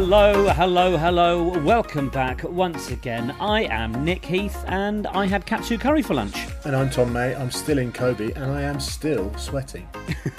Hello, 0.00 0.46
hello, 0.50 0.96
hello. 0.96 1.48
Welcome 1.58 2.08
back 2.08 2.44
once 2.44 2.92
again. 2.92 3.34
I 3.40 3.62
am 3.64 4.04
Nick 4.04 4.24
Heath 4.24 4.64
and 4.68 5.08
I 5.08 5.26
had 5.26 5.44
katsu 5.44 5.76
curry 5.76 6.02
for 6.02 6.14
lunch. 6.14 6.36
And 6.64 6.76
I'm 6.76 6.88
Tom 6.88 7.12
May. 7.12 7.34
I'm 7.34 7.50
still 7.50 7.78
in 7.78 7.90
Kobe 7.90 8.30
and 8.34 8.44
I 8.44 8.62
am 8.62 8.78
still 8.78 9.36
sweating. 9.36 9.88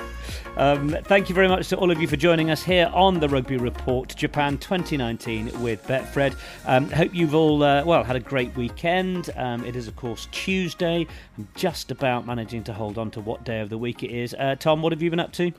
um, 0.57 0.95
thank 1.03 1.27
you 1.27 1.35
very 1.35 1.49
much 1.49 1.67
to 1.67 1.75
all 1.75 1.91
of 1.91 1.99
you 1.99 2.07
for 2.07 2.15
joining 2.15 2.49
us 2.51 2.63
here 2.63 2.89
on 2.93 3.19
the 3.19 3.27
Rugby 3.27 3.57
Report 3.57 4.15
Japan 4.15 4.57
2019 4.59 5.61
with 5.61 5.85
Betfred. 5.85 6.37
Um, 6.65 6.89
hope 6.89 7.13
you've 7.13 7.35
all, 7.35 7.61
uh, 7.61 7.83
well, 7.83 8.05
had 8.05 8.15
a 8.15 8.21
great 8.21 8.55
weekend. 8.55 9.29
Um, 9.35 9.65
it 9.65 9.75
is, 9.75 9.89
of 9.89 9.95
course, 9.97 10.29
Tuesday. 10.31 11.05
I'm 11.37 11.49
just 11.55 11.91
about 11.91 12.25
managing 12.25 12.63
to 12.63 12.73
hold 12.73 12.97
on 12.97 13.11
to 13.11 13.19
what 13.19 13.43
day 13.43 13.59
of 13.59 13.67
the 13.67 13.77
week 13.77 14.03
it 14.03 14.11
is. 14.11 14.33
Uh, 14.35 14.55
Tom, 14.57 14.81
what 14.81 14.93
have 14.93 15.01
you 15.01 15.09
been 15.09 15.19
up 15.19 15.33
to? 15.33 15.51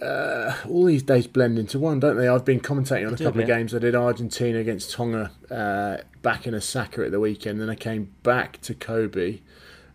Uh, 0.00 0.56
all 0.68 0.84
these 0.84 1.02
days 1.02 1.26
blend 1.26 1.58
into 1.58 1.78
one, 1.78 2.00
don't 2.00 2.16
they? 2.16 2.28
I've 2.28 2.44
been 2.44 2.60
commentating 2.60 3.06
on 3.06 3.14
a 3.14 3.18
couple 3.18 3.40
of 3.40 3.46
games. 3.46 3.74
I 3.74 3.78
did 3.78 3.94
Argentina 3.94 4.58
against 4.58 4.92
Tonga 4.92 5.30
uh, 5.50 5.98
back 6.22 6.46
in 6.46 6.54
Osaka 6.54 7.04
at 7.04 7.10
the 7.10 7.20
weekend. 7.20 7.60
Then 7.60 7.68
I 7.68 7.74
came 7.74 8.14
back 8.22 8.60
to 8.62 8.74
Kobe. 8.74 9.40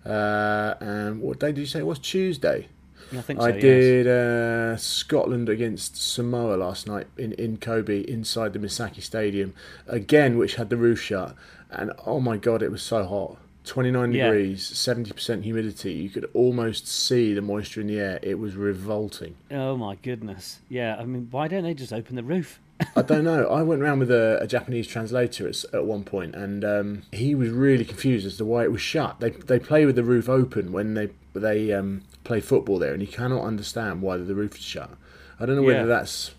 Uh, 0.05 0.75
and 0.79 1.21
what 1.21 1.39
day 1.39 1.47
did 1.47 1.61
you 1.61 1.65
say 1.65 1.79
it 1.79 1.85
was? 1.85 1.99
Tuesday. 1.99 2.67
I 3.11 3.21
think 3.21 3.39
so, 3.39 3.45
I 3.45 3.51
did 3.51 4.07
uh, 4.07 4.77
Scotland 4.77 5.47
against 5.47 5.95
Samoa 5.95 6.55
last 6.55 6.87
night 6.87 7.07
in, 7.17 7.33
in 7.33 7.57
Kobe 7.57 8.01
inside 8.01 8.53
the 8.53 8.59
Misaki 8.59 9.01
Stadium 9.01 9.53
again, 9.87 10.37
which 10.37 10.55
had 10.55 10.69
the 10.69 10.77
roof 10.77 11.01
shut. 11.01 11.35
And 11.69 11.91
oh 12.05 12.19
my 12.19 12.37
god, 12.37 12.61
it 12.61 12.71
was 12.71 12.81
so 12.81 13.05
hot. 13.05 13.37
29 13.65 14.11
yeah. 14.11 14.25
degrees, 14.25 14.71
70% 14.71 15.43
humidity. 15.43 15.93
You 15.93 16.09
could 16.09 16.29
almost 16.33 16.87
see 16.87 17.33
the 17.33 17.41
moisture 17.41 17.81
in 17.81 17.87
the 17.87 17.99
air. 17.99 18.19
It 18.21 18.39
was 18.39 18.55
revolting. 18.55 19.35
Oh 19.51 19.75
my 19.77 19.95
goodness. 19.95 20.59
Yeah, 20.69 20.95
I 20.97 21.05
mean, 21.05 21.27
why 21.31 21.47
don't 21.47 21.63
they 21.63 21.73
just 21.73 21.93
open 21.93 22.15
the 22.15 22.23
roof? 22.23 22.59
I 22.95 23.01
don't 23.01 23.23
know. 23.25 23.47
I 23.47 23.61
went 23.61 23.81
around 23.81 23.99
with 23.99 24.11
a, 24.11 24.39
a 24.41 24.47
Japanese 24.47 24.87
translator 24.87 25.47
at, 25.47 25.63
at 25.73 25.85
one 25.85 26.03
point, 26.03 26.35
and 26.35 26.63
um, 26.63 27.01
he 27.11 27.35
was 27.35 27.49
really 27.49 27.85
confused 27.85 28.25
as 28.25 28.37
to 28.37 28.45
why 28.45 28.63
it 28.63 28.71
was 28.71 28.81
shut. 28.81 29.19
They 29.19 29.31
they 29.31 29.59
play 29.59 29.85
with 29.85 29.95
the 29.95 30.03
roof 30.03 30.29
open 30.29 30.71
when 30.71 30.93
they 30.93 31.09
they 31.33 31.71
um, 31.73 32.03
play 32.23 32.41
football 32.41 32.79
there, 32.79 32.93
and 32.93 33.01
he 33.01 33.07
cannot 33.07 33.43
understand 33.43 34.01
why 34.01 34.17
the 34.17 34.35
roof 34.35 34.57
is 34.57 34.63
shut. 34.63 34.91
I 35.39 35.45
don't 35.45 35.55
know 35.55 35.63
whether 35.63 35.79
yeah. 35.79 35.85
that's 35.85 36.31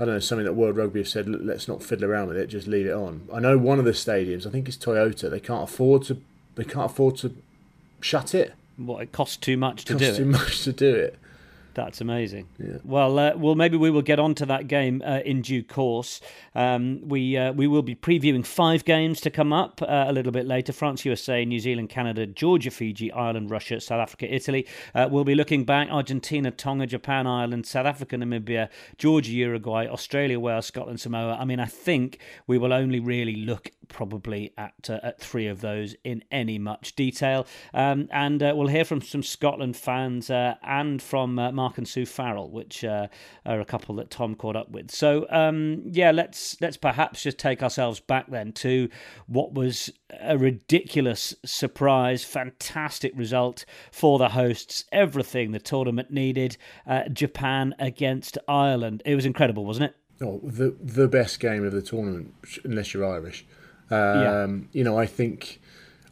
I 0.00 0.06
don't 0.06 0.14
know 0.14 0.20
something 0.20 0.46
that 0.46 0.54
World 0.54 0.78
Rugby 0.78 1.00
have 1.00 1.08
said. 1.08 1.28
Let's 1.28 1.68
not 1.68 1.82
fiddle 1.82 2.10
around 2.10 2.28
with 2.28 2.38
it. 2.38 2.46
Just 2.46 2.66
leave 2.66 2.86
it 2.86 2.92
on. 2.94 3.28
I 3.34 3.38
know 3.38 3.58
one 3.58 3.78
of 3.78 3.84
the 3.84 3.90
stadiums. 3.90 4.46
I 4.46 4.50
think 4.50 4.66
it's 4.66 4.78
Toyota. 4.78 5.30
They 5.30 5.40
can't 5.40 5.64
afford 5.64 6.04
to 6.04 6.22
they 6.54 6.64
can't 6.64 6.90
afford 6.90 7.16
to 7.18 7.34
shut 8.00 8.34
it. 8.34 8.54
What 8.76 9.02
it 9.02 9.12
costs 9.12 9.36
too 9.36 9.56
much 9.56 9.84
to 9.86 9.94
it 9.94 9.98
do 9.98 10.04
it. 10.06 10.16
Too 10.16 10.24
much 10.24 10.64
to 10.64 10.72
do 10.72 10.94
it. 10.94 11.18
That's 11.74 12.00
amazing. 12.00 12.48
Yeah. 12.58 12.78
Well, 12.84 13.18
uh, 13.18 13.36
well, 13.36 13.54
maybe 13.54 13.76
we 13.76 13.90
will 13.90 14.02
get 14.02 14.18
on 14.18 14.34
to 14.36 14.46
that 14.46 14.66
game 14.66 15.02
uh, 15.06 15.20
in 15.24 15.42
due 15.42 15.62
course. 15.62 16.20
Um, 16.54 17.00
we 17.08 17.36
uh, 17.36 17.52
we 17.52 17.66
will 17.66 17.82
be 17.82 17.94
previewing 17.94 18.44
five 18.44 18.84
games 18.84 19.20
to 19.22 19.30
come 19.30 19.52
up 19.52 19.80
uh, 19.82 20.04
a 20.08 20.12
little 20.12 20.32
bit 20.32 20.46
later: 20.46 20.72
France, 20.72 21.04
USA, 21.04 21.44
New 21.44 21.60
Zealand, 21.60 21.88
Canada, 21.88 22.26
Georgia, 22.26 22.70
Fiji, 22.70 23.12
Ireland, 23.12 23.50
Russia, 23.50 23.80
South 23.80 24.00
Africa, 24.00 24.32
Italy. 24.32 24.66
Uh, 24.94 25.08
we'll 25.10 25.24
be 25.24 25.34
looking 25.34 25.64
back: 25.64 25.88
Argentina, 25.90 26.50
Tonga, 26.50 26.86
Japan, 26.86 27.26
Ireland, 27.26 27.66
South 27.66 27.86
Africa, 27.86 28.16
Namibia, 28.16 28.68
Georgia, 28.98 29.32
Uruguay, 29.32 29.86
Australia, 29.86 30.40
Wales, 30.40 30.66
Scotland, 30.66 31.00
Samoa. 31.00 31.36
I 31.40 31.44
mean, 31.44 31.60
I 31.60 31.66
think 31.66 32.18
we 32.46 32.58
will 32.58 32.72
only 32.72 32.98
really 32.98 33.36
look 33.36 33.70
probably 33.90 34.52
at 34.56 34.88
uh, 34.88 35.00
at 35.02 35.20
three 35.20 35.46
of 35.46 35.60
those 35.60 35.94
in 36.04 36.24
any 36.30 36.58
much 36.58 36.96
detail, 36.96 37.46
um, 37.74 38.08
and 38.10 38.40
we'll 38.40 38.68
hear 38.68 38.84
from 38.84 39.02
some 39.02 39.22
Scotland 39.22 39.76
fans 39.76 40.30
and 40.30 41.02
from 41.02 41.34
Mark 41.34 41.76
and 41.76 41.86
Sue 41.86 42.06
Farrell, 42.06 42.50
which 42.50 42.84
uh, 42.84 43.08
are 43.44 43.60
a 43.60 43.64
couple 43.64 43.94
that 43.96 44.10
Tom 44.10 44.34
caught 44.34 44.56
up 44.56 44.70
with. 44.70 44.90
So 44.90 45.26
um, 45.30 45.82
yeah, 45.84 46.10
let's 46.10 46.58
let's 46.60 46.76
perhaps 46.76 47.22
just 47.22 47.38
take 47.38 47.62
ourselves 47.62 48.00
back 48.00 48.30
then 48.30 48.52
to 48.52 48.88
what 49.26 49.52
was 49.52 49.90
a 50.20 50.38
ridiculous 50.38 51.34
surprise, 51.44 52.24
fantastic 52.24 53.12
result 53.14 53.64
for 53.90 54.18
the 54.18 54.30
hosts. 54.30 54.84
Everything 54.92 55.52
the 55.52 55.58
tournament 55.58 56.10
needed. 56.10 56.56
Uh, 56.86 57.08
Japan 57.08 57.74
against 57.78 58.38
Ireland. 58.48 59.02
It 59.04 59.14
was 59.14 59.26
incredible, 59.26 59.64
wasn't 59.64 59.90
it? 59.90 59.96
Oh, 60.22 60.40
the 60.42 60.76
the 60.80 61.08
best 61.08 61.40
game 61.40 61.64
of 61.64 61.72
the 61.72 61.82
tournament, 61.82 62.34
unless 62.64 62.92
you're 62.92 63.06
Irish. 63.06 63.46
Um, 63.90 64.68
yeah. 64.72 64.78
You 64.78 64.84
know, 64.84 64.98
I 64.98 65.06
think 65.06 65.60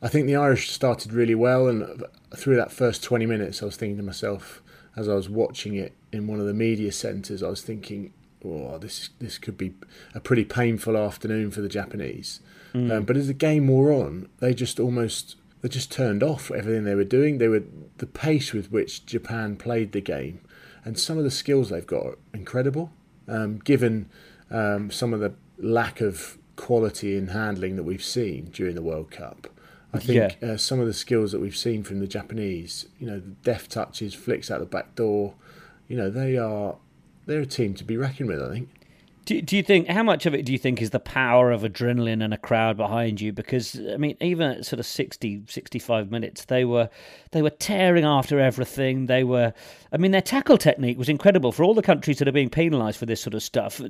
I 0.03 0.09
think 0.09 0.27
the 0.27 0.37
Irish 0.37 0.71
started 0.71 1.13
really 1.13 1.35
well, 1.35 1.69
and 1.69 2.05
through 2.37 2.57
that 2.57 2.71
first 2.71 3.03
20 3.03 3.27
minutes, 3.27 3.63
I 3.63 3.67
was 3.67 3.77
thinking 3.77 3.97
to 3.97 4.03
myself, 4.03 4.63
as 4.97 5.09
I 5.09 5.15
was 5.15 5.29
watching 5.29 5.75
it 5.75 5.93
in 6.13 6.27
one 6.27 6.41
of 6.41 6.47
the 6.47 6.55
media 6.55 6.93
centres, 6.93 7.43
I 7.43 7.49
was 7.49 7.63
thinking, 7.63 8.13
oh, 8.45 8.79
this 8.79 9.11
this 9.19 9.39
could 9.39 9.59
be 9.59 9.75
a 10.15 10.21
pretty 10.21 10.45
painful 10.45 10.97
afternoon 10.97 11.51
for 11.51 11.61
the 11.61 11.69
Japanese. 11.69 12.41
Mm. 12.75 12.93
Um, 12.93 13.05
but 13.05 13.17
as 13.17 13.27
the 13.27 13.35
game 13.35 13.69
wore 13.69 13.93
on, 13.93 14.29
they 14.39 14.55
just 14.55 14.79
almost 14.79 15.37
they 15.63 15.69
just 15.69 15.91
turned 15.91 16.23
off 16.23 16.51
everything 16.51 16.85
they 16.85 16.95
were 16.95 17.05
doing. 17.05 17.39
They 17.39 17.49
were 17.49 17.65
the 17.97 18.07
pace 18.07 18.53
with 18.53 18.71
which 18.71 19.05
Japan 19.07 19.57
played 19.57 19.93
the 19.93 20.01
game, 20.01 20.41
and 20.85 20.99
some 20.99 21.19
of 21.19 21.25
the 21.25 21.31
skills 21.31 21.71
they've 21.71 21.87
got 21.87 22.05
are 22.05 22.19
incredible. 22.33 22.93
Um, 23.27 23.59
given 23.59 24.09
um, 24.51 24.91
some 24.91 25.13
of 25.13 25.21
the 25.21 25.35
lack 25.59 26.01
of 26.01 26.39
quality 26.59 27.17
in 27.17 27.29
handling 27.29 27.77
that 27.77 27.85
we've 27.85 28.05
seen 28.05 28.47
during 28.47 28.75
the 28.75 28.83
World 28.83 29.11
Cup. 29.11 29.47
I 29.95 30.01
think 30.01 30.37
yeah. 30.43 30.51
uh, 30.51 30.57
some 30.59 30.81
of 30.81 30.87
the 30.87 30.93
skills 30.93 31.33
that 31.33 31.41
we've 31.41 31.57
seen 31.57 31.83
from 31.83 32.01
the 32.01 32.07
Japanese, 32.07 32.87
you 32.99 33.07
know, 33.07 33.21
the 33.21 33.31
deft 33.31 33.71
touches, 33.71 34.13
flicks 34.13 34.51
out 34.51 34.61
the 34.61 34.67
back 34.67 34.95
door, 34.95 35.35
you 35.87 35.97
know, 35.97 36.11
they 36.11 36.37
are 36.37 36.77
they're 37.25 37.41
a 37.41 37.47
team 37.47 37.75
to 37.75 37.85
be 37.85 37.97
reckoned 37.97 38.29
with. 38.29 38.43
I 38.43 38.51
think. 38.51 38.69
Do, 39.29 39.43
do 39.43 39.59
you 39.59 39.63
think 39.63 39.89
how 39.89 40.03
much 40.03 40.25
of 40.25 40.35
it 40.35 40.47
do 40.47 40.53
you 40.53 40.59
think 40.59 40.81
is 40.81 40.89
the 40.89 40.99
power 40.99 41.53
of 41.53 41.61
adrenaline 41.61 42.25
and 42.25 42.33
a 42.33 42.39
crowd 42.39 42.79
behind 42.79 43.21
you? 43.21 43.31
Because 43.31 43.79
I 43.79 43.99
mean, 43.99 44.17
even 44.23 44.53
at 44.53 44.65
sort 44.65 44.81
of 44.81 44.87
60, 44.87 45.43
65 45.47 46.11
minutes, 46.11 46.47
they 46.47 46.65
were 46.65 46.89
they 47.33 47.43
were 47.43 47.51
tearing 47.51 48.07
after 48.07 48.41
everything. 48.41 49.05
They 49.05 49.25
were, 49.25 49.53
I 49.93 49.99
mean, 49.99 50.13
their 50.13 50.23
tackle 50.23 50.57
technique 50.57 50.97
was 50.97 51.11
incredible 51.11 51.53
for 51.53 51.63
all 51.63 51.75
the 51.75 51.83
countries 51.83 52.17
that 52.21 52.29
are 52.29 52.33
being 52.33 52.49
penalised 52.49 52.99
for 52.99 53.05
this 53.05 53.21
sort 53.21 53.35
of 53.35 53.43
stuff. 53.43 53.83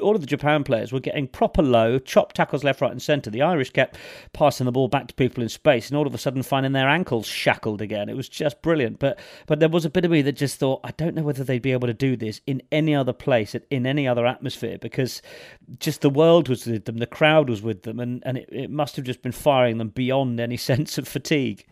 All 0.00 0.14
of 0.14 0.20
the 0.20 0.28
Japan 0.28 0.62
players 0.62 0.92
were 0.92 1.00
getting 1.00 1.26
proper 1.26 1.60
low, 1.60 1.98
chop 1.98 2.32
tackles 2.32 2.62
left, 2.62 2.80
right, 2.80 2.92
and 2.92 3.02
centre. 3.02 3.30
The 3.30 3.42
Irish 3.42 3.70
kept 3.70 3.96
passing 4.32 4.64
the 4.64 4.70
ball 4.70 4.86
back 4.86 5.08
to 5.08 5.14
people 5.14 5.42
in 5.42 5.48
space, 5.48 5.88
and 5.88 5.96
all 5.96 6.06
of 6.06 6.14
a 6.14 6.18
sudden 6.18 6.44
finding 6.44 6.70
their 6.70 6.88
ankles 6.88 7.26
shackled 7.26 7.82
again. 7.82 8.08
It 8.08 8.16
was 8.16 8.28
just 8.28 8.62
brilliant. 8.62 9.00
But 9.00 9.18
but 9.46 9.58
there 9.58 9.68
was 9.68 9.84
a 9.84 9.90
bit 9.90 10.04
of 10.04 10.12
me 10.12 10.22
that 10.22 10.36
just 10.36 10.60
thought, 10.60 10.82
I 10.84 10.92
don't 10.92 11.16
know 11.16 11.24
whether 11.24 11.42
they'd 11.42 11.60
be 11.60 11.72
able 11.72 11.88
to 11.88 11.94
do 11.94 12.14
this 12.16 12.40
in 12.46 12.62
any 12.70 12.94
other 12.94 13.12
place, 13.12 13.56
in 13.72 13.86
any 13.86 14.06
other 14.06 14.24
atmosphere 14.24 14.78
because 14.84 15.22
just 15.80 16.02
the 16.02 16.10
world 16.10 16.48
was 16.48 16.66
with 16.66 16.84
them, 16.84 16.98
the 16.98 17.06
crowd 17.06 17.48
was 17.48 17.62
with 17.62 17.82
them, 17.82 17.98
and, 17.98 18.22
and 18.26 18.36
it, 18.38 18.48
it 18.52 18.70
must 18.70 18.96
have 18.96 19.04
just 19.04 19.22
been 19.22 19.32
firing 19.32 19.78
them 19.78 19.88
beyond 19.88 20.38
any 20.38 20.56
sense 20.70 20.98
of 20.98 21.08
fatigue. 21.08 21.66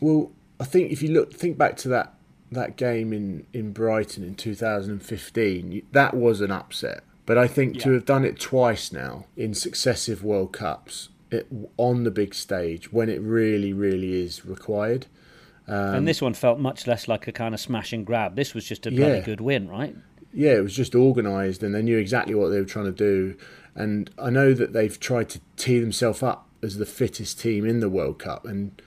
Well, 0.00 0.30
I 0.60 0.64
think 0.64 0.92
if 0.92 1.02
you 1.02 1.10
look, 1.10 1.32
think 1.32 1.58
back 1.58 1.76
to 1.78 1.88
that 1.88 2.14
that 2.52 2.76
game 2.76 3.14
in, 3.14 3.46
in 3.54 3.72
Brighton 3.72 4.22
in 4.22 4.34
2015, 4.34 5.86
that 5.92 6.14
was 6.14 6.42
an 6.42 6.50
upset. 6.50 7.02
But 7.24 7.38
I 7.38 7.48
think 7.48 7.76
yeah. 7.76 7.82
to 7.84 7.92
have 7.92 8.04
done 8.04 8.26
it 8.26 8.38
twice 8.38 8.92
now 8.92 9.24
in 9.38 9.54
successive 9.54 10.22
World 10.22 10.52
Cups 10.52 11.08
it, 11.30 11.46
on 11.78 12.04
the 12.04 12.10
big 12.10 12.34
stage 12.34 12.92
when 12.92 13.08
it 13.08 13.22
really, 13.22 13.72
really 13.72 14.22
is 14.22 14.44
required. 14.44 15.06
Um, 15.66 15.94
and 15.94 16.08
this 16.08 16.20
one 16.20 16.34
felt 16.34 16.58
much 16.58 16.86
less 16.86 17.08
like 17.08 17.26
a 17.26 17.32
kind 17.32 17.54
of 17.54 17.60
smash 17.60 17.94
and 17.94 18.04
grab. 18.04 18.36
This 18.36 18.52
was 18.52 18.66
just 18.66 18.86
a 18.86 18.90
bloody 18.90 19.14
yeah. 19.14 19.20
good 19.20 19.40
win, 19.40 19.68
right? 19.68 19.96
Yeah, 20.32 20.52
it 20.52 20.62
was 20.62 20.74
just 20.74 20.94
organised 20.94 21.62
and 21.62 21.74
they 21.74 21.82
knew 21.82 21.98
exactly 21.98 22.34
what 22.34 22.48
they 22.48 22.58
were 22.58 22.64
trying 22.64 22.86
to 22.86 22.92
do. 22.92 23.36
And 23.74 24.10
I 24.18 24.30
know 24.30 24.52
that 24.54 24.72
they've 24.72 24.98
tried 24.98 25.28
to 25.30 25.40
tee 25.56 25.78
themselves 25.80 26.22
up 26.22 26.48
as 26.62 26.76
the 26.76 26.86
fittest 26.86 27.40
team 27.40 27.66
in 27.66 27.80
the 27.80 27.88
World 27.88 28.18
Cup. 28.18 28.44
And 28.44 28.80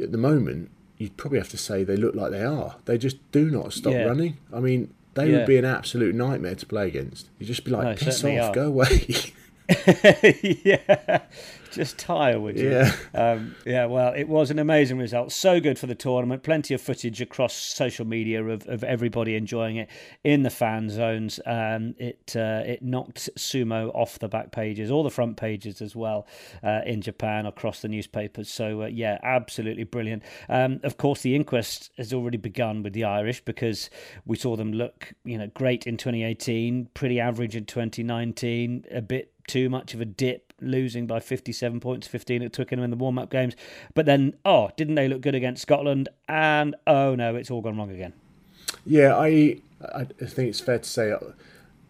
at 0.00 0.12
the 0.12 0.18
moment, 0.18 0.70
you'd 0.98 1.16
probably 1.16 1.38
have 1.38 1.48
to 1.50 1.58
say 1.58 1.84
they 1.84 1.96
look 1.96 2.14
like 2.14 2.30
they 2.30 2.44
are. 2.44 2.76
They 2.84 2.98
just 2.98 3.16
do 3.32 3.50
not 3.50 3.72
stop 3.72 3.92
yeah. 3.92 4.04
running. 4.04 4.38
I 4.52 4.60
mean, 4.60 4.92
they 5.14 5.30
yeah. 5.30 5.38
would 5.38 5.46
be 5.46 5.56
an 5.56 5.64
absolute 5.64 6.14
nightmare 6.14 6.54
to 6.54 6.66
play 6.66 6.88
against. 6.88 7.28
You'd 7.38 7.46
just 7.46 7.64
be 7.64 7.70
like, 7.70 7.84
no, 7.84 7.94
piss 7.94 8.24
off, 8.24 8.50
are. 8.50 8.54
go 8.54 8.66
away. 8.66 9.06
yeah, 10.64 11.20
just 11.70 11.98
tire, 11.98 12.38
would 12.38 12.58
you? 12.58 12.70
Yeah. 12.70 12.92
Um, 13.14 13.54
yeah, 13.64 13.86
well, 13.86 14.12
it 14.12 14.28
was 14.28 14.50
an 14.50 14.58
amazing 14.58 14.98
result. 14.98 15.32
So 15.32 15.60
good 15.60 15.78
for 15.78 15.86
the 15.86 15.94
tournament. 15.94 16.42
Plenty 16.42 16.74
of 16.74 16.80
footage 16.80 17.20
across 17.20 17.54
social 17.54 18.04
media 18.04 18.44
of, 18.44 18.66
of 18.68 18.84
everybody 18.84 19.34
enjoying 19.36 19.76
it 19.76 19.88
in 20.24 20.42
the 20.42 20.50
fan 20.50 20.90
zones. 20.90 21.40
Um, 21.46 21.94
it 21.98 22.34
uh, 22.36 22.62
it 22.66 22.82
knocked 22.82 23.30
sumo 23.36 23.90
off 23.94 24.18
the 24.18 24.28
back 24.28 24.52
pages, 24.52 24.90
all 24.90 25.02
the 25.02 25.10
front 25.10 25.36
pages 25.36 25.80
as 25.80 25.96
well 25.96 26.26
uh, 26.62 26.80
in 26.84 27.00
Japan 27.00 27.46
across 27.46 27.80
the 27.80 27.88
newspapers. 27.88 28.50
So, 28.50 28.82
uh, 28.82 28.86
yeah, 28.86 29.18
absolutely 29.22 29.84
brilliant. 29.84 30.22
Um, 30.48 30.80
of 30.82 30.96
course, 30.96 31.22
the 31.22 31.34
inquest 31.34 31.90
has 31.96 32.12
already 32.12 32.38
begun 32.38 32.82
with 32.82 32.92
the 32.92 33.04
Irish 33.04 33.44
because 33.44 33.90
we 34.26 34.36
saw 34.36 34.56
them 34.56 34.72
look, 34.72 35.12
you 35.24 35.38
know, 35.38 35.46
great 35.54 35.86
in 35.86 35.96
2018, 35.96 36.90
pretty 36.94 37.20
average 37.20 37.56
in 37.56 37.64
2019, 37.64 38.86
a 38.90 39.00
bit 39.00 39.31
too 39.46 39.68
much 39.68 39.94
of 39.94 40.00
a 40.00 40.04
dip 40.04 40.52
losing 40.60 41.06
by 41.06 41.20
57 41.20 41.80
points, 41.80 42.06
15 42.06 42.42
at 42.42 42.52
Twickenham 42.52 42.84
in 42.84 42.90
the 42.90 42.96
warm 42.96 43.18
up 43.18 43.30
games. 43.30 43.54
But 43.94 44.06
then, 44.06 44.34
oh, 44.44 44.70
didn't 44.76 44.94
they 44.94 45.08
look 45.08 45.20
good 45.20 45.34
against 45.34 45.62
Scotland? 45.62 46.08
And 46.28 46.76
oh 46.86 47.14
no, 47.14 47.34
it's 47.36 47.50
all 47.50 47.60
gone 47.60 47.76
wrong 47.76 47.90
again. 47.90 48.12
Yeah, 48.86 49.16
I 49.16 49.58
I 49.94 50.04
think 50.04 50.48
it's 50.48 50.60
fair 50.60 50.78
to 50.78 50.88
say 50.88 51.14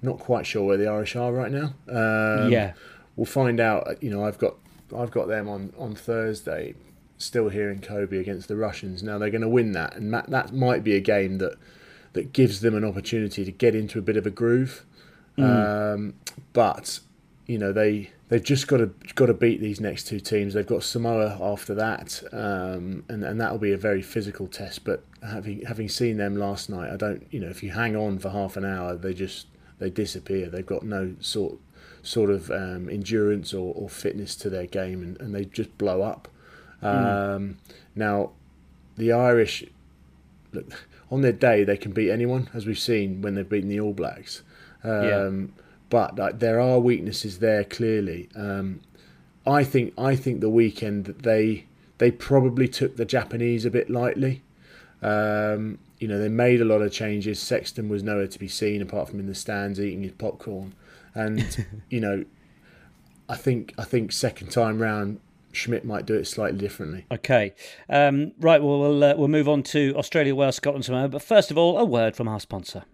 not 0.03 0.19
quite 0.19 0.47
sure 0.47 0.65
where 0.65 0.77
the 0.77 0.89
Irish 0.89 1.17
are 1.17 1.33
right 1.33 1.51
now. 1.51 1.75
Um, 1.89 2.51
yeah, 2.51 2.73
we'll 3.17 3.27
find 3.27 3.61
out. 3.61 4.03
You 4.03 4.11
know, 4.11 4.25
I've 4.25 4.39
got 4.39 4.57
I've 4.97 5.11
got 5.11 5.29
them 5.29 5.49
on 5.49 5.73
on 5.79 5.95
Thursday, 5.95 6.75
still 7.19 7.49
here 7.49 7.71
in 7.71 7.81
Kobe 7.81 8.19
against 8.19 8.49
the 8.49 8.57
Russians. 8.57 9.03
Now 9.03 9.19
they're 9.19 9.31
going 9.31 9.43
to 9.43 9.49
win 9.49 9.73
that, 9.73 9.97
and 9.97 10.13
that, 10.13 10.31
that 10.31 10.53
might 10.53 10.83
be 10.83 10.95
a 10.95 11.01
game 11.01 11.39
that 11.39 11.57
that 12.13 12.33
gives 12.33 12.61
them 12.61 12.75
an 12.75 12.85
opportunity 12.85 13.45
to 13.45 13.53
get 13.53 13.75
into 13.75 13.99
a 13.99 14.03
bit 14.03 14.17
of 14.17 14.27
a 14.27 14.31
groove. 14.31 14.85
Mm. 15.39 15.95
Um, 15.95 16.15
but 16.53 17.01
you 17.47 17.59
know 17.59 17.73
they 17.73 18.11
they've 18.29 18.43
just 18.43 18.69
got 18.69 18.79
to 18.79 18.91
got 19.15 19.27
to 19.27 19.35
beat 19.35 19.61
these 19.61 19.81
next 19.81 20.07
two 20.07 20.21
teams. 20.21 20.55
They've 20.55 20.67
got 20.67 20.83
Samoa 20.83 21.39
after 21.41 21.75
that, 21.75 22.23
um, 22.33 23.05
and 23.09 23.25
and 23.25 23.41
that 23.41 23.53
will 23.53 23.59
be 23.59 23.73
a 23.73 23.79
very 23.79 24.03
physical 24.03 24.47
test. 24.47 24.85
But 24.85 25.05
having 25.23 25.63
having 25.63 25.89
seen 25.89 26.17
them 26.17 26.37
last 26.37 26.71
night, 26.71 26.93
I 26.93 26.97
don't 26.97 27.27
you 27.31 27.41
know 27.41 27.49
if 27.49 27.63
you 27.63 27.71
hang 27.71 27.97
on 27.97 28.19
for 28.19 28.31
half 28.31 28.57
an 28.57 28.65
hour, 28.65 28.97
they 28.97 29.15
just 29.15 29.47
they 29.79 29.91
disappear. 29.91 30.49
They've 30.49 30.65
got 30.65 30.85
no 30.85 31.15
sort 31.21 31.59
sort 32.03 32.31
of 32.31 32.51
um, 32.51 32.89
endurance 32.89 33.55
or, 33.55 33.75
or 33.75 33.89
fitness 33.89 34.35
to 34.37 34.51
their 34.51 34.67
game, 34.67 35.03
and, 35.03 35.21
and 35.21 35.35
they 35.35 35.45
just 35.45 35.77
blow 35.79 36.03
up. 36.03 36.29
Hmm. 36.81 36.87
Um, 36.87 36.95
mm. 36.95 37.55
Now, 37.95 38.31
the 38.97 39.13
Irish, 39.13 39.65
look, 40.53 40.87
on 41.13 41.21
their 41.21 41.33
day, 41.33 41.63
they 41.63 41.77
can 41.77 41.93
beat 41.93 42.11
anyone, 42.11 42.51
as 42.55 42.67
we've 42.67 42.79
seen 42.79 43.23
when 43.23 43.37
they've 43.37 43.49
beaten 43.49 43.69
the 43.69 43.79
All 43.79 43.93
Blacks. 43.93 44.43
Um, 44.83 45.05
yeah 45.05 45.62
but 45.93 46.19
like, 46.19 46.39
there 46.39 46.59
are 46.59 46.79
weaknesses 46.79 47.41
there 47.41 47.65
clearly. 47.65 48.31
Um, 48.35 48.81
I 49.47 49.63
think 49.63 49.93
I 49.99 50.17
think 50.17 50.41
the 50.41 50.49
weekend 50.49 51.05
that 51.05 51.23
they 51.23 51.67
they 51.99 52.11
probably 52.11 52.67
took 52.67 52.97
the 52.97 53.05
Japanese 53.05 53.67
a 53.67 53.71
bit 53.71 53.91
lightly. 53.91 54.43
Um, 55.03 55.79
you 55.99 56.09
know, 56.09 56.19
they 56.19 56.31
made 56.31 56.63
a 56.63 56.65
lot 56.65 56.81
of 56.81 56.93
changes. 56.93 57.39
Sexton 57.41 57.91
was 57.91 58.03
nowhere 58.03 58.27
to 58.27 58.39
be 58.39 58.49
seen 58.49 58.81
apart 58.81 59.11
from 59.11 59.21
in 59.21 59.27
the 59.27 59.35
stands 59.35 59.79
eating 59.79 60.03
his 60.03 60.13
popcorn, 60.13 60.75
and 61.15 61.67
you 61.91 62.01
know, 62.01 62.25
I 63.29 63.37
think 63.37 63.75
I 63.77 63.85
think 63.85 64.13
second 64.13 64.51
time 64.51 64.81
round 64.81 65.21
Schmidt 65.53 65.85
might 65.85 66.07
do 66.07 66.15
it 66.15 66.27
slightly 66.27 66.59
differently. 66.59 67.05
Okay, 67.13 67.53
um, 67.91 68.33
right. 68.41 68.63
Well, 68.63 68.81
we'll 68.81 69.05
uh, 69.05 69.15
we'll 69.15 69.29
move 69.29 69.47
on 69.47 69.63
to 69.65 69.95
Australia, 69.99 70.35
Wales, 70.35 70.57
Scotland 70.57 70.85
tomorrow. 70.85 71.09
But 71.09 71.21
first 71.21 71.51
of 71.51 71.59
all, 71.59 71.77
a 71.77 71.85
word 71.85 72.17
from 72.17 72.29
our 72.29 72.41
sponsor. 72.41 72.85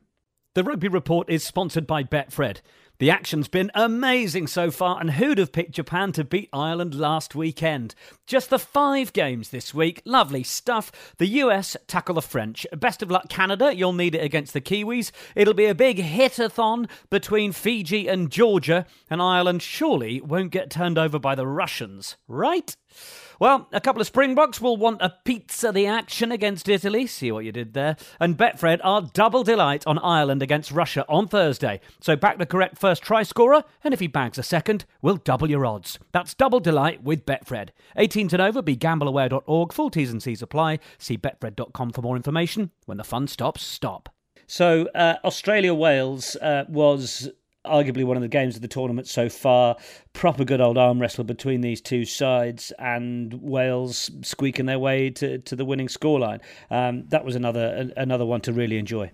The 0.55 0.65
Rugby 0.65 0.89
Report 0.89 1.31
is 1.31 1.45
sponsored 1.45 1.87
by 1.87 2.03
Betfred. 2.03 2.63
The 2.99 3.11
action's 3.13 3.47
been 3.47 3.71
amazing 3.77 4.49
so 4.49 4.73
far, 4.73 5.01
and 5.01 5.13
who'd 5.13 5.39
have 5.39 5.53
picked 5.53 5.71
Japan 5.71 6.11
to 6.13 6.25
beat 6.25 6.49
Ireland 6.53 6.97
last 6.97 7.33
weekend? 7.33 7.95
Just 8.27 8.51
the 8.51 8.59
five 8.59 9.13
games 9.13 9.51
this 9.51 9.73
week. 9.73 10.03
Lovely 10.05 10.43
stuff. 10.43 11.15
The 11.19 11.29
US 11.29 11.77
tackle 11.87 12.17
the 12.17 12.23
French. 12.23 12.67
Best 12.77 13.01
of 13.01 13.09
luck, 13.09 13.29
Canada. 13.29 13.73
You'll 13.73 13.93
need 13.93 14.17
it 14.17 14.25
against 14.25 14.53
the 14.53 14.61
Kiwis. 14.61 15.13
It'll 15.37 15.55
be 15.55 15.67
a 15.67 15.77
big 15.77 15.99
hit-a-thon 15.99 16.89
between 17.09 17.53
Fiji 17.53 18.09
and 18.09 18.33
Georgia, 18.33 18.85
and 19.09 19.23
Ireland 19.23 19.63
surely 19.63 20.21
won't 20.21 20.51
get 20.51 20.69
turned 20.69 20.99
over 20.99 21.21
by 21.21 21.37
the 21.37 21.47
Russians, 21.47 22.17
right? 22.27 22.75
Well, 23.41 23.69
a 23.73 23.81
couple 23.81 24.01
of 24.01 24.09
Springboks 24.09 24.61
will 24.61 24.77
want 24.77 25.01
a 25.01 25.15
pizza 25.25 25.71
the 25.71 25.87
action 25.87 26.33
against 26.33 26.69
Italy. 26.69 27.07
See 27.07 27.31
what 27.31 27.45
you 27.45 27.53
did 27.53 27.73
there. 27.73 27.97
And 28.19 28.37
Betfred 28.37 28.81
are 28.83 29.03
double 29.13 29.45
delight 29.45 29.87
on 29.87 29.97
Ireland 30.01 30.43
against 30.43 30.73
Russia 30.73 31.05
on 31.09 31.29
Thursday. 31.29 31.81
So 32.01 32.17
back 32.17 32.39
the 32.39 32.47
correct 32.47 32.79
first 32.79 33.01
try 33.01 33.23
scorer, 33.23 33.63
and 33.85 33.95
if 33.95 34.01
he 34.01 34.09
bags 34.09 34.39
a 34.39 34.43
second, 34.43 34.87
we'll 35.03 35.19
double 35.19 35.49
your 35.49 35.65
odds. 35.65 36.01
That's 36.11 36.35
double 36.35 36.59
delight 36.59 37.05
with 37.05 37.25
Betfred. 37.27 37.69
18 37.97 38.27
to 38.29 38.43
over, 38.43 38.61
be 38.61 38.77
gambleaware.org. 38.77 39.73
Full 39.73 39.91
T's 39.91 40.11
and 40.11 40.21
C's 40.21 40.43
apply. 40.43 40.81
See 40.99 41.17
betfred.com 41.17 41.93
for 41.93 42.03
more 42.03 42.17
information. 42.17 42.73
When 42.87 42.99
the 42.99 43.05
fun 43.05 43.29
stops, 43.29 43.63
stop. 43.63 44.09
So 44.49 44.89
uh, 44.97 45.17
Australia 45.25 45.75
Wales 45.75 46.35
uh, 46.37 46.65
was 46.69 47.31
arguably 47.69 48.05
one 48.05 48.17
of 48.17 48.23
the 48.23 48.29
games 48.29 48.57
of 48.57 48.63
the 48.63 48.69
tournament 48.69 49.07
so 49.07 49.29
far. 49.29 49.77
Proper 50.13 50.45
good 50.45 50.61
old 50.61 50.79
arm 50.79 51.01
wrestle 51.01 51.25
between 51.25 51.61
these 51.61 51.81
two 51.81 52.05
sides, 52.05 52.73
and 52.79 53.35
Wales 53.35 54.11
squeaking 54.23 54.67
their 54.67 54.79
way 54.79 55.11
to, 55.11 55.39
to 55.39 55.57
the 55.57 55.65
winning 55.65 55.89
scoreline. 55.89 56.41
Um, 56.71 57.07
that 57.09 57.25
was 57.25 57.37
another 57.37 57.91
another 57.97 58.27
one 58.27 58.41
to 58.43 58.53
really 58.53 58.79
enjoy. 58.79 59.11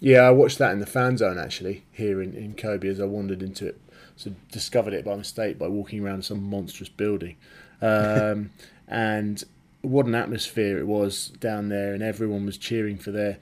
Yeah, 0.00 0.20
I 0.20 0.30
watched 0.30 0.58
that 0.58 0.72
in 0.72 0.78
the 0.78 0.86
fan 0.86 1.18
zone 1.18 1.38
actually 1.38 1.84
here 1.92 2.22
in, 2.22 2.34
in 2.34 2.54
Kobe 2.54 2.88
as 2.88 3.00
I 3.00 3.04
wandered 3.04 3.42
into 3.42 3.66
it. 3.66 3.80
So 4.16 4.34
discovered 4.50 4.94
it 4.94 5.04
by 5.04 5.14
mistake 5.16 5.58
by 5.58 5.68
walking 5.68 6.04
around 6.04 6.24
some 6.24 6.42
monstrous 6.42 6.88
building, 6.88 7.36
um, 7.80 8.50
and 8.88 9.42
what 9.82 10.06
an 10.06 10.14
atmosphere 10.14 10.78
it 10.78 10.86
was 10.86 11.28
down 11.40 11.68
there, 11.68 11.94
and 11.94 12.02
everyone 12.02 12.44
was 12.46 12.58
cheering 12.58 12.98
for 12.98 13.10
their 13.10 13.38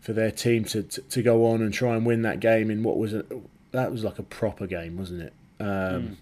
for 0.00 0.12
their 0.12 0.30
team 0.30 0.64
to, 0.64 0.82
to, 0.82 1.02
to 1.02 1.22
go 1.22 1.46
on 1.46 1.60
and 1.60 1.74
try 1.74 1.94
and 1.94 2.06
win 2.06 2.22
that 2.22 2.40
game 2.40 2.70
in 2.70 2.82
what 2.82 2.96
was 2.96 3.12
a, 3.12 3.24
that 3.72 3.92
was 3.92 4.04
like 4.04 4.18
a 4.18 4.22
proper 4.22 4.66
game, 4.66 4.96
wasn't 4.96 5.22
it? 5.22 5.32
Um, 5.58 5.66
mm. 5.66 6.16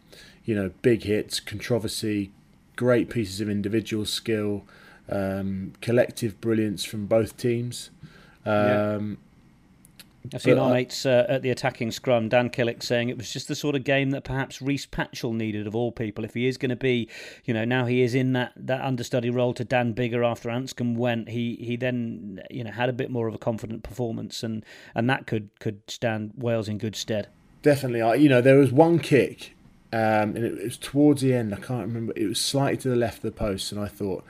You 0.44 0.54
know, 0.54 0.70
big 0.82 1.02
hits, 1.02 1.40
controversy, 1.40 2.32
great 2.76 3.10
pieces 3.10 3.40
of 3.40 3.48
individual 3.48 4.04
skill, 4.04 4.64
um, 5.08 5.72
collective 5.80 6.40
brilliance 6.40 6.84
from 6.84 7.06
both 7.06 7.36
teams. 7.36 7.90
Um, 8.44 9.18
I've 10.34 10.42
seen 10.42 10.58
our 10.58 10.70
mates 10.70 11.06
uh, 11.06 11.26
at 11.28 11.42
the 11.42 11.50
attacking 11.50 11.90
scrum, 11.90 12.28
Dan 12.28 12.50
Killick, 12.50 12.82
saying 12.82 13.08
it 13.08 13.16
was 13.16 13.32
just 13.32 13.48
the 13.48 13.54
sort 13.54 13.74
of 13.74 13.84
game 13.84 14.10
that 14.10 14.24
perhaps 14.24 14.60
Rhys 14.60 14.86
Patchell 14.86 15.32
needed 15.32 15.66
of 15.66 15.74
all 15.74 15.92
people. 15.92 16.24
If 16.24 16.34
he 16.34 16.46
is 16.46 16.58
going 16.58 16.70
to 16.70 16.76
be, 16.76 17.08
you 17.44 17.54
know, 17.54 17.64
now 17.64 17.86
he 17.86 18.02
is 18.02 18.14
in 18.14 18.32
that, 18.34 18.52
that 18.56 18.82
understudy 18.82 19.30
role 19.30 19.54
to 19.54 19.64
Dan 19.64 19.94
Biggar 19.94 20.26
after 20.26 20.50
Anscombe 20.50 20.96
went, 20.96 21.30
he 21.30 21.56
he 21.60 21.76
then 21.76 22.42
you 22.50 22.64
know 22.64 22.72
had 22.72 22.88
a 22.88 22.92
bit 22.92 23.10
more 23.10 23.28
of 23.28 23.34
a 23.34 23.38
confident 23.38 23.82
performance, 23.82 24.42
and 24.42 24.64
and 24.94 25.08
that 25.08 25.26
could 25.26 25.50
could 25.60 25.80
stand 25.88 26.32
Wales 26.36 26.68
in 26.68 26.78
good 26.78 26.96
stead 26.96 27.28
definitely. 27.68 28.00
I, 28.00 28.14
you 28.14 28.28
know, 28.28 28.40
there 28.40 28.56
was 28.56 28.72
one 28.72 28.98
kick, 28.98 29.54
um, 29.92 30.34
and 30.34 30.38
it, 30.38 30.58
it, 30.58 30.64
was 30.64 30.78
towards 30.78 31.20
the 31.20 31.34
end. 31.34 31.52
I 31.52 31.58
can't 31.58 31.86
remember. 31.86 32.12
It 32.16 32.26
was 32.26 32.40
slightly 32.40 32.78
to 32.78 32.88
the 32.88 32.96
left 32.96 33.18
of 33.18 33.22
the 33.22 33.32
post, 33.32 33.72
and 33.72 33.80
I 33.80 33.88
thought 33.88 34.24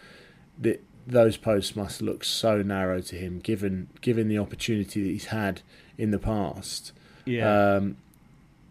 that 0.58 0.82
those 1.06 1.37
posts 1.37 1.76
must 1.76 2.02
look 2.02 2.25
so 2.25 2.62
narrow 2.62 3.00
to 3.00 3.17
him, 3.17 3.38
given 3.38 3.88
given 4.00 4.29
the 4.29 4.38
opportunity 4.38 5.02
that 5.02 5.08
he's 5.08 5.26
had 5.26 5.62
in 5.96 6.11
the 6.11 6.19
past. 6.19 6.93
Yeah. 7.25 7.76
Um, 7.76 7.99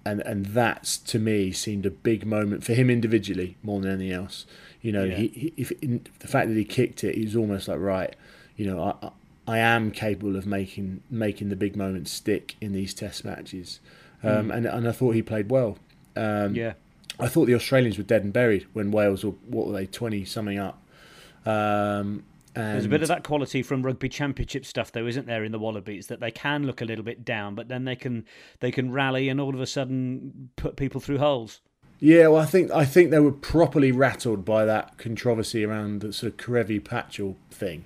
and 0.06 0.22
and 0.22 0.48
that's 0.48 0.98
to 0.98 1.20
me 1.20 1.52
seemed 1.52 1.86
a 1.86 1.92
big 1.92 2.26
moment 2.26 2.64
for 2.64 2.74
him 2.74 2.90
individually 2.90 3.58
more 3.64 3.80
than 3.80 3.92
anything 3.92 4.12
else. 4.12 4.46
You 4.82 4.92
know, 4.92 5.04
yeah. 5.04 5.16
he, 5.16 5.28
he 5.28 5.54
if 5.56 5.72
in, 5.82 6.06
the 6.20 6.28
fact 6.28 6.50
that 6.50 6.56
he 6.56 6.66
kicked 6.66 7.04
it, 7.04 7.16
he 7.16 7.24
was 7.24 7.36
almost 7.36 7.68
like 7.68 7.80
right. 7.80 8.16
You 8.58 8.66
know, 8.68 8.98
I 9.02 9.12
I 9.48 9.58
am 9.60 9.92
capable 9.92 10.36
of 10.36 10.46
making 10.46 11.04
making 11.10 11.50
the 11.50 11.56
big 11.56 11.78
moments 11.78 12.12
stick 12.12 12.56
in 12.60 12.74
these 12.74 12.94
test 12.94 13.24
matches 13.24 13.80
um, 14.24 14.50
mm. 14.50 14.56
and 14.56 14.66
and 14.66 14.88
I 14.88 14.92
thought 14.92 15.12
he 15.12 15.22
played 15.22 15.50
well. 15.50 15.78
Um, 16.16 16.56
yeah, 16.56 16.74
I 17.20 17.28
thought 17.28 17.46
the 17.46 17.56
Australians 17.56 17.98
were 17.98 18.04
dead 18.04 18.24
and 18.24 18.34
buried 18.34 18.68
when 18.74 18.92
Wales 18.92 19.24
were 19.24 19.34
what 19.48 19.68
were 19.68 19.74
they 19.74 19.86
twenty 19.86 20.26
something 20.26 20.58
up. 20.58 20.82
Um, 21.46 22.24
There's 22.54 22.86
a 22.86 22.90
bit 22.90 23.04
of 23.04 23.08
that 23.10 23.24
quality 23.24 23.62
from 23.62 23.84
rugby 23.84 24.10
championship 24.10 24.66
stuff, 24.66 24.92
though, 24.92 25.06
isn't 25.06 25.28
there, 25.28 25.44
in 25.44 25.52
the 25.52 25.60
Wallabies? 25.60 26.08
That 26.08 26.20
they 26.20 26.32
can 26.32 26.66
look 26.66 26.82
a 26.82 26.86
little 26.86 27.06
bit 27.06 27.24
down, 27.24 27.54
but 27.54 27.68
then 27.68 27.86
they 27.86 27.96
can 27.96 28.26
they 28.60 28.72
can 28.72 28.92
rally 28.92 29.30
and 29.30 29.40
all 29.40 29.54
of 29.54 29.62
a 29.62 29.68
sudden 29.68 30.50
put 30.56 30.76
people 30.76 31.00
through 31.00 31.20
holes. 31.20 31.62
Yeah, 32.00 32.28
well, 32.28 32.42
I 32.42 32.46
think 32.46 32.72
I 32.72 32.86
think 32.86 33.12
they 33.12 33.20
were 33.20 33.32
properly 33.32 33.92
rattled 33.92 34.44
by 34.44 34.66
that 34.66 34.98
controversy 34.98 35.64
around 35.64 36.02
the 36.02 36.14
sort 36.14 36.34
of 36.34 36.38
Kerevi 36.38 36.82
Patchell 36.82 37.36
thing. 37.50 37.86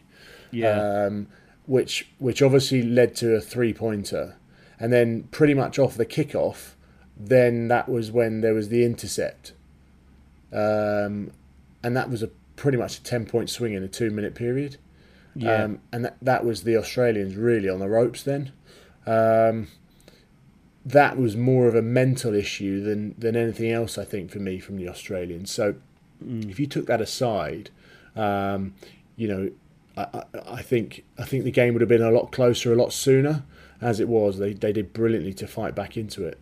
Yeah. 0.52 1.06
Um, 1.06 1.28
which 1.66 2.10
which 2.18 2.42
obviously 2.42 2.82
led 2.82 3.16
to 3.16 3.36
a 3.36 3.42
three 3.42 3.74
pointer 3.74 4.36
and 4.82 4.92
then 4.92 5.24
pretty 5.30 5.54
much 5.54 5.78
off 5.78 5.96
the 5.96 6.08
kickoff, 6.08 6.72
then 7.16 7.68
that 7.68 7.88
was 7.88 8.12
when 8.12 8.42
there 8.42 8.56
was 8.56 8.70
the 8.70 8.84
intercept, 8.84 9.54
um, 10.52 11.32
and 11.84 11.96
that 11.96 12.10
was 12.10 12.24
a 12.24 12.28
pretty 12.56 12.80
much 12.80 12.98
a 12.98 13.04
ten 13.04 13.26
point 13.28 13.50
swing 13.50 13.74
in 13.74 13.84
a 13.84 13.88
two 13.88 14.10
minute 14.10 14.34
period. 14.34 14.78
Yeah, 15.36 15.64
um, 15.64 15.80
and 15.94 16.04
that 16.04 16.18
that 16.22 16.44
was 16.44 16.64
the 16.64 16.76
Australians 16.76 17.36
really 17.36 17.70
on 17.70 17.80
the 17.80 17.88
ropes 17.88 18.24
then. 18.24 18.52
Um, 19.06 19.68
that 20.84 21.16
was 21.16 21.38
more 21.38 21.68
of 21.68 21.76
a 21.76 21.84
mental 21.84 22.34
issue 22.34 22.84
than 22.84 23.14
than 23.20 23.36
anything 23.36 23.72
else, 23.72 24.00
I 24.00 24.04
think, 24.04 24.32
for 24.32 24.40
me 24.40 24.60
from 24.60 24.78
the 24.78 24.90
Australians. 24.90 25.52
So 25.52 25.76
mm. 26.26 26.50
if 26.50 26.60
you 26.60 26.66
took 26.66 26.88
that 26.88 27.02
aside, 27.02 27.70
um, 28.16 28.74
you 29.16 29.28
know, 29.28 29.52
I, 30.14 30.24
I, 30.58 30.62
think 30.62 31.04
I 31.18 31.24
think 31.24 31.44
the 31.44 31.52
game 31.52 31.74
would 31.74 31.82
have 31.82 31.90
been 31.90 32.02
a 32.02 32.12
lot 32.12 32.32
closer, 32.32 32.72
a 32.72 32.76
lot 32.76 32.94
sooner 32.94 33.44
as 33.82 34.00
it 34.00 34.08
was, 34.08 34.38
they, 34.38 34.54
they 34.54 34.72
did 34.72 34.94
brilliantly 34.94 35.34
to 35.34 35.48
fight 35.48 35.74
back 35.74 35.98
into 35.98 36.26
it. 36.26 36.40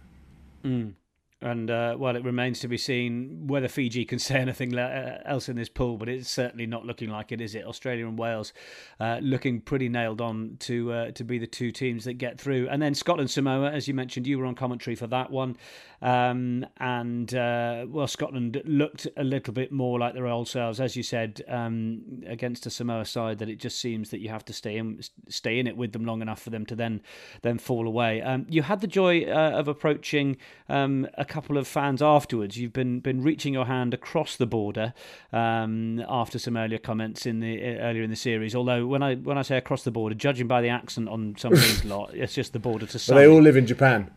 Mm. 0.63 0.93
And 1.41 1.71
uh, 1.71 1.95
well, 1.97 2.17
it 2.17 2.23
remains 2.25 2.59
to 2.59 2.67
be 2.67 2.77
seen 2.77 3.47
whether 3.47 3.69
Fiji 3.69 4.03
can 4.03 4.19
say 4.19 4.35
anything 4.35 4.77
uh, 4.77 5.21
else 5.25 5.47
in 5.47 5.55
this 5.55 5.69
pool, 5.69 5.97
but 5.97 6.09
it's 6.09 6.29
certainly 6.29 6.65
not 6.65 6.85
looking 6.85 7.09
like 7.09 7.31
it, 7.31 7.39
is 7.39 7.55
it? 7.55 7.65
Australia 7.65 8.07
and 8.07 8.17
Wales 8.17 8.51
uh, 8.99 9.19
looking 9.21 9.61
pretty 9.61 9.87
nailed 9.87 10.19
on 10.19 10.57
to 10.59 10.91
uh, 10.91 11.11
to 11.11 11.23
be 11.23 11.37
the 11.37 11.47
two 11.47 11.71
teams 11.71 12.03
that 12.05 12.13
get 12.15 12.39
through. 12.39 12.67
And 12.69 12.81
then 12.81 12.93
Scotland 12.93 13.31
Samoa, 13.31 13.71
as 13.71 13.87
you 13.87 13.93
mentioned, 13.93 14.27
you 14.27 14.37
were 14.37 14.45
on 14.45 14.55
commentary 14.55 14.95
for 14.95 15.07
that 15.07 15.31
one. 15.31 15.55
Um, 16.01 16.65
and 16.77 17.33
uh, 17.33 17.85
well, 17.87 18.07
Scotland 18.07 18.61
looked 18.65 19.07
a 19.17 19.23
little 19.23 19.53
bit 19.53 19.71
more 19.71 19.99
like 19.99 20.13
their 20.13 20.27
old 20.27 20.47
selves, 20.47 20.79
as 20.79 20.95
you 20.95 21.03
said, 21.03 21.41
um, 21.47 22.23
against 22.25 22.65
a 22.65 22.69
Samoa 22.69 23.05
side 23.05 23.39
that 23.39 23.49
it 23.49 23.59
just 23.59 23.79
seems 23.79 24.09
that 24.11 24.19
you 24.19 24.29
have 24.29 24.45
to 24.45 24.53
stay 24.53 24.77
in 24.77 25.01
stay 25.27 25.59
in 25.59 25.67
it 25.67 25.77
with 25.77 25.93
them 25.93 26.05
long 26.05 26.21
enough 26.21 26.41
for 26.41 26.49
them 26.49 26.65
to 26.65 26.75
then 26.75 27.01
then 27.41 27.57
fall 27.57 27.87
away. 27.87 28.21
Um, 28.21 28.45
you 28.49 28.61
had 28.61 28.81
the 28.81 28.87
joy 28.87 29.23
uh, 29.23 29.51
of 29.51 29.67
approaching 29.67 30.37
um, 30.67 31.07
a 31.17 31.25
couple 31.29 31.57
of 31.57 31.67
fans 31.67 32.01
afterwards. 32.01 32.57
You've 32.57 32.73
been 32.73 32.99
been 32.99 33.21
reaching 33.21 33.53
your 33.53 33.65
hand 33.65 33.93
across 33.93 34.35
the 34.35 34.45
border 34.45 34.93
um, 35.31 36.03
after 36.09 36.37
some 36.37 36.57
earlier 36.57 36.79
comments 36.79 37.25
in 37.25 37.39
the 37.39 37.63
uh, 37.63 37.81
earlier 37.81 38.03
in 38.03 38.09
the 38.09 38.15
series. 38.15 38.55
Although 38.55 38.87
when 38.87 39.01
I 39.01 39.15
when 39.15 39.37
I 39.37 39.43
say 39.43 39.57
across 39.57 39.83
the 39.83 39.91
border, 39.91 40.15
judging 40.15 40.47
by 40.47 40.61
the 40.61 40.69
accent 40.69 41.07
on 41.07 41.35
some 41.37 41.53
of 41.53 41.61
these 41.61 41.85
lot, 41.85 42.13
it's 42.13 42.33
just 42.33 42.53
the 42.53 42.59
border 42.59 42.85
to. 42.85 42.99
Well, 43.07 43.19
they 43.19 43.27
all 43.27 43.41
live 43.41 43.55
in 43.55 43.65
Japan. 43.65 44.11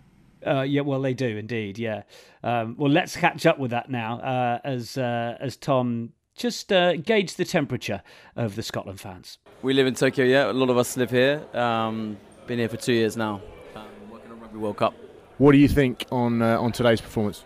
Uh, 0.44 0.62
yeah, 0.62 0.80
well, 0.80 1.00
they 1.00 1.14
do 1.14 1.36
indeed. 1.36 1.78
Yeah. 1.78 2.02
Um, 2.42 2.74
well, 2.76 2.90
let's 2.90 3.16
catch 3.16 3.46
up 3.46 3.60
with 3.60 3.70
that 3.70 3.90
now, 3.90 4.18
uh, 4.20 4.58
as 4.64 4.98
uh, 4.98 5.36
as 5.38 5.56
Tom 5.56 6.12
just 6.34 6.72
uh, 6.72 6.96
gauge 6.96 7.34
the 7.34 7.44
temperature 7.44 8.02
of 8.36 8.56
the 8.56 8.62
Scotland 8.62 9.00
fans. 9.00 9.38
We 9.62 9.74
live 9.74 9.86
in 9.86 9.94
Tokyo. 9.94 10.24
Yeah, 10.24 10.50
a 10.50 10.52
lot 10.52 10.70
of 10.70 10.78
us 10.78 10.96
live 10.96 11.10
here. 11.10 11.44
Um, 11.54 12.16
been 12.46 12.58
here 12.58 12.68
for 12.68 12.76
two 12.76 12.94
years 12.94 13.16
now. 13.16 13.40
Um, 13.76 13.86
working 14.10 14.32
on 14.32 14.40
Rugby 14.40 14.58
World 14.58 14.78
Cup. 14.78 14.94
What 15.42 15.50
do 15.50 15.58
you 15.58 15.66
think 15.66 16.06
on 16.12 16.40
uh, 16.40 16.60
on 16.60 16.70
today's 16.70 17.00
performance? 17.00 17.42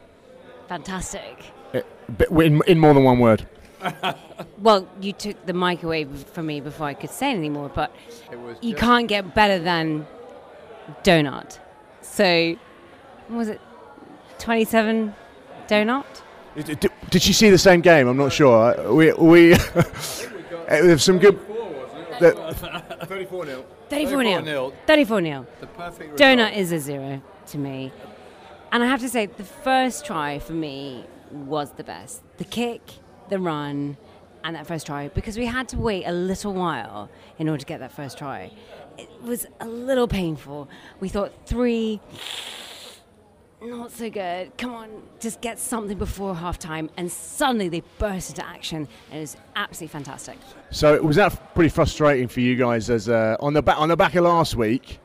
Fantastic. 0.69 1.43
Uh, 1.73 1.81
in, 2.39 2.61
in 2.67 2.79
more 2.79 2.93
than 2.93 3.05
one 3.05 3.21
word. 3.21 3.49
well, 4.59 4.87
you 5.01 5.15
took 5.15 5.47
the 5.47 5.55
mic 5.55 5.83
away 5.83 6.05
from 6.05 6.45
me 6.45 6.61
before 6.61 6.89
I 6.89 6.93
could 6.93 7.09
say 7.09 7.31
anything 7.31 7.55
more, 7.55 7.71
but 7.71 7.91
you 8.61 8.75
can't 8.75 9.09
get 9.09 9.35
better 9.35 9.59
than 9.59 10.07
donut. 11.05 11.59
So, 12.03 12.57
was 13.31 13.49
it 13.49 13.63
27 14.41 15.15
donut? 15.67 16.05
Did, 16.55 16.91
did 17.09 17.23
she 17.23 17.33
see 17.33 17.49
the 17.49 17.57
same 17.57 17.81
game? 17.81 18.09
I'm 18.09 18.19
not 18.19 18.31
sure. 18.31 18.93
We 18.93 19.15
we 19.15 19.51
have 20.69 21.01
some 21.01 21.19
good. 21.19 21.41
34 22.21 23.47
0. 23.47 23.65
34 23.89 24.45
0. 24.45 24.73
34 24.87 25.23
0. 25.23 25.47
The 25.61 25.67
perfect 25.69 26.19
Donut 26.19 26.55
is 26.55 26.73
a 26.73 26.79
zero 26.79 27.23
to 27.49 27.59
me. 27.59 27.93
And 28.73 28.83
I 28.83 28.87
have 28.87 29.01
to 29.01 29.09
say, 29.09 29.27
the 29.27 29.45
first 29.45 30.05
try 30.05 30.39
for 30.39 30.53
me 30.53 31.05
was 31.31 31.73
the 31.73 31.85
best. 31.85 32.23
The 32.39 32.45
kick, 32.45 32.83
the 33.29 33.39
run, 33.39 33.97
and 34.45 34.55
that 34.55 34.67
first 34.67 34.87
try, 34.87 35.09
because 35.09 35.37
we 35.37 35.47
had 35.47 35.69
to 35.71 35.79
wait 35.79 36.05
a 36.05 36.13
little 36.13 36.53
while 36.53 37.11
in 37.39 37.49
order 37.49 37.61
to 37.61 37.67
get 37.67 37.81
that 37.81 37.93
first 37.93 38.19
try. 38.19 38.53
It 38.99 39.09
was 39.23 39.47
a 39.61 39.67
little 39.67 40.07
painful. 40.07 40.69
We 41.01 41.09
thought 41.09 41.33
three, 41.47 42.01
not 43.61 43.91
so 43.91 44.09
good. 44.09 44.57
Come 44.57 44.75
on, 44.75 45.03
just 45.19 45.41
get 45.41 45.59
something 45.59 45.99
before 45.99 46.35
halftime. 46.35 46.91
And 46.97 47.11
suddenly 47.11 47.69
they 47.69 47.83
burst 47.99 48.31
into 48.31 48.47
action, 48.47 48.87
and 49.11 49.19
it 49.19 49.21
was 49.21 49.37
absolutely 49.57 49.93
fantastic. 49.93 50.39
So 50.71 51.01
was 51.03 51.17
that 51.17 51.55
pretty 51.55 51.71
frustrating 51.71 52.29
for 52.29 52.41
you 52.41 52.55
guys 52.55 52.89
as 52.89 53.09
uh, 53.09 53.37
on 53.41 53.53
the 53.53 53.63
back 53.63 53.79
on 53.79 53.89
the 53.89 53.97
back 53.97 54.15
of 54.15 54.25
last 54.25 54.55
week, 54.55 55.01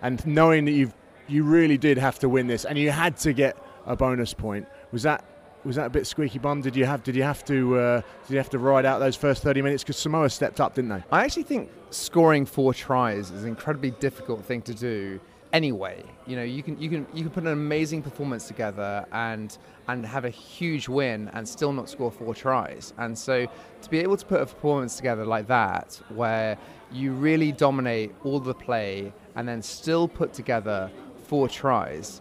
and 0.00 0.24
knowing 0.26 0.64
that 0.64 0.72
you've 0.72 0.94
you 1.28 1.42
really 1.42 1.78
did 1.78 1.98
have 1.98 2.18
to 2.20 2.28
win 2.28 2.46
this, 2.46 2.64
and 2.64 2.78
you 2.78 2.90
had 2.90 3.16
to 3.18 3.32
get 3.32 3.56
a 3.86 3.96
bonus 3.96 4.34
point. 4.34 4.66
Was 4.92 5.02
that 5.02 5.24
was 5.64 5.76
that 5.76 5.86
a 5.86 5.90
bit 5.90 6.06
squeaky 6.06 6.38
bum? 6.38 6.60
Did 6.60 6.76
you 6.76 6.84
have 6.86 7.02
did 7.02 7.16
you 7.16 7.22
have 7.22 7.44
to 7.46 7.78
uh, 7.78 8.00
did 8.26 8.32
you 8.34 8.38
have 8.38 8.50
to 8.50 8.58
ride 8.58 8.86
out 8.86 9.00
those 9.00 9.16
first 9.16 9.42
30 9.42 9.62
minutes 9.62 9.82
because 9.82 9.96
Samoa 9.96 10.30
stepped 10.30 10.60
up, 10.60 10.74
didn't 10.74 10.90
they? 10.90 11.02
I 11.10 11.24
actually 11.24 11.42
think 11.42 11.70
scoring 11.90 12.46
four 12.46 12.72
tries 12.72 13.30
is 13.30 13.42
an 13.42 13.48
incredibly 13.48 13.90
difficult 13.92 14.44
thing 14.44 14.62
to 14.62 14.74
do 14.74 15.20
anyway. 15.52 16.02
You 16.26 16.36
know, 16.36 16.42
you 16.42 16.62
can 16.62 16.78
you 16.80 16.88
can 16.88 17.06
you 17.12 17.22
can 17.22 17.30
put 17.30 17.42
an 17.42 17.52
amazing 17.52 18.02
performance 18.02 18.46
together 18.46 19.04
and 19.12 19.56
and 19.88 20.04
have 20.06 20.24
a 20.24 20.30
huge 20.30 20.88
win 20.88 21.30
and 21.32 21.48
still 21.48 21.72
not 21.72 21.88
score 21.88 22.10
four 22.10 22.34
tries. 22.34 22.92
And 22.98 23.16
so 23.18 23.46
to 23.82 23.90
be 23.90 23.98
able 23.98 24.16
to 24.16 24.26
put 24.26 24.40
a 24.40 24.46
performance 24.46 24.96
together 24.96 25.24
like 25.24 25.46
that, 25.48 26.00
where 26.08 26.58
you 26.92 27.12
really 27.12 27.52
dominate 27.52 28.14
all 28.24 28.38
the 28.38 28.54
play 28.54 29.12
and 29.34 29.48
then 29.48 29.62
still 29.62 30.06
put 30.06 30.32
together 30.32 30.90
four 31.26 31.48
tries. 31.48 32.20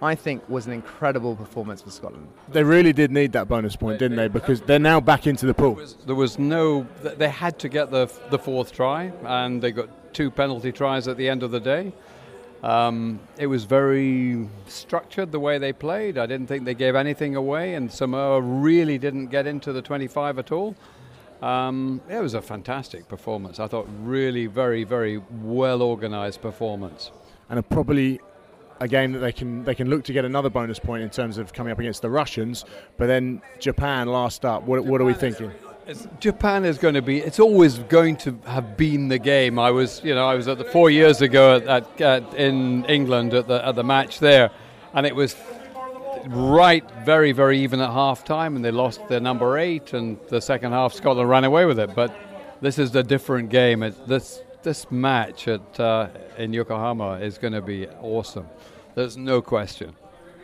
I 0.00 0.16
think 0.16 0.48
was 0.48 0.66
an 0.66 0.72
incredible 0.72 1.36
performance 1.36 1.80
for 1.80 1.90
Scotland. 1.90 2.26
They 2.48 2.64
really 2.64 2.92
did 2.92 3.12
need 3.12 3.30
that 3.32 3.46
bonus 3.46 3.76
point, 3.76 4.00
didn't 4.00 4.16
they? 4.16 4.26
Because 4.26 4.60
they're 4.60 4.80
now 4.80 5.00
back 5.00 5.28
into 5.28 5.46
the 5.46 5.54
pool. 5.54 5.76
There 5.76 5.84
was, 5.84 5.94
there 6.06 6.14
was 6.16 6.38
no. 6.40 6.86
They 7.02 7.28
had 7.28 7.60
to 7.60 7.68
get 7.68 7.92
the 7.92 8.12
the 8.30 8.38
fourth 8.38 8.72
try, 8.72 9.12
and 9.24 9.62
they 9.62 9.70
got 9.70 9.88
two 10.12 10.30
penalty 10.30 10.72
tries 10.72 11.06
at 11.06 11.16
the 11.16 11.28
end 11.28 11.44
of 11.44 11.52
the 11.52 11.60
day. 11.60 11.92
Um, 12.64 13.20
it 13.38 13.46
was 13.46 13.64
very 13.64 14.48
structured 14.66 15.32
the 15.32 15.40
way 15.40 15.58
they 15.58 15.72
played. 15.72 16.16
I 16.18 16.26
didn't 16.26 16.46
think 16.46 16.64
they 16.64 16.74
gave 16.74 16.94
anything 16.94 17.34
away, 17.36 17.74
and 17.74 17.90
Samoa 17.90 18.40
really 18.40 18.98
didn't 18.98 19.26
get 19.26 19.46
into 19.46 19.72
the 19.72 19.82
25 19.82 20.38
at 20.38 20.52
all. 20.52 20.76
Um, 21.42 22.00
it 22.08 22.20
was 22.20 22.34
a 22.34 22.42
fantastic 22.42 23.08
performance. 23.08 23.58
I 23.58 23.66
thought 23.66 23.88
really 24.02 24.46
very, 24.46 24.84
very 24.84 25.20
well 25.42 25.82
organised 25.82 26.40
performance. 26.40 27.10
And 27.50 27.58
a 27.58 27.62
probably 27.64 28.20
a 28.82 28.88
game 28.88 29.12
that 29.12 29.20
they 29.20 29.32
can 29.32 29.64
they 29.64 29.74
can 29.74 29.88
look 29.88 30.02
to 30.04 30.12
get 30.12 30.24
another 30.24 30.50
bonus 30.50 30.80
point 30.80 31.02
in 31.04 31.10
terms 31.10 31.38
of 31.38 31.52
coming 31.52 31.72
up 31.72 31.78
against 31.78 32.02
the 32.02 32.10
Russians. 32.10 32.64
But 32.96 33.06
then 33.06 33.40
Japan 33.60 34.08
last 34.08 34.44
up. 34.44 34.64
What, 34.64 34.84
what 34.84 35.00
are 35.00 35.04
we 35.04 35.14
thinking? 35.14 35.52
Japan 36.20 36.64
is 36.64 36.78
going 36.78 36.94
to 36.94 37.02
be. 37.02 37.18
It's 37.18 37.40
always 37.40 37.78
going 37.78 38.16
to 38.18 38.36
have 38.46 38.76
been 38.76 39.08
the 39.08 39.18
game. 39.18 39.58
I 39.58 39.70
was, 39.70 40.00
you 40.04 40.14
know, 40.14 40.26
I 40.26 40.34
was 40.34 40.48
at 40.48 40.58
the 40.58 40.64
four 40.64 40.90
years 40.90 41.22
ago 41.22 41.56
at, 41.56 41.66
at, 41.66 42.00
at, 42.00 42.34
in 42.34 42.84
England 42.86 43.34
at 43.34 43.46
the 43.46 43.64
at 43.66 43.76
the 43.76 43.84
match 43.84 44.18
there, 44.18 44.50
and 44.94 45.06
it 45.06 45.14
was 45.14 45.36
right, 46.26 46.84
very, 47.04 47.32
very 47.32 47.60
even 47.60 47.80
at 47.80 47.90
half 47.90 48.24
time, 48.24 48.56
and 48.56 48.64
they 48.64 48.70
lost 48.70 49.06
their 49.08 49.20
number 49.20 49.58
eight, 49.58 49.92
and 49.92 50.18
the 50.28 50.40
second 50.40 50.72
half 50.72 50.92
Scotland 50.92 51.28
ran 51.28 51.44
away 51.44 51.66
with 51.66 51.78
it. 51.78 51.94
But 51.94 52.14
this 52.60 52.78
is 52.78 52.94
a 52.96 53.02
different 53.02 53.50
game. 53.50 53.82
It, 53.82 54.06
this 54.08 54.42
this 54.62 54.90
match 54.90 55.48
at 55.48 55.80
uh, 55.80 56.08
in 56.38 56.52
Yokohama 56.52 57.14
is 57.14 57.38
going 57.38 57.52
to 57.52 57.62
be 57.62 57.86
awesome. 58.00 58.48
There's 58.94 59.16
no 59.16 59.40
question. 59.40 59.94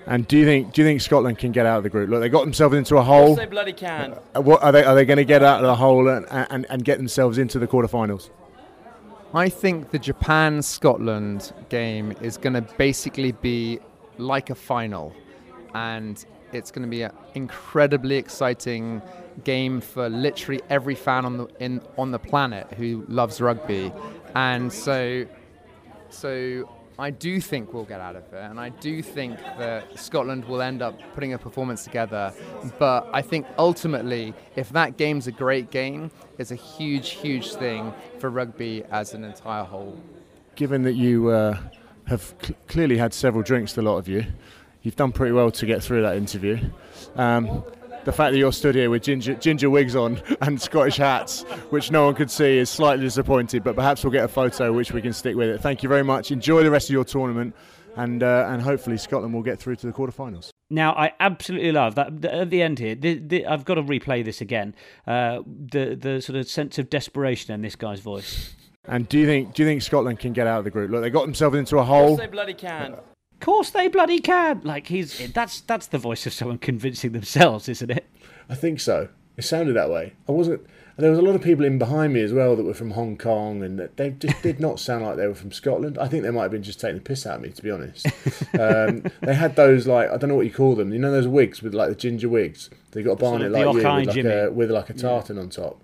And 0.06 0.26
do 0.26 0.38
you 0.38 0.46
think 0.46 0.72
do 0.72 0.80
you 0.80 0.88
think 0.88 1.02
Scotland 1.02 1.38
can 1.38 1.52
get 1.52 1.66
out 1.66 1.76
of 1.78 1.82
the 1.82 1.90
group? 1.90 2.08
Look, 2.08 2.20
they 2.20 2.30
got 2.30 2.44
themselves 2.44 2.74
into 2.74 2.96
a 2.96 3.02
hole. 3.02 3.30
Yes, 3.30 3.38
they 3.38 3.46
bloody 3.46 3.74
can. 3.74 4.16
Uh, 4.34 4.40
what 4.40 4.62
are 4.62 4.72
they? 4.72 4.82
Are 4.82 4.94
they 4.94 5.04
going 5.04 5.18
to 5.18 5.24
get 5.24 5.42
out 5.42 5.60
of 5.60 5.66
the 5.66 5.74
hole 5.74 6.08
and, 6.08 6.26
and, 6.30 6.64
and 6.70 6.84
get 6.84 6.96
themselves 6.96 7.36
into 7.36 7.58
the 7.58 7.66
quarterfinals? 7.66 8.30
I 9.34 9.50
think 9.50 9.90
the 9.90 9.98
Japan 9.98 10.62
Scotland 10.62 11.52
game 11.68 12.14
is 12.22 12.38
going 12.38 12.54
to 12.54 12.62
basically 12.78 13.32
be 13.32 13.80
like 14.16 14.48
a 14.48 14.54
final, 14.54 15.14
and 15.74 16.24
it's 16.54 16.70
going 16.70 16.86
to 16.86 16.90
be 16.90 17.02
an 17.02 17.12
incredibly 17.34 18.16
exciting 18.16 19.02
game 19.44 19.80
for 19.80 20.08
literally 20.08 20.60
every 20.70 20.94
fan 20.94 21.24
on 21.24 21.38
the 21.38 21.46
in 21.60 21.80
on 21.96 22.10
the 22.10 22.18
planet 22.18 22.72
who 22.74 23.04
loves 23.08 23.40
rugby, 23.40 23.92
and 24.34 24.72
so 24.72 25.26
so 26.10 26.68
I 27.00 27.10
do 27.10 27.40
think 27.40 27.72
we'll 27.72 27.84
get 27.84 28.00
out 28.00 28.16
of 28.16 28.24
it, 28.32 28.42
and 28.42 28.58
I 28.58 28.70
do 28.70 29.02
think 29.02 29.38
that 29.58 29.96
Scotland 29.96 30.44
will 30.46 30.60
end 30.60 30.82
up 30.82 30.98
putting 31.14 31.32
a 31.32 31.38
performance 31.38 31.84
together. 31.84 32.34
But 32.80 33.08
I 33.12 33.22
think 33.22 33.46
ultimately, 33.56 34.34
if 34.56 34.70
that 34.70 34.96
game's 34.96 35.28
a 35.28 35.32
great 35.32 35.70
game, 35.70 36.10
it's 36.38 36.50
a 36.50 36.56
huge, 36.56 37.10
huge 37.10 37.54
thing 37.54 37.94
for 38.18 38.30
rugby 38.30 38.82
as 38.90 39.14
an 39.14 39.22
entire 39.22 39.62
whole. 39.62 39.96
Given 40.56 40.82
that 40.82 40.94
you 40.94 41.28
uh, 41.28 41.56
have 42.06 42.34
cl- 42.42 42.58
clearly 42.66 42.98
had 42.98 43.14
several 43.14 43.44
drinks, 43.44 43.76
a 43.78 43.82
lot 43.82 43.98
of 43.98 44.08
you, 44.08 44.26
you've 44.82 44.96
done 44.96 45.12
pretty 45.12 45.32
well 45.32 45.52
to 45.52 45.66
get 45.66 45.84
through 45.84 46.02
that 46.02 46.16
interview. 46.16 46.58
Um, 47.14 47.62
the 48.08 48.12
fact 48.12 48.32
that 48.32 48.38
you're 48.38 48.50
stood 48.54 48.74
here 48.74 48.88
with 48.88 49.02
ginger, 49.02 49.34
ginger 49.34 49.68
wigs 49.68 49.94
on 49.94 50.18
and 50.40 50.58
Scottish 50.58 50.96
hats, 50.96 51.42
which 51.68 51.90
no 51.90 52.06
one 52.06 52.14
could 52.14 52.30
see, 52.30 52.56
is 52.56 52.70
slightly 52.70 53.04
disappointed. 53.04 53.62
But 53.62 53.76
perhaps 53.76 54.02
we'll 54.02 54.14
get 54.14 54.24
a 54.24 54.28
photo 54.28 54.72
which 54.72 54.92
we 54.92 55.02
can 55.02 55.12
stick 55.12 55.36
with 55.36 55.50
it. 55.50 55.60
Thank 55.60 55.82
you 55.82 55.90
very 55.90 56.02
much. 56.02 56.30
Enjoy 56.30 56.62
the 56.62 56.70
rest 56.70 56.88
of 56.88 56.94
your 56.94 57.04
tournament. 57.04 57.54
And, 57.96 58.22
uh, 58.22 58.46
and 58.48 58.62
hopefully 58.62 58.96
Scotland 58.96 59.34
will 59.34 59.42
get 59.42 59.58
through 59.58 59.76
to 59.76 59.86
the 59.86 59.92
quarterfinals. 59.92 60.48
Now, 60.70 60.92
I 60.92 61.12
absolutely 61.20 61.72
love 61.72 61.96
that 61.96 62.24
at 62.24 62.48
the 62.48 62.62
end 62.62 62.78
here. 62.78 62.94
The, 62.94 63.18
the, 63.18 63.46
I've 63.46 63.66
got 63.66 63.74
to 63.74 63.82
replay 63.82 64.24
this 64.24 64.40
again. 64.40 64.74
Uh, 65.06 65.40
the 65.46 65.96
the 65.96 66.22
sort 66.22 66.38
of 66.38 66.48
sense 66.48 66.78
of 66.78 66.88
desperation 66.88 67.52
in 67.52 67.60
this 67.60 67.74
guy's 67.74 68.00
voice. 68.00 68.54
And 68.84 69.08
do 69.08 69.18
you 69.18 69.26
think 69.26 69.52
do 69.52 69.62
you 69.62 69.68
think 69.68 69.82
Scotland 69.82 70.20
can 70.20 70.32
get 70.32 70.46
out 70.46 70.58
of 70.58 70.64
the 70.64 70.70
group? 70.70 70.92
Look, 70.92 71.02
they 71.02 71.10
got 71.10 71.24
themselves 71.24 71.56
into 71.56 71.78
a 71.78 71.84
hole. 71.84 72.10
Yes, 72.10 72.18
they 72.20 72.26
bloody 72.26 72.54
can 72.54 72.98
course 73.40 73.70
they 73.70 73.88
bloody 73.88 74.20
can. 74.20 74.60
Like 74.64 74.86
he's 74.88 75.32
that's 75.32 75.60
that's 75.62 75.86
the 75.86 75.98
voice 75.98 76.26
of 76.26 76.32
someone 76.32 76.58
convincing 76.58 77.12
themselves, 77.12 77.68
isn't 77.68 77.90
it? 77.90 78.06
I 78.48 78.54
think 78.54 78.80
so. 78.80 79.08
It 79.36 79.44
sounded 79.44 79.74
that 79.74 79.90
way. 79.90 80.14
I 80.28 80.32
wasn't. 80.32 80.66
And 80.96 81.04
there 81.04 81.10
was 81.12 81.20
a 81.20 81.22
lot 81.22 81.36
of 81.36 81.42
people 81.42 81.64
in 81.64 81.78
behind 81.78 82.12
me 82.12 82.22
as 82.22 82.32
well 82.32 82.56
that 82.56 82.64
were 82.64 82.74
from 82.74 82.90
Hong 82.90 83.16
Kong, 83.16 83.62
and 83.62 83.78
that 83.78 83.96
they 83.96 84.10
just 84.10 84.42
did 84.42 84.58
not 84.58 84.80
sound 84.80 85.04
like 85.04 85.16
they 85.16 85.28
were 85.28 85.34
from 85.34 85.52
Scotland. 85.52 85.96
I 85.96 86.08
think 86.08 86.24
they 86.24 86.30
might 86.30 86.42
have 86.42 86.50
been 86.50 86.64
just 86.64 86.80
taking 86.80 86.96
the 86.96 87.02
piss 87.02 87.24
out 87.24 87.36
of 87.36 87.42
me, 87.42 87.50
to 87.50 87.62
be 87.62 87.70
honest. 87.70 88.06
Um, 88.58 89.04
they 89.22 89.34
had 89.34 89.54
those 89.54 89.86
like 89.86 90.10
I 90.10 90.16
don't 90.16 90.28
know 90.28 90.34
what 90.34 90.46
you 90.46 90.52
call 90.52 90.74
them. 90.74 90.92
You 90.92 90.98
know 90.98 91.12
those 91.12 91.28
wigs 91.28 91.62
with 91.62 91.72
like 91.72 91.88
the 91.88 91.94
ginger 91.94 92.28
wigs. 92.28 92.68
They 92.90 93.02
got 93.02 93.12
a 93.12 93.16
barnet 93.16 93.52
like 93.52 93.62
you 93.62 93.72
with 93.74 93.84
like, 93.84 94.16
a, 94.16 94.50
with 94.50 94.70
like 94.72 94.90
a 94.90 94.94
tartan 94.94 95.36
yeah. 95.36 95.42
on 95.42 95.50
top. 95.50 95.80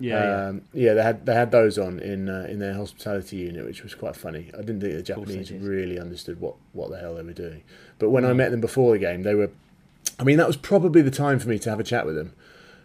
Yeah, 0.00 0.46
um, 0.48 0.62
yeah, 0.72 0.90
yeah. 0.90 0.94
They 0.94 1.02
had 1.02 1.26
they 1.26 1.34
had 1.34 1.50
those 1.50 1.78
on 1.78 1.98
in 1.98 2.28
uh, 2.28 2.46
in 2.48 2.58
their 2.58 2.74
hospitality 2.74 3.36
unit, 3.36 3.64
which 3.64 3.82
was 3.82 3.94
quite 3.94 4.16
funny. 4.16 4.50
I 4.54 4.58
didn't 4.58 4.80
think 4.80 4.94
the 4.94 5.02
Japanese 5.02 5.50
really 5.52 5.98
understood 5.98 6.40
what 6.40 6.54
what 6.72 6.90
the 6.90 6.98
hell 6.98 7.14
they 7.14 7.22
were 7.22 7.32
doing. 7.32 7.62
But 7.98 8.10
when 8.10 8.24
mm. 8.24 8.30
I 8.30 8.32
met 8.32 8.50
them 8.50 8.60
before 8.60 8.92
the 8.92 8.98
game, 8.98 9.22
they 9.22 9.34
were. 9.34 9.50
I 10.18 10.24
mean, 10.24 10.38
that 10.38 10.46
was 10.46 10.56
probably 10.56 11.02
the 11.02 11.10
time 11.10 11.38
for 11.38 11.48
me 11.48 11.58
to 11.60 11.70
have 11.70 11.80
a 11.80 11.84
chat 11.84 12.06
with 12.06 12.16
them. 12.16 12.32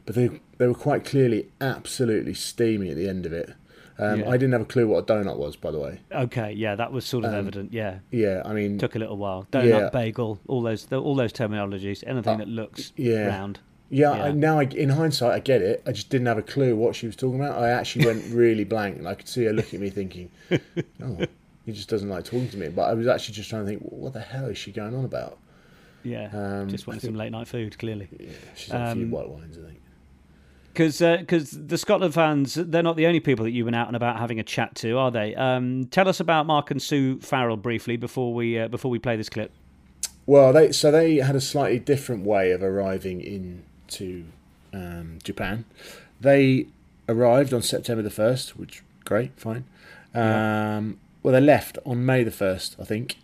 But 0.05 0.15
they 0.15 0.41
they 0.58 0.67
were 0.67 0.74
quite 0.74 1.05
clearly 1.05 1.50
absolutely 1.62 2.34
steamy 2.34 2.89
at 2.89 2.98
the 2.98 3.08
end 3.08 3.25
of 3.25 3.34
it. 3.34 3.53
Um, 4.00 4.22
yeah. 4.22 4.29
I 4.29 4.32
didn't 4.34 4.53
have 4.53 4.62
a 4.62 4.65
clue 4.65 4.88
what 4.88 5.10
a 5.10 5.13
donut 5.13 5.38
was, 5.38 5.55
by 5.55 5.70
the 5.70 5.79
way. 5.79 6.00
Okay, 6.12 6.51
yeah, 6.53 6.75
that 6.75 6.91
was 6.91 7.05
sort 7.05 7.25
of 7.25 7.32
um, 7.32 7.39
evident. 7.39 7.74
Yeah, 7.74 8.00
yeah. 8.10 8.41
I 8.43 8.53
mean, 8.53 8.79
took 8.79 8.96
a 8.96 9.00
little 9.00 9.17
while. 9.17 9.48
Donut, 9.51 9.70
yeah. 9.70 9.89
bagel, 9.89 10.39
all 10.48 10.62
those 10.62 10.91
all 10.91 11.15
those 11.15 11.32
terminologies. 11.32 12.03
Anything 12.08 12.36
uh, 12.36 12.38
that 12.38 12.48
looks 12.48 12.91
yeah. 12.96 13.27
round. 13.27 13.60
Yeah, 13.93 14.15
yeah. 14.15 14.23
I, 14.23 14.31
now 14.31 14.59
I, 14.59 14.63
in 14.63 14.89
hindsight, 14.89 15.33
I 15.33 15.39
get 15.39 15.62
it. 15.62 15.83
I 15.85 15.91
just 15.91 16.09
didn't 16.09 16.25
have 16.25 16.39
a 16.39 16.41
clue 16.41 16.75
what 16.75 16.95
she 16.95 17.05
was 17.05 17.15
talking 17.15 17.39
about. 17.39 17.62
I 17.62 17.69
actually 17.69 18.07
went 18.07 18.25
really 18.33 18.63
blank, 18.63 18.97
and 18.97 19.07
I 19.07 19.13
could 19.13 19.27
see 19.27 19.43
her 19.43 19.53
looking 19.53 19.77
at 19.77 19.81
me 19.81 19.89
thinking, 19.91 20.31
"Oh, 21.03 21.19
he 21.63 21.71
just 21.71 21.89
doesn't 21.89 22.09
like 22.09 22.25
talking 22.25 22.50
to 22.50 22.57
me." 22.57 22.69
But 22.69 22.89
I 22.89 22.95
was 22.95 23.05
actually 23.05 23.35
just 23.35 23.51
trying 23.51 23.65
to 23.65 23.69
think, 23.69 23.83
what 23.83 24.13
the 24.13 24.19
hell 24.19 24.47
is 24.47 24.57
she 24.57 24.71
going 24.71 24.95
on 24.95 25.05
about? 25.05 25.38
Yeah, 26.03 26.29
um, 26.33 26.69
just 26.69 26.88
wanting 26.88 27.01
some 27.01 27.13
late 27.13 27.31
night 27.31 27.47
food. 27.47 27.77
Clearly, 27.77 28.09
yeah, 28.19 28.31
she's 28.55 28.71
had 28.71 28.81
um, 28.81 28.88
a 28.88 28.95
few 28.95 29.03
um, 29.03 29.12
white 29.12 29.29
wines, 29.29 29.59
I 29.59 29.62
think. 29.62 29.81
Because 30.73 30.97
because 30.97 31.53
uh, 31.53 31.59
the 31.67 31.77
Scotland 31.77 32.15
fans, 32.15 32.55
they're 32.55 32.81
not 32.81 32.95
the 32.95 33.05
only 33.05 33.19
people 33.19 33.45
that 33.45 33.51
you've 33.51 33.65
been 33.65 33.75
out 33.75 33.85
and 33.85 33.95
about 33.95 34.17
having 34.17 34.39
a 34.39 34.43
chat 34.43 34.73
to, 34.77 34.97
are 34.97 35.12
they? 35.12 35.35
Um, 35.35 35.85
tell 35.91 36.09
us 36.09 36.19
about 36.19 36.47
Mark 36.47 36.71
and 36.71 36.81
Sue 36.81 37.19
Farrell 37.19 37.57
briefly 37.57 37.97
before 37.97 38.33
we 38.33 38.57
uh, 38.57 38.69
before 38.69 38.89
we 38.89 38.97
play 38.97 39.17
this 39.17 39.29
clip. 39.29 39.51
Well, 40.25 40.51
they 40.51 40.71
so 40.71 40.89
they 40.89 41.17
had 41.17 41.35
a 41.35 41.41
slightly 41.41 41.77
different 41.77 42.25
way 42.25 42.50
of 42.50 42.63
arriving 42.63 43.21
in 43.21 43.65
to 43.93 44.25
um, 44.73 45.19
Japan. 45.23 45.65
They 46.19 46.67
arrived 47.07 47.53
on 47.53 47.62
September 47.62 48.01
the 48.01 48.09
first, 48.09 48.57
which 48.57 48.83
great, 49.05 49.31
fine. 49.38 49.65
Um, 50.13 51.00
well, 51.21 51.33
they 51.33 51.41
left 51.41 51.77
on 51.85 52.05
May 52.05 52.23
the 52.23 52.31
first, 52.31 52.75
I 52.79 52.83
think. 52.83 53.17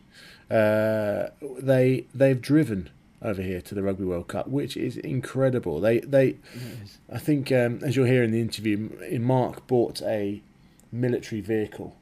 Uh, 0.50 1.28
they 1.60 2.06
they've 2.14 2.42
driven 2.42 2.90
over 3.22 3.42
here 3.42 3.62
to 3.62 3.76
the 3.76 3.84
Rugby 3.84 4.06
World 4.06 4.28
Cup, 4.28 4.48
which 4.48 4.76
is 4.76 4.98
incredible. 4.98 5.80
They 5.80 6.00
they, 6.00 6.38
I 7.12 7.20
think 7.20 7.52
um, 7.52 7.80
as 7.84 7.96
you'll 7.96 8.08
hear 8.08 8.24
in 8.24 8.32
the 8.32 8.42
interview, 8.42 8.90
Mark 9.20 9.68
bought 9.68 10.02
a 10.02 10.42
military 10.92 11.42
vehicle 11.42 11.96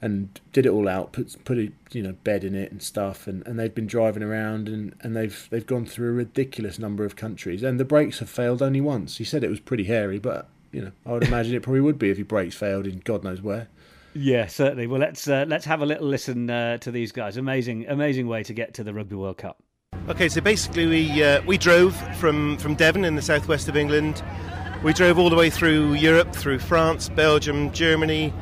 and 0.00 0.40
did 0.52 0.66
it 0.66 0.70
all 0.70 0.88
out, 0.88 1.12
put 1.12 1.42
put 1.44 1.58
a 1.58 1.72
you 1.92 2.02
know 2.02 2.12
bed 2.24 2.44
in 2.44 2.54
it 2.54 2.70
and 2.70 2.82
stuff, 2.82 3.26
and, 3.26 3.46
and 3.46 3.58
they've 3.58 3.74
been 3.74 3.86
driving 3.86 4.22
around 4.22 4.68
and, 4.68 4.94
and 5.00 5.16
they've 5.16 5.48
they've 5.50 5.66
gone 5.66 5.86
through 5.86 6.10
a 6.10 6.12
ridiculous 6.12 6.78
number 6.78 7.04
of 7.04 7.16
countries, 7.16 7.62
and 7.62 7.80
the 7.80 7.84
brakes 7.84 8.18
have 8.18 8.30
failed 8.30 8.62
only 8.62 8.80
once. 8.80 9.16
He 9.16 9.24
said 9.24 9.42
it 9.42 9.50
was 9.50 9.60
pretty 9.60 9.84
hairy, 9.84 10.18
but 10.18 10.48
you 10.72 10.82
know 10.82 10.92
I 11.06 11.12
would 11.12 11.24
imagine 11.24 11.54
it 11.54 11.62
probably 11.62 11.80
would 11.80 11.98
be 11.98 12.10
if 12.10 12.18
your 12.18 12.26
brakes 12.26 12.54
failed 12.54 12.86
in 12.86 13.00
God 13.00 13.24
knows 13.24 13.40
where. 13.40 13.68
Yeah, 14.14 14.46
certainly. 14.46 14.86
Well, 14.86 15.00
let's 15.00 15.26
uh, 15.26 15.44
let's 15.48 15.64
have 15.64 15.80
a 15.80 15.86
little 15.86 16.06
listen 16.06 16.48
uh, 16.48 16.78
to 16.78 16.90
these 16.90 17.10
guys. 17.10 17.36
Amazing, 17.36 17.86
amazing 17.88 18.28
way 18.28 18.42
to 18.44 18.52
get 18.52 18.74
to 18.74 18.84
the 18.84 18.94
Rugby 18.94 19.16
World 19.16 19.38
Cup. 19.38 19.60
Okay, 20.08 20.28
so 20.28 20.40
basically 20.40 20.86
we 20.86 21.22
uh, 21.22 21.42
we 21.42 21.58
drove 21.58 21.96
from 22.18 22.58
from 22.58 22.74
Devon 22.74 23.04
in 23.04 23.16
the 23.16 23.22
southwest 23.22 23.68
of 23.68 23.76
England. 23.76 24.22
We 24.84 24.92
drove 24.92 25.18
all 25.18 25.30
the 25.30 25.36
way 25.36 25.48
through 25.48 25.94
Europe, 25.94 26.34
through 26.34 26.58
France, 26.58 27.08
Belgium, 27.08 27.72
Germany, 27.72 28.34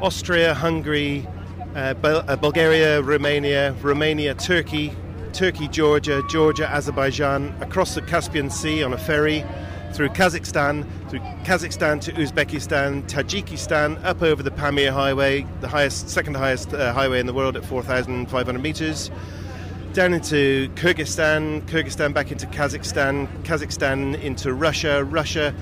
Austria, 0.00 0.54
Hungary, 0.54 1.26
uh, 1.74 1.94
uh, 2.02 2.36
Bulgaria, 2.36 3.02
Romania, 3.02 3.74
Romania, 3.82 4.34
Turkey, 4.34 4.92
Turkey, 5.32 5.66
Georgia, 5.68 6.22
Georgia, 6.30 6.68
Azerbaijan, 6.68 7.54
across 7.60 7.94
the 7.94 8.02
Caspian 8.02 8.48
Sea 8.48 8.82
on 8.84 8.92
a 8.92 8.98
ferry, 8.98 9.44
through 9.92 10.10
Kazakhstan, 10.10 10.86
through 11.08 11.20
Kazakhstan 11.44 12.00
to 12.02 12.12
Uzbekistan, 12.12 13.08
Tajikistan, 13.08 14.02
up 14.04 14.22
over 14.22 14.42
the 14.42 14.50
Pamir 14.50 14.92
Highway, 14.92 15.46
the 15.60 15.68
highest, 15.68 16.08
second 16.08 16.36
highest 16.36 16.72
uh, 16.74 16.92
highway 16.92 17.18
in 17.18 17.26
the 17.26 17.34
world 17.34 17.56
at 17.56 17.64
4,500 17.64 18.62
meters, 18.62 19.10
down 19.94 20.14
into 20.14 20.68
Kyrgyzstan, 20.76 21.62
Kyrgyzstan 21.62 22.14
back 22.14 22.30
into 22.30 22.46
Kazakhstan, 22.46 23.26
Kazakhstan 23.42 24.20
into 24.22 24.52
Russia, 24.52 25.02
Russia 25.02 25.52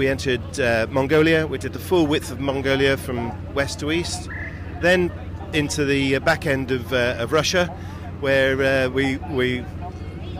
we 0.00 0.08
entered 0.08 0.58
uh, 0.58 0.86
Mongolia. 0.88 1.46
We 1.46 1.58
did 1.58 1.74
the 1.74 1.78
full 1.78 2.06
width 2.06 2.30
of 2.32 2.40
Mongolia 2.40 2.96
from 2.96 3.34
west 3.52 3.80
to 3.80 3.92
east. 3.92 4.30
Then 4.80 5.12
into 5.52 5.84
the 5.84 6.16
uh, 6.16 6.20
back 6.20 6.46
end 6.46 6.70
of, 6.70 6.90
uh, 6.90 7.16
of 7.18 7.32
Russia, 7.32 7.66
where 8.20 8.62
uh, 8.62 8.88
we 8.88 9.18
we 9.28 9.62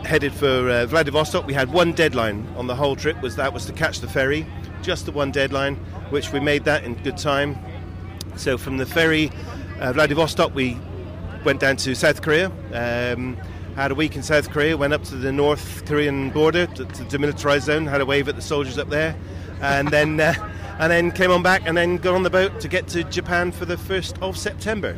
headed 0.03 0.33
for 0.33 0.67
uh, 0.67 0.87
Vladivostok. 0.87 1.45
We 1.45 1.53
had 1.53 1.71
one 1.71 1.91
deadline 1.91 2.47
on 2.57 2.65
the 2.65 2.73
whole 2.75 2.95
trip. 2.95 3.21
Was 3.21 3.35
that 3.35 3.53
was 3.53 3.67
to 3.67 3.73
catch 3.73 3.99
the 3.99 4.07
ferry, 4.07 4.47
just 4.81 5.05
the 5.05 5.11
one 5.11 5.29
deadline, 5.29 5.75
which 6.09 6.33
we 6.33 6.39
made 6.39 6.63
that 6.63 6.83
in 6.83 6.95
good 6.95 7.17
time. 7.17 7.55
So 8.37 8.57
from 8.57 8.77
the 8.77 8.87
ferry, 8.87 9.31
Vladivostok, 9.77 10.55
we 10.55 10.75
went 11.45 11.59
down 11.59 11.75
to 11.77 11.93
South 11.93 12.23
Korea. 12.23 12.47
Um, 12.73 13.37
had 13.75 13.91
a 13.91 13.95
week 13.95 14.15
in 14.15 14.23
South 14.23 14.49
Korea, 14.49 14.75
went 14.75 14.91
up 14.91 15.03
to 15.03 15.15
the 15.15 15.31
North 15.31 15.85
Korean 15.85 16.31
border, 16.31 16.65
to, 16.65 16.83
to 16.83 17.03
the 17.03 17.17
demilitarized 17.17 17.61
zone, 17.61 17.85
had 17.85 18.01
a 18.01 18.05
wave 18.05 18.27
at 18.27 18.35
the 18.35 18.41
soldiers 18.41 18.77
up 18.77 18.89
there, 18.89 19.15
and 19.61 19.87
then 19.89 20.19
uh, 20.19 20.33
and 20.79 20.91
then 20.91 21.11
came 21.11 21.31
on 21.31 21.43
back 21.43 21.61
and 21.65 21.77
then 21.77 21.97
got 21.97 22.15
on 22.15 22.23
the 22.23 22.29
boat 22.29 22.59
to 22.59 22.67
get 22.67 22.87
to 22.89 23.03
Japan 23.03 23.51
for 23.51 23.65
the 23.65 23.77
first 23.77 24.17
of 24.21 24.37
September. 24.37 24.97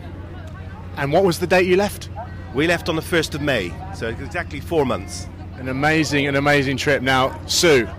And 0.95 1.11
what 1.11 1.23
was 1.23 1.39
the 1.39 1.47
date 1.47 1.65
you 1.65 1.75
left? 1.75 2.09
We 2.53 2.67
left 2.67 2.87
on 2.87 2.95
the 2.95 3.01
first 3.01 3.35
of 3.35 3.41
May, 3.41 3.73
so 3.95 4.07
exactly 4.07 4.59
four 4.59 4.85
months. 4.85 5.27
An 5.55 5.69
amazing, 5.69 6.27
an 6.27 6.35
amazing 6.35 6.77
trip. 6.77 7.01
Now, 7.01 7.39
Sue, 7.47 7.89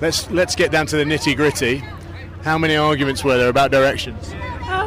let's 0.00 0.30
let's 0.30 0.54
get 0.54 0.70
down 0.70 0.86
to 0.86 0.96
the 0.96 1.04
nitty 1.04 1.34
gritty. 1.36 1.82
How 2.42 2.58
many 2.58 2.76
arguments 2.76 3.24
were 3.24 3.36
there 3.36 3.48
about 3.48 3.70
directions? 3.70 4.32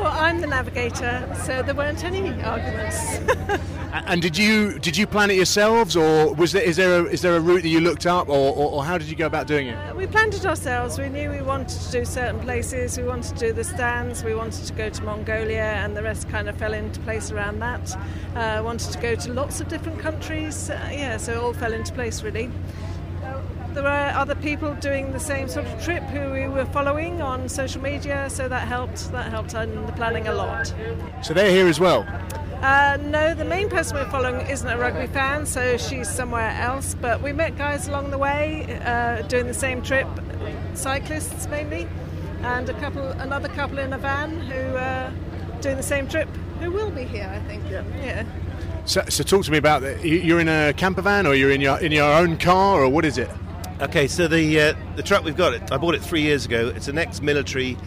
Oh, 0.01 0.05
I'm 0.05 0.39
the 0.39 0.47
navigator, 0.47 1.29
so 1.43 1.61
there 1.61 1.75
weren't 1.75 2.05
any 2.05 2.31
arguments. 2.41 3.19
And 3.91 4.21
did 4.21 4.37
you 4.37 4.77
did 4.77 4.95
you 4.95 5.07
plan 5.07 5.31
it 5.31 5.35
yourselves, 5.35 5.95
or 5.95 6.33
was 6.35 6.51
there 6.51 6.61
is 6.61 6.77
there 6.77 7.01
a, 7.01 7.03
is 7.05 7.21
there 7.21 7.35
a 7.35 7.39
route 7.39 7.63
that 7.63 7.69
you 7.69 7.79
looked 7.79 8.05
up, 8.05 8.29
or, 8.29 8.55
or, 8.55 8.71
or 8.71 8.85
how 8.85 8.99
did 8.99 9.07
you 9.07 9.15
go 9.15 9.25
about 9.25 9.47
doing 9.47 9.67
it? 9.67 9.95
We 9.95 10.05
planned 10.05 10.35
it 10.35 10.45
ourselves. 10.45 10.99
We 10.99 11.09
knew 11.09 11.31
we 11.31 11.41
wanted 11.41 11.79
to 11.81 11.91
do 11.91 12.05
certain 12.05 12.39
places. 12.39 12.99
We 12.99 13.03
wanted 13.03 13.35
to 13.35 13.47
do 13.47 13.51
the 13.51 13.63
stands. 13.63 14.23
We 14.23 14.35
wanted 14.35 14.65
to 14.67 14.73
go 14.73 14.89
to 14.89 15.03
Mongolia, 15.03 15.63
and 15.63 15.97
the 15.97 16.03
rest 16.03 16.29
kind 16.29 16.47
of 16.47 16.55
fell 16.57 16.73
into 16.73 16.99
place 17.01 17.31
around 17.31 17.59
that. 17.59 17.97
Uh, 18.35 18.61
wanted 18.63 18.91
to 18.91 18.99
go 18.99 19.15
to 19.15 19.33
lots 19.33 19.59
of 19.59 19.67
different 19.67 19.99
countries. 19.99 20.69
Uh, 20.69 20.89
yeah, 20.91 21.17
so 21.17 21.31
it 21.33 21.37
all 21.37 21.53
fell 21.53 21.73
into 21.73 21.91
place 21.93 22.21
really 22.21 22.51
there 23.73 23.83
were 23.83 24.13
other 24.15 24.35
people 24.35 24.73
doing 24.75 25.11
the 25.11 25.19
same 25.19 25.47
sort 25.47 25.65
of 25.65 25.83
trip 25.83 26.03
who 26.03 26.31
we 26.31 26.47
were 26.47 26.65
following 26.65 27.21
on 27.21 27.47
social 27.49 27.81
media, 27.81 28.29
so 28.29 28.47
that 28.47 28.67
helped. 28.67 29.11
That 29.11 29.29
helped 29.29 29.53
in 29.53 29.85
the 29.85 29.91
planning 29.93 30.27
a 30.27 30.33
lot. 30.33 30.73
So 31.23 31.33
they're 31.33 31.51
here 31.51 31.67
as 31.67 31.79
well. 31.79 32.05
Uh, 32.61 32.97
no, 33.01 33.33
the 33.33 33.45
main 33.45 33.69
person 33.69 33.95
we're 33.95 34.09
following 34.09 34.45
isn't 34.47 34.67
a 34.67 34.77
rugby 34.77 35.07
fan, 35.07 35.45
so 35.45 35.77
she's 35.77 36.09
somewhere 36.09 36.51
else. 36.59 36.93
But 36.93 37.21
we 37.21 37.31
met 37.31 37.57
guys 37.57 37.87
along 37.87 38.11
the 38.11 38.17
way 38.17 38.81
uh, 38.83 39.21
doing 39.23 39.47
the 39.47 39.53
same 39.53 39.81
trip, 39.81 40.07
cyclists 40.73 41.47
mainly, 41.47 41.87
and 42.41 42.67
a 42.67 42.73
couple, 42.73 43.07
another 43.07 43.47
couple 43.49 43.79
in 43.79 43.93
a 43.93 43.97
van 43.97 44.31
who 44.41 44.75
are 44.75 45.07
uh, 45.07 45.11
doing 45.61 45.77
the 45.77 45.83
same 45.83 46.07
trip, 46.07 46.27
who 46.59 46.71
will 46.71 46.91
be 46.91 47.05
here, 47.05 47.31
I 47.33 47.39
think. 47.47 47.63
Yeah. 47.69 47.83
yeah. 48.01 48.25
So, 48.83 49.03
so 49.07 49.23
talk 49.23 49.45
to 49.45 49.51
me 49.51 49.57
about 49.57 49.81
that. 49.83 50.03
You're 50.03 50.39
in 50.41 50.49
a 50.49 50.73
camper 50.73 51.01
van, 51.01 51.27
or 51.27 51.35
you're 51.35 51.51
in 51.51 51.61
your 51.61 51.79
in 51.79 51.91
your 51.91 52.11
own 52.11 52.37
car, 52.37 52.81
or 52.81 52.89
what 52.89 53.05
is 53.05 53.17
it? 53.17 53.29
Okay, 53.81 54.09
so 54.09 54.27
the 54.27 54.59
uh, 54.59 54.73
the 54.97 55.03
truck 55.03 55.23
we've 55.23 55.37
got, 55.37 55.53
it 55.53 55.71
I 55.71 55.77
bought 55.77 55.95
it 55.95 56.01
three 56.01 56.21
years 56.21 56.45
ago. 56.45 56.67
It's 56.75 56.89
an 56.89 56.97
ex-military 56.97 57.77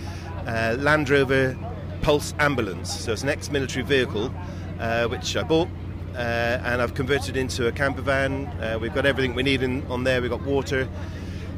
uh, 0.47 0.77
Land 0.79 1.11
Rover 1.11 1.55
Pulse 2.01 2.33
ambulance, 2.39 2.91
so 2.91 3.13
it's 3.13 3.23
an 3.23 3.29
ex-military 3.29 3.85
vehicle 3.85 4.33
uh, 4.81 5.07
which 5.09 5.37
I 5.37 5.43
bought. 5.43 5.69
Uh, 6.15 6.61
and 6.65 6.81
I've 6.81 6.95
converted 6.95 7.37
into 7.37 7.67
a 7.67 7.73
camper 7.73 8.01
van. 8.01 8.47
Uh, 8.47 8.79
we've 8.81 8.95
got 8.95 9.05
everything 9.05 9.35
we 9.35 9.43
need 9.43 9.63
in, 9.63 9.87
on 9.89 10.03
there. 10.03 10.23
We've 10.23 10.31
got 10.31 10.41
water, 10.41 10.89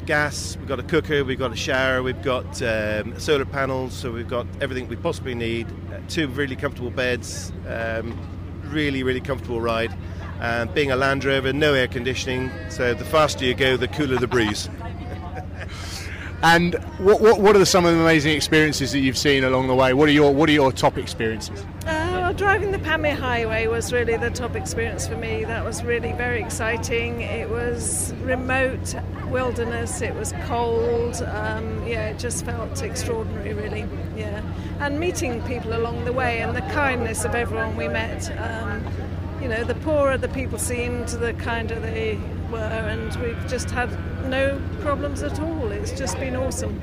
gas, 0.05 0.57
we've 0.57 0.67
got 0.67 0.81
a 0.81 0.83
cooker, 0.83 1.23
we've 1.23 1.39
got 1.39 1.53
a 1.53 1.55
shower, 1.55 2.03
we've 2.03 2.21
got 2.21 2.61
um, 2.61 3.17
solar 3.17 3.45
panels, 3.45 3.93
so 3.93 4.11
we've 4.11 4.27
got 4.27 4.47
everything 4.59 4.89
we 4.89 4.97
possibly 4.97 5.33
need. 5.33 5.65
Uh, 5.93 5.99
two 6.09 6.27
really 6.27 6.57
comfortable 6.57 6.91
beds, 6.91 7.53
um, 7.69 8.19
really, 8.65 9.01
really 9.01 9.21
comfortable 9.21 9.61
ride. 9.61 9.95
And 10.41 10.73
being 10.73 10.91
a 10.91 10.95
Land 10.95 11.23
Rover, 11.23 11.53
no 11.53 11.73
air 11.73 11.87
conditioning, 11.87 12.51
so 12.69 12.93
the 12.93 13.05
faster 13.05 13.45
you 13.45 13.53
go, 13.53 13.77
the 13.77 13.87
cooler 13.87 14.17
the 14.17 14.27
breeze. 14.27 14.69
and 16.43 16.75
what, 16.99 17.21
what, 17.21 17.39
what 17.39 17.55
are 17.55 17.65
some 17.65 17.85
of 17.85 17.93
the 17.93 18.01
amazing 18.01 18.33
experiences 18.33 18.91
that 18.91 18.99
you've 18.99 19.17
seen 19.17 19.43
along 19.43 19.67
the 19.67 19.75
way? 19.75 19.93
What 19.93 20.09
are 20.09 20.13
your 20.13 20.33
what 20.33 20.49
are 20.49 20.53
your 20.53 20.71
top 20.71 20.97
experiences? 20.97 21.65
Uh, 21.85 22.33
driving 22.33 22.71
the 22.71 22.79
Pamir 22.79 23.15
Highway 23.15 23.67
was 23.67 23.93
really 23.93 24.17
the 24.17 24.29
top 24.29 24.55
experience 24.55 25.07
for 25.07 25.15
me. 25.15 25.45
That 25.45 25.63
was 25.63 25.83
really 25.83 26.11
very 26.13 26.41
exciting. 26.41 27.21
It 27.21 27.49
was 27.49 28.13
remote 28.21 28.95
wilderness. 29.27 30.01
It 30.01 30.13
was 30.15 30.33
cold. 30.43 31.21
Um, 31.21 31.85
yeah, 31.87 32.09
it 32.09 32.19
just 32.19 32.45
felt 32.45 32.81
extraordinary, 32.81 33.53
really. 33.53 33.87
Yeah, 34.17 34.41
and 34.79 34.99
meeting 34.99 35.41
people 35.43 35.75
along 35.75 36.05
the 36.05 36.13
way 36.13 36.41
and 36.41 36.55
the 36.55 36.61
kindness 36.61 37.25
of 37.25 37.35
everyone 37.35 37.77
we 37.77 37.87
met. 37.87 38.29
Um, 38.37 38.85
you 39.45 39.51
know, 39.51 39.63
the 39.63 39.75
poorer 39.75 40.17
the 40.17 40.27
people 40.29 40.57
seemed, 40.57 41.07
the 41.07 41.31
kinder 41.33 41.79
they 41.79 42.17
were, 42.49 42.57
and 42.57 43.15
we've 43.17 43.47
just 43.47 43.69
had 43.69 43.91
no 44.27 44.59
problems 44.79 45.21
at 45.21 45.39
all. 45.39 45.71
It's 45.71 45.91
just 45.91 46.19
been 46.19 46.35
awesome. 46.35 46.81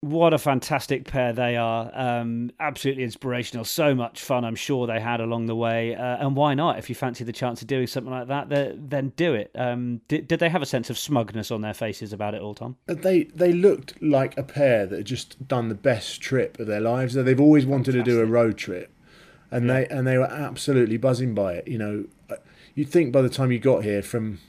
What 0.00 0.32
a 0.32 0.38
fantastic 0.38 1.04
pair 1.04 1.34
they 1.34 1.54
are. 1.58 1.90
Um, 1.92 2.50
absolutely 2.58 3.04
inspirational. 3.04 3.66
So 3.66 3.94
much 3.94 4.22
fun, 4.22 4.42
I'm 4.42 4.54
sure 4.54 4.86
they 4.86 5.00
had 5.00 5.20
along 5.20 5.46
the 5.46 5.54
way. 5.54 5.94
Uh, 5.94 6.16
and 6.16 6.34
why 6.34 6.54
not? 6.54 6.78
If 6.78 6.88
you 6.88 6.94
fancy 6.94 7.24
the 7.24 7.32
chance 7.32 7.60
of 7.60 7.68
doing 7.68 7.86
something 7.86 8.10
like 8.10 8.28
that, 8.28 8.48
then 8.48 9.12
do 9.16 9.34
it. 9.34 9.50
Um, 9.54 10.00
did, 10.08 10.26
did, 10.26 10.40
they 10.40 10.48
have 10.48 10.62
a 10.62 10.66
sense 10.66 10.88
of 10.88 10.96
smugness 10.96 11.50
on 11.50 11.60
their 11.60 11.74
faces 11.74 12.14
about 12.14 12.32
it 12.34 12.40
all, 12.40 12.54
Tom? 12.54 12.76
Uh, 12.88 12.94
they 12.94 13.24
they 13.24 13.52
looked 13.52 14.02
like 14.02 14.38
a 14.38 14.42
pair 14.42 14.86
that 14.86 14.96
had 14.96 15.06
just 15.06 15.46
done 15.46 15.68
the 15.68 15.74
best 15.74 16.22
trip 16.22 16.58
of 16.58 16.66
their 16.66 16.80
lives. 16.80 17.12
They've 17.12 17.38
always 17.38 17.66
wanted 17.66 17.92
fantastic. 17.92 18.04
to 18.06 18.10
do 18.10 18.20
a 18.20 18.24
road 18.24 18.56
trip, 18.56 18.96
and 19.52 19.66
yeah. 19.66 19.72
they 19.72 19.86
and 19.88 20.06
they 20.06 20.18
were 20.18 20.30
absolutely 20.30 20.96
buzzing 20.96 21.34
by 21.34 21.52
it. 21.52 21.68
You 21.68 21.78
know, 21.78 22.04
uh, 22.30 22.36
you'd 22.74 22.88
think 22.88 23.12
by 23.12 23.22
the 23.22 23.28
time 23.28 23.52
you 23.52 23.60
got 23.60 23.84
here 23.84 24.02
from 24.02 24.40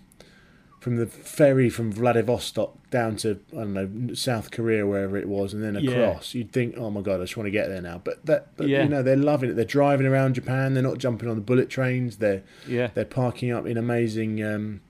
from 0.79 0.95
the 0.97 1.05
ferry 1.05 1.69
from 1.69 1.91
Vladivostok 1.91 2.89
down 2.89 3.15
to 3.17 3.39
I 3.51 3.55
don't 3.57 3.73
know 3.73 4.13
South 4.13 4.49
Korea 4.49 4.87
wherever 4.87 5.17
it 5.17 5.27
was, 5.27 5.53
and 5.53 5.61
then 5.61 5.75
across. 5.75 6.33
Yeah. 6.33 6.39
You'd 6.39 6.51
think, 6.51 6.75
oh 6.77 6.89
my 6.89 7.01
god, 7.01 7.19
I 7.19 7.25
just 7.25 7.37
want 7.37 7.47
to 7.47 7.51
get 7.51 7.67
there 7.67 7.81
now. 7.81 8.01
But 8.03 8.25
that, 8.25 8.55
but 8.55 8.67
yeah. 8.67 8.83
you 8.83 8.89
know, 8.89 9.03
they're 9.03 9.17
loving 9.17 9.49
it. 9.49 9.53
They're 9.53 9.65
driving 9.65 10.07
around 10.07 10.35
Japan. 10.35 10.73
They're 10.73 10.81
not 10.81 10.97
jumping 10.97 11.29
on 11.29 11.35
the 11.35 11.41
bullet 11.41 11.69
trains. 11.69 12.17
They're 12.17 12.43
yeah. 12.67 12.89
they're 12.93 13.05
parking 13.05 13.51
up 13.51 13.65
in 13.65 13.77
amazing 13.77 14.41
um, 14.43 14.81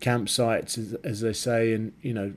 campsites, 0.00 0.78
as, 0.78 0.94
as, 1.04 1.20
they 1.20 1.34
say, 1.34 1.72
and 1.72 1.92
you 2.02 2.14
know. 2.14 2.34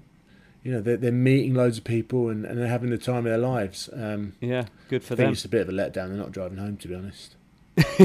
You 0.63 0.74
know 0.74 0.82
they're, 0.82 0.97
they're 0.97 1.12
meeting 1.12 1.54
loads 1.56 1.80
of 1.80 1.84
people 1.84 2.30
and, 2.30 2.45
and 2.45 2.58
they're 2.58 2.67
having 2.67 2.91
the 2.91 2.97
time 2.97 3.19
of 3.19 3.24
their 3.26 3.38
lives. 3.38 3.89
Um, 3.93 4.34
yeah, 4.39 4.65
good 4.89 5.04
for 5.04 5.13
I 5.13 5.15
them. 5.15 5.26
Think 5.28 5.36
it's 5.38 5.45
a 5.45 5.50
bit 5.50 5.62
of 5.62 5.69
a 5.69 5.71
letdown. 5.71 5.93
They're 5.93 6.10
not 6.10 6.32
driving 6.32 6.58
home, 6.58 6.78
to 6.78 6.88
be 6.88 6.95
honest. 6.95 7.36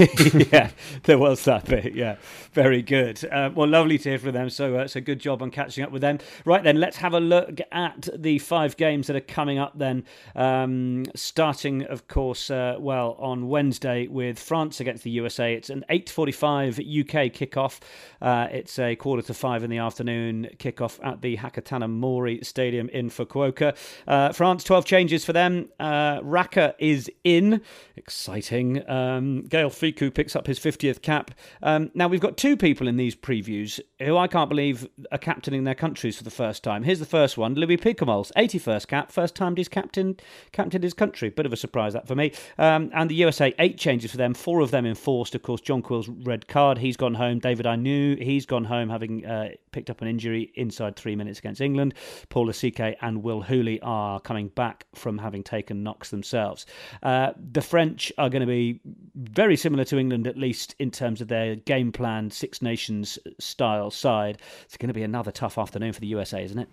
yeah, 0.52 0.70
there 1.04 1.18
was 1.18 1.44
that 1.44 1.64
bit. 1.64 1.94
Yeah, 1.94 2.16
very 2.52 2.82
good. 2.82 3.24
Uh, 3.24 3.50
well, 3.52 3.66
lovely 3.66 3.98
to 3.98 4.10
hear 4.10 4.18
from 4.18 4.32
them. 4.32 4.48
So, 4.48 4.76
uh, 4.76 4.86
so 4.86 5.00
good 5.00 5.18
job 5.18 5.42
on 5.42 5.50
catching 5.50 5.82
up 5.82 5.90
with 5.90 6.02
them. 6.02 6.18
Right 6.44 6.62
then, 6.62 6.78
let's 6.78 6.96
have 6.98 7.14
a 7.14 7.20
look 7.20 7.60
at 7.72 8.08
the 8.16 8.38
five 8.38 8.76
games 8.76 9.08
that 9.08 9.16
are 9.16 9.20
coming 9.20 9.58
up. 9.58 9.76
Then, 9.76 10.04
um, 10.36 11.06
starting, 11.16 11.82
of 11.84 12.06
course, 12.06 12.48
uh, 12.48 12.76
well 12.78 13.16
on 13.18 13.48
Wednesday 13.48 14.06
with 14.06 14.38
France 14.38 14.78
against 14.78 15.02
the 15.02 15.10
USA. 15.10 15.54
It's 15.54 15.70
an 15.70 15.84
eight 15.88 16.10
forty-five 16.10 16.78
UK 16.78 17.32
kickoff. 17.32 17.80
Uh, 18.22 18.46
it's 18.52 18.78
a 18.78 18.94
quarter 18.94 19.22
to 19.22 19.34
five 19.34 19.64
in 19.64 19.70
the 19.70 19.78
afternoon 19.78 20.48
kickoff 20.58 21.04
at 21.04 21.22
the 21.22 21.36
Hakatanomori 21.38 22.44
Stadium 22.46 22.88
in 22.90 23.10
Fukuoka. 23.10 23.76
Uh, 24.06 24.32
France, 24.32 24.62
twelve 24.62 24.84
changes 24.84 25.24
for 25.24 25.32
them. 25.32 25.68
Uh, 25.80 26.20
Raka 26.22 26.76
is 26.78 27.10
in. 27.24 27.62
Exciting. 27.96 28.88
Um, 28.88 29.42
Gael 29.56 29.70
Fickou 29.70 30.12
picks 30.12 30.36
up 30.36 30.46
his 30.46 30.58
50th 30.58 31.00
cap. 31.00 31.30
Um, 31.62 31.90
now, 31.94 32.08
we've 32.08 32.20
got 32.20 32.36
two 32.36 32.58
people 32.58 32.88
in 32.88 32.98
these 32.98 33.16
previews 33.16 33.80
who 34.02 34.14
I 34.18 34.26
can't 34.26 34.50
believe 34.50 34.86
are 35.10 35.16
captaining 35.16 35.64
their 35.64 35.74
countries 35.74 36.18
for 36.18 36.24
the 36.24 36.30
first 36.30 36.62
time. 36.62 36.82
Here's 36.82 36.98
the 36.98 37.06
first 37.06 37.38
one 37.38 37.54
Louis 37.54 37.78
Picamoles, 37.78 38.30
81st 38.36 38.86
cap, 38.86 39.10
first 39.10 39.34
time 39.34 39.56
he's 39.56 39.68
captained, 39.68 40.20
captained 40.52 40.84
his 40.84 40.92
country. 40.92 41.30
Bit 41.30 41.46
of 41.46 41.54
a 41.54 41.56
surprise 41.56 41.94
that 41.94 42.06
for 42.06 42.14
me. 42.14 42.32
Um, 42.58 42.90
and 42.92 43.08
the 43.08 43.14
USA, 43.14 43.54
eight 43.58 43.78
changes 43.78 44.10
for 44.10 44.18
them, 44.18 44.34
four 44.34 44.60
of 44.60 44.72
them 44.72 44.84
enforced. 44.84 45.34
Of 45.34 45.40
course, 45.40 45.62
John 45.62 45.80
Quill's 45.80 46.10
red 46.10 46.48
card, 46.48 46.76
he's 46.76 46.98
gone 46.98 47.14
home. 47.14 47.38
David 47.38 47.64
Ainu, 47.64 48.16
he's 48.16 48.44
gone 48.44 48.64
home 48.64 48.90
having 48.90 49.24
uh, 49.24 49.52
picked 49.72 49.88
up 49.88 50.02
an 50.02 50.08
injury 50.08 50.52
inside 50.54 50.96
three 50.96 51.16
minutes 51.16 51.38
against 51.38 51.62
England. 51.62 51.94
Paul 52.28 52.48
Lasike 52.48 52.96
and 53.00 53.22
Will 53.22 53.40
Hooley 53.40 53.80
are 53.80 54.20
coming 54.20 54.48
back 54.48 54.84
from 54.94 55.16
having 55.16 55.42
taken 55.42 55.82
knocks 55.82 56.10
themselves. 56.10 56.66
Uh, 57.02 57.32
the 57.52 57.62
French 57.62 58.12
are 58.18 58.28
going 58.28 58.40
to 58.40 58.46
be 58.46 58.80
very 59.14 59.45
very 59.46 59.56
similar 59.56 59.84
to 59.84 59.96
England, 59.96 60.26
at 60.26 60.36
least 60.36 60.74
in 60.80 60.90
terms 60.90 61.20
of 61.20 61.28
their 61.28 61.54
game 61.54 61.92
plan, 61.92 62.28
Six 62.32 62.60
Nations 62.60 63.16
style 63.38 63.92
side. 63.92 64.38
It's 64.64 64.76
going 64.76 64.88
to 64.88 64.94
be 64.94 65.04
another 65.04 65.30
tough 65.30 65.56
afternoon 65.56 65.92
for 65.92 66.00
the 66.00 66.08
USA, 66.08 66.42
isn't 66.42 66.58
it? 66.58 66.68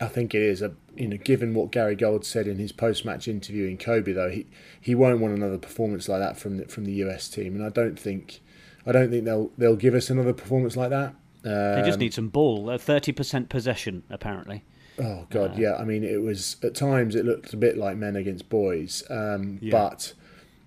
I 0.00 0.06
think 0.06 0.32
it 0.32 0.42
is. 0.42 0.62
You 0.94 1.08
know, 1.08 1.16
given 1.16 1.54
what 1.54 1.72
Gary 1.72 1.96
Gold 1.96 2.24
said 2.24 2.46
in 2.46 2.56
his 2.56 2.70
post-match 2.70 3.26
interview 3.26 3.66
in 3.66 3.78
Kobe, 3.78 4.12
though, 4.12 4.30
he, 4.30 4.46
he 4.80 4.94
won't 4.94 5.18
want 5.18 5.34
another 5.34 5.58
performance 5.58 6.08
like 6.08 6.20
that 6.20 6.36
from 6.36 6.58
the, 6.58 6.66
from 6.66 6.84
the 6.84 6.92
US 7.04 7.28
team, 7.28 7.56
and 7.56 7.64
I 7.64 7.68
don't 7.68 7.98
think 7.98 8.40
I 8.86 8.92
don't 8.92 9.10
think 9.10 9.24
they'll 9.24 9.50
they'll 9.58 9.74
give 9.74 9.94
us 9.94 10.08
another 10.08 10.32
performance 10.32 10.76
like 10.76 10.90
that. 10.90 11.16
Um, 11.44 11.74
they 11.74 11.82
just 11.84 11.94
um, 11.94 12.00
need 12.00 12.14
some 12.14 12.28
ball. 12.28 12.78
Thirty 12.78 13.10
percent 13.10 13.48
possession, 13.48 14.04
apparently. 14.08 14.62
Oh 15.00 15.26
God, 15.30 15.52
uh, 15.52 15.54
yeah. 15.58 15.74
I 15.74 15.84
mean, 15.84 16.04
it 16.04 16.22
was 16.22 16.58
at 16.62 16.76
times 16.76 17.16
it 17.16 17.24
looked 17.24 17.52
a 17.54 17.56
bit 17.56 17.76
like 17.76 17.96
men 17.96 18.14
against 18.14 18.48
boys, 18.48 19.02
um, 19.10 19.58
yeah. 19.60 19.72
but 19.72 20.14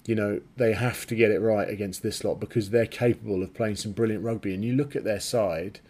you 0.08 0.16
know, 0.16 0.40
they 0.56 0.72
have 0.72 1.06
to 1.06 1.16
get 1.16 1.32
it 1.32 1.40
right 1.40 1.70
against 1.70 2.02
this 2.02 2.24
lot 2.24 2.40
because 2.40 2.70
they're 2.70 2.88
capable 2.88 3.44
of 3.44 3.54
playing 3.54 3.76
some 3.76 3.92
brilliant 3.92 4.24
rugby. 4.24 4.54
And 4.54 4.64
you 4.64 4.74
look 4.74 4.96
at 4.96 5.04
their 5.04 5.20
side, 5.20 5.82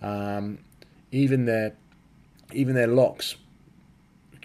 um, 0.00 0.58
even 1.10 1.46
their 1.46 1.74
even 2.52 2.76
their 2.76 2.86
locks, 2.86 3.34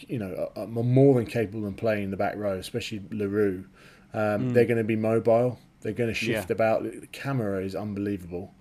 you 0.08 0.18
know, 0.18 0.50
are, 0.56 0.64
are, 0.64 0.68
more 0.68 1.14
than 1.14 1.28
capable 1.28 1.68
of 1.68 1.78
playing 1.78 2.06
in 2.06 2.12
the 2.12 2.18
back 2.18 2.36
row, 2.36 2.58
especially 2.58 3.04
Le 3.12 3.28
Roux. 3.28 3.64
Um, 4.12 4.50
mm. 4.50 4.54
They're 4.54 4.66
going 4.66 4.80
to 4.80 4.84
be 4.84 4.96
mobile. 4.96 5.60
They're 5.82 5.94
going 5.94 6.10
to 6.10 6.16
shift 6.16 6.50
yeah. 6.50 6.54
about. 6.54 6.84
The 6.84 7.08
camera 7.12 7.64
is 7.64 7.76
unbelievable. 7.76 8.56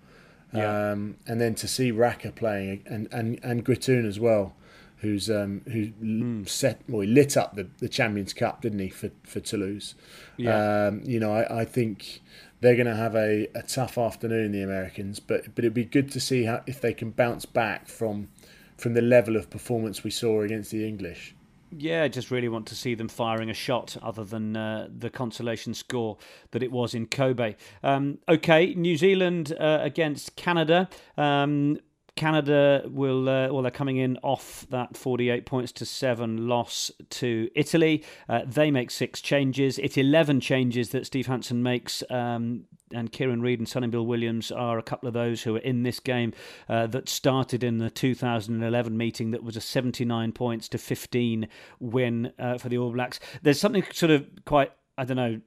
Yeah. 0.52 0.90
Um, 0.90 1.16
and 1.26 1.40
then 1.40 1.54
to 1.54 1.68
see 1.68 1.90
Raka 1.90 2.32
playing 2.32 2.82
and 2.84 3.08
and 3.12 3.40
and 3.42 3.64
Guitoune 3.64 4.06
as 4.06 4.20
well 4.20 4.54
who's 5.00 5.30
um, 5.30 5.62
who 5.66 5.86
mm. 5.88 6.48
set 6.48 6.82
well, 6.88 7.00
he 7.00 7.06
lit 7.06 7.36
up 7.36 7.56
the, 7.56 7.68
the 7.78 7.88
Champions 7.88 8.32
Cup, 8.32 8.62
didn't 8.62 8.78
he, 8.78 8.88
for 8.88 9.10
for 9.24 9.40
Toulouse? 9.40 9.94
Yeah. 10.36 10.86
Um, 10.86 11.02
you 11.04 11.18
know, 11.18 11.32
I, 11.32 11.60
I 11.60 11.64
think 11.64 12.20
they're 12.60 12.76
going 12.76 12.86
to 12.86 12.96
have 12.96 13.14
a, 13.14 13.48
a 13.54 13.62
tough 13.62 13.96
afternoon, 13.96 14.52
the 14.52 14.62
Americans, 14.62 15.20
but 15.20 15.54
but 15.54 15.64
it'd 15.64 15.74
be 15.74 15.84
good 15.84 16.10
to 16.12 16.20
see 16.20 16.44
how 16.44 16.62
if 16.66 16.80
they 16.80 16.92
can 16.92 17.10
bounce 17.10 17.46
back 17.46 17.88
from 17.88 18.28
from 18.76 18.94
the 18.94 19.02
level 19.02 19.36
of 19.36 19.50
performance 19.50 20.04
we 20.04 20.10
saw 20.10 20.42
against 20.42 20.70
the 20.70 20.86
English. 20.86 21.34
Yeah, 21.76 22.02
I 22.02 22.08
just 22.08 22.32
really 22.32 22.48
want 22.48 22.66
to 22.68 22.74
see 22.74 22.94
them 22.96 23.08
firing 23.08 23.48
a 23.48 23.54
shot 23.54 23.96
other 24.02 24.24
than 24.24 24.56
uh, 24.56 24.88
the 24.90 25.08
consolation 25.08 25.72
score 25.72 26.18
that 26.50 26.64
it 26.64 26.72
was 26.72 26.94
in 26.94 27.06
Kobe. 27.06 27.54
Um, 27.84 28.18
okay, 28.28 28.74
New 28.74 28.96
Zealand 28.96 29.54
uh, 29.58 29.78
against 29.80 30.34
Canada. 30.34 30.88
Um, 31.16 31.78
Canada 32.16 32.82
will, 32.86 33.28
uh, 33.28 33.48
well, 33.52 33.62
they're 33.62 33.70
coming 33.70 33.96
in 33.96 34.18
off 34.22 34.66
that 34.70 34.96
48 34.96 35.46
points 35.46 35.72
to 35.72 35.86
7 35.86 36.48
loss 36.48 36.90
to 37.10 37.48
Italy. 37.54 38.04
Uh, 38.28 38.42
they 38.46 38.70
make 38.70 38.90
six 38.90 39.20
changes. 39.20 39.78
It's 39.78 39.96
11 39.96 40.40
changes 40.40 40.90
that 40.90 41.06
Steve 41.06 41.26
Hansen 41.26 41.62
makes. 41.62 42.02
Um, 42.10 42.64
and 42.92 43.12
Kieran 43.12 43.40
Read 43.40 43.58
and 43.58 43.68
Sonny 43.68 43.86
Bill 43.86 44.04
Williams 44.04 44.50
are 44.50 44.78
a 44.78 44.82
couple 44.82 45.06
of 45.06 45.14
those 45.14 45.42
who 45.42 45.56
are 45.56 45.60
in 45.60 45.82
this 45.82 46.00
game 46.00 46.32
uh, 46.68 46.86
that 46.88 47.08
started 47.08 47.62
in 47.62 47.78
the 47.78 47.90
2011 47.90 48.96
meeting 48.96 49.30
that 49.30 49.44
was 49.44 49.56
a 49.56 49.60
79 49.60 50.32
points 50.32 50.68
to 50.70 50.78
15 50.78 51.48
win 51.78 52.32
uh, 52.38 52.58
for 52.58 52.68
the 52.68 52.78
All 52.78 52.92
Blacks. 52.92 53.20
There's 53.42 53.60
something 53.60 53.84
sort 53.92 54.10
of 54.10 54.28
quite, 54.44 54.72
I 54.98 55.04
don't 55.04 55.16
know, 55.16 55.40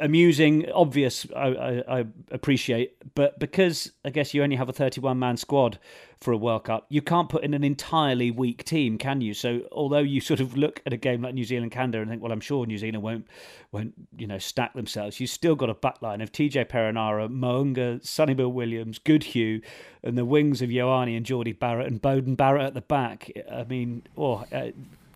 amusing, 0.00 0.70
obvious. 0.72 1.26
I, 1.34 1.46
I, 1.46 1.98
I, 2.00 2.04
appreciate, 2.30 3.14
but 3.14 3.38
because 3.38 3.92
I 4.04 4.10
guess 4.10 4.34
you 4.34 4.42
only 4.42 4.56
have 4.56 4.68
a 4.68 4.72
31 4.72 5.18
man 5.18 5.36
squad 5.36 5.78
for 6.20 6.32
a 6.32 6.36
World 6.36 6.64
Cup, 6.64 6.86
you 6.88 7.02
can't 7.02 7.28
put 7.28 7.44
in 7.44 7.54
an 7.54 7.64
entirely 7.64 8.30
weak 8.30 8.64
team, 8.64 8.98
can 8.98 9.20
you? 9.20 9.34
So 9.34 9.62
although 9.70 9.98
you 9.98 10.20
sort 10.20 10.40
of 10.40 10.56
look 10.56 10.80
at 10.86 10.92
a 10.92 10.96
game 10.96 11.22
like 11.22 11.34
New 11.34 11.44
Zealand 11.44 11.72
Canada 11.72 12.00
and 12.00 12.10
think, 12.10 12.22
well, 12.22 12.32
I'm 12.32 12.40
sure 12.40 12.64
New 12.66 12.78
Zealand 12.78 13.02
won't 13.02 13.26
won't 13.72 13.94
you 14.16 14.26
know 14.26 14.38
stack 14.38 14.74
themselves. 14.74 15.20
you've 15.20 15.30
still 15.30 15.54
got 15.54 15.70
a 15.70 15.74
backline 15.74 16.22
of 16.22 16.32
TJ 16.32 16.68
Perenara, 16.68 17.28
Mo'unga, 17.28 18.04
Sonny 18.04 18.34
Bill 18.34 18.52
Williams, 18.52 18.98
Goodhue, 18.98 19.60
and 20.02 20.16
the 20.16 20.24
wings 20.24 20.62
of 20.62 20.70
Ioane 20.70 21.16
and 21.16 21.26
Jordie 21.26 21.52
Barrett 21.52 21.86
and 21.86 22.00
Beauden 22.00 22.36
Barrett 22.36 22.66
at 22.66 22.74
the 22.74 22.80
back. 22.82 23.30
I 23.50 23.64
mean, 23.64 24.02
oh, 24.16 24.44
uh, 24.52 24.68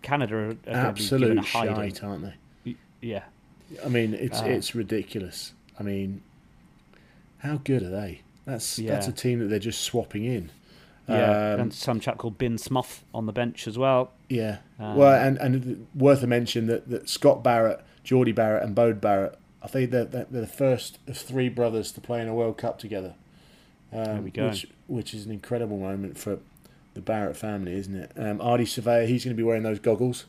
Canada 0.03 0.37
are, 0.37 0.51
are 0.69 0.87
absolute 0.87 1.45
shite, 1.45 2.03
aren't 2.03 2.23
they? 2.65 2.77
Yeah, 3.01 3.25
I 3.85 3.89
mean, 3.89 4.15
it's 4.15 4.41
uh, 4.41 4.47
it's 4.47 4.75
ridiculous. 4.75 5.53
I 5.79 5.83
mean, 5.83 6.23
how 7.39 7.61
good 7.65 7.83
are 7.83 7.91
they? 7.91 8.23
That's 8.45 8.79
yeah. 8.79 8.93
that's 8.93 9.09
a 9.09 9.13
team 9.13 9.41
that 9.41 9.47
they're 9.47 9.59
just 9.59 9.83
swapping 9.83 10.25
in. 10.25 10.51
Yeah, 11.09 11.55
um, 11.55 11.61
and 11.61 11.75
some 11.75 12.01
chap 12.01 12.19
called 12.19 12.37
Ben 12.37 12.59
Smith 12.59 13.05
on 13.15 13.27
the 13.27 13.33
bench 13.33 13.69
as 13.69 13.79
well. 13.79 14.11
Yeah, 14.29 14.59
um, 14.79 14.97
well, 14.97 15.15
and 15.15 15.39
and 15.39 15.87
worth 15.95 16.23
a 16.23 16.27
mention 16.27 16.67
that, 16.67 16.89
that 16.89 17.09
Scott 17.09 17.45
Barrett, 17.45 17.81
Jordie 18.03 18.33
Barrett, 18.33 18.65
and 18.65 18.75
Bode 18.75 19.01
Barrett, 19.01 19.39
I 19.63 19.69
think 19.69 19.91
they're, 19.91 20.05
they're 20.05 20.27
the 20.31 20.47
first 20.47 20.99
of 21.07 21.17
three 21.17 21.49
brothers 21.49 21.93
to 21.93 22.01
play 22.01 22.21
in 22.21 22.29
a 22.29 22.35
World 22.35 22.59
Cup 22.59 22.79
together. 22.79 23.15
Um, 23.93 24.05
there 24.05 24.21
we 24.23 24.31
go. 24.31 24.49
Which, 24.49 24.67
which 24.89 25.15
is 25.15 25.27
an 25.27 25.33
incredible 25.33 25.79
moment 25.79 26.19
for 26.19 26.39
the 26.95 27.01
Barrett 27.01 27.37
family, 27.37 27.75
isn't 27.75 27.95
it? 27.95 28.13
Um, 28.17 28.39
Ardie 28.39 28.63
Savea, 28.63 29.07
he's 29.07 29.25
going 29.25 29.37
to 29.37 29.41
be 29.41 29.45
wearing 29.45 29.63
those 29.63 29.79
goggles. 29.79 30.27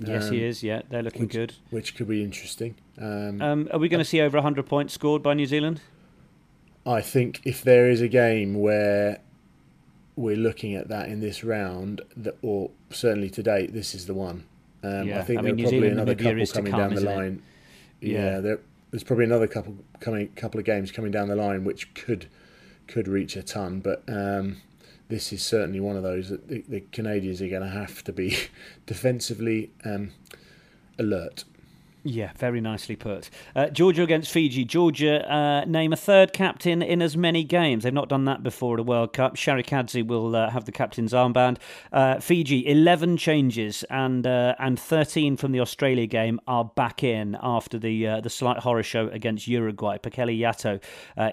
Yes, 0.00 0.28
um, 0.28 0.32
he 0.32 0.44
is. 0.44 0.62
Yeah, 0.62 0.82
they're 0.88 1.02
looking 1.02 1.22
which, 1.22 1.32
good. 1.32 1.54
Which 1.70 1.94
could 1.94 2.08
be 2.08 2.24
interesting. 2.24 2.74
Um, 2.98 3.40
um, 3.42 3.68
are 3.72 3.78
we 3.78 3.88
going 3.88 3.98
to 3.98 4.04
see 4.04 4.20
over 4.20 4.38
100 4.38 4.66
points 4.66 4.94
scored 4.94 5.22
by 5.22 5.34
New 5.34 5.46
Zealand? 5.46 5.80
I 6.86 7.02
think 7.02 7.40
if 7.44 7.62
there 7.62 7.90
is 7.90 8.00
a 8.00 8.08
game 8.08 8.60
where 8.60 9.20
we're 10.16 10.36
looking 10.36 10.74
at 10.74 10.88
that 10.88 11.08
in 11.08 11.20
this 11.20 11.44
round, 11.44 12.00
that, 12.16 12.36
or 12.42 12.70
certainly 12.90 13.30
to 13.30 13.42
date, 13.42 13.72
this 13.72 13.94
is 13.94 14.06
the 14.06 14.14
one. 14.14 14.44
Um, 14.82 15.08
yeah. 15.08 15.18
I 15.18 15.22
think 15.22 15.38
I 15.40 15.42
mean, 15.42 15.56
there's 15.56 15.70
probably 15.70 15.88
another 15.88 16.14
couple 16.14 16.46
coming 16.46 16.72
come, 16.72 16.80
down 16.80 16.94
the 16.94 17.00
line. 17.02 17.42
Yeah, 18.00 18.18
yeah 18.18 18.40
there, 18.40 18.60
there's 18.90 19.04
probably 19.04 19.26
another 19.26 19.46
couple 19.46 19.76
coming, 20.00 20.28
couple 20.28 20.58
of 20.58 20.66
games 20.66 20.90
coming 20.90 21.10
down 21.10 21.28
the 21.28 21.36
line 21.36 21.64
which 21.64 21.92
could 21.94 22.28
could 22.86 23.06
reach 23.06 23.36
a 23.36 23.42
ton, 23.42 23.80
but 23.80 24.02
um, 24.08 24.56
this 25.10 25.32
is 25.32 25.42
certainly 25.42 25.80
one 25.80 25.96
of 25.96 26.02
those 26.02 26.30
that 26.30 26.48
the, 26.48 26.64
the 26.68 26.80
Canadians 26.92 27.42
are 27.42 27.48
going 27.48 27.62
to 27.62 27.68
have 27.68 28.02
to 28.04 28.12
be 28.12 28.36
defensively 28.86 29.70
um, 29.84 30.12
alert. 30.98 31.44
Yeah, 32.02 32.32
very 32.38 32.62
nicely 32.62 32.96
put. 32.96 33.28
Uh, 33.54 33.66
Georgia 33.66 34.02
against 34.02 34.32
Fiji. 34.32 34.64
Georgia 34.64 35.30
uh, 35.30 35.66
name 35.66 35.92
a 35.92 35.96
third 35.96 36.32
captain 36.32 36.80
in 36.80 37.02
as 37.02 37.14
many 37.14 37.44
games. 37.44 37.84
They've 37.84 37.92
not 37.92 38.08
done 38.08 38.24
that 38.24 38.42
before 38.42 38.76
at 38.76 38.80
a 38.80 38.82
World 38.82 39.12
Cup. 39.12 39.36
Sharikadze 39.36 40.06
will 40.06 40.34
uh, 40.34 40.48
have 40.48 40.64
the 40.64 40.72
captain's 40.72 41.12
armband. 41.12 41.58
Uh, 41.92 42.18
Fiji, 42.18 42.66
11 42.66 43.18
changes 43.18 43.84
and 43.90 44.26
uh, 44.26 44.54
and 44.58 44.80
13 44.80 45.36
from 45.36 45.52
the 45.52 45.60
Australia 45.60 46.06
game 46.06 46.40
are 46.46 46.64
back 46.64 47.04
in 47.04 47.36
after 47.42 47.78
the 47.78 48.06
uh, 48.06 48.20
the 48.22 48.30
slight 48.30 48.58
horror 48.58 48.82
show 48.82 49.08
against 49.08 49.46
Uruguay. 49.46 49.98
Peceli 49.98 50.38
Yato 50.38 50.80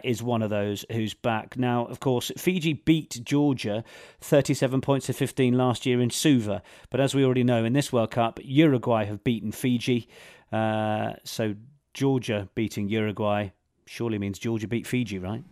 is 0.04 0.22
one 0.22 0.42
of 0.42 0.50
those 0.50 0.84
who's 0.92 1.14
back. 1.14 1.58
Now, 1.58 1.86
of 1.86 2.02
course, 2.02 2.30
Fiji 2.38 2.74
beat 2.74 3.22
Georgia 3.24 3.86
37 4.20 4.82
points 4.82 5.06
to 5.06 5.14
15 5.14 5.58
last 5.58 5.86
year 5.86 6.02
in 6.02 6.10
Suva. 6.10 6.62
But 6.90 7.00
as 7.00 7.16
we 7.16 7.24
already 7.24 7.46
know, 7.46 7.64
in 7.64 7.72
this 7.72 7.94
World 7.94 8.12
Cup, 8.12 8.40
Uruguay 8.44 9.06
have 9.06 9.24
beaten 9.24 9.54
Fiji. 9.54 10.10
Uh, 10.52 11.14
so 11.24 11.56
Georgia 11.94 12.50
beating 12.56 12.90
Uruguay 12.90 13.50
surely 13.86 14.18
means 14.18 14.40
Georgia 14.40 14.68
beat 14.68 14.86
Fiji, 14.86 15.20
right? 15.20 15.44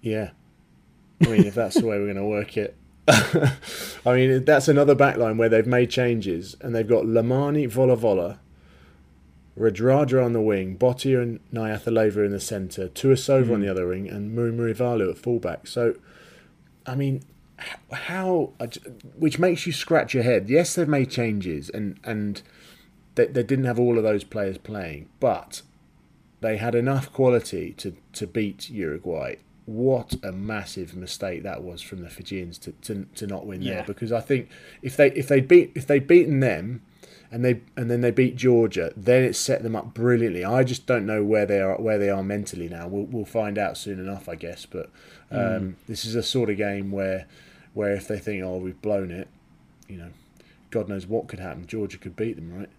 Yeah. 0.00 0.30
I 1.22 1.28
mean, 1.28 1.44
if 1.44 1.54
that's 1.54 1.74
the 1.76 1.86
way 1.86 1.98
we're 1.98 2.12
going 2.12 2.16
to 2.16 2.24
work 2.24 2.56
it. 2.56 2.76
I 4.06 4.14
mean, 4.14 4.44
that's 4.44 4.68
another 4.68 4.94
backline 4.94 5.36
where 5.36 5.48
they've 5.48 5.66
made 5.66 5.90
changes 5.90 6.56
and 6.60 6.74
they've 6.74 6.86
got 6.86 7.04
Lamani 7.04 7.70
Volavola, 7.70 8.38
Radradra 9.58 10.24
on 10.24 10.32
the 10.32 10.40
wing, 10.40 10.76
Botia 10.78 11.22
and 11.22 11.40
Nayacalevu 11.52 12.24
in 12.24 12.30
the 12.30 12.40
centre, 12.40 12.88
Tuisova 12.88 13.46
mm. 13.46 13.54
on 13.54 13.60
the 13.60 13.66
hmm. 13.66 13.72
other 13.72 13.88
wing, 13.88 14.08
and 14.08 14.36
Murimurivalu 14.36 15.10
at 15.10 15.18
fullback. 15.18 15.66
So, 15.66 15.94
I 16.86 16.94
mean, 16.94 17.24
how, 17.90 18.52
which 19.16 19.38
makes 19.38 19.66
you 19.66 19.72
scratch 19.72 20.14
your 20.14 20.22
head. 20.22 20.48
Yes, 20.48 20.74
they've 20.74 20.86
made 20.86 21.10
changes 21.10 21.70
and 21.70 21.98
and 22.04 22.40
they, 23.18 23.26
they 23.26 23.42
didn't 23.42 23.64
have 23.64 23.80
all 23.80 23.98
of 23.98 24.04
those 24.04 24.22
players 24.22 24.56
playing, 24.58 25.08
but 25.18 25.62
they 26.40 26.56
had 26.56 26.76
enough 26.76 27.12
quality 27.12 27.72
to, 27.78 27.96
to 28.12 28.26
beat 28.28 28.70
Uruguay. 28.70 29.34
What 29.66 30.14
a 30.22 30.30
massive 30.30 30.94
mistake 30.96 31.42
that 31.42 31.62
was 31.62 31.82
from 31.82 32.02
the 32.02 32.08
Fijians 32.08 32.58
to, 32.58 32.72
to, 32.82 33.06
to 33.16 33.26
not 33.26 33.44
win 33.44 33.60
yeah. 33.60 33.74
there 33.74 33.84
because 33.84 34.12
I 34.12 34.20
think 34.20 34.48
if 34.80 34.96
they 34.96 35.08
if 35.10 35.28
they 35.28 35.40
beat 35.40 35.72
if 35.74 35.86
they'd 35.86 36.06
beaten 36.06 36.40
them 36.40 36.80
and 37.30 37.44
they 37.44 37.60
and 37.76 37.90
then 37.90 38.00
they 38.00 38.12
beat 38.12 38.36
Georgia, 38.36 38.94
then 38.96 39.24
it 39.24 39.34
set 39.34 39.62
them 39.62 39.76
up 39.76 39.92
brilliantly. 39.92 40.42
I 40.42 40.62
just 40.62 40.86
don't 40.86 41.04
know 41.04 41.22
where 41.22 41.44
they 41.44 41.60
are 41.60 41.76
where 41.76 41.98
they 41.98 42.08
are 42.08 42.22
mentally 42.22 42.68
now. 42.68 42.88
We'll 42.88 43.04
we'll 43.04 43.26
find 43.26 43.58
out 43.58 43.76
soon 43.76 43.98
enough, 43.98 44.26
I 44.26 44.36
guess. 44.36 44.64
But 44.64 44.88
um, 45.30 45.38
mm. 45.38 45.74
this 45.86 46.06
is 46.06 46.14
a 46.14 46.22
sort 46.22 46.48
of 46.48 46.56
game 46.56 46.90
where 46.90 47.26
where 47.74 47.92
if 47.92 48.08
they 48.08 48.18
think, 48.18 48.42
oh, 48.42 48.56
we've 48.56 48.80
blown 48.80 49.10
it, 49.10 49.28
you 49.86 49.98
know, 49.98 50.12
God 50.70 50.88
knows 50.88 51.06
what 51.06 51.28
could 51.28 51.40
happen. 51.40 51.66
Georgia 51.66 51.98
could 51.98 52.16
beat 52.16 52.36
them, 52.36 52.56
right? 52.56 52.70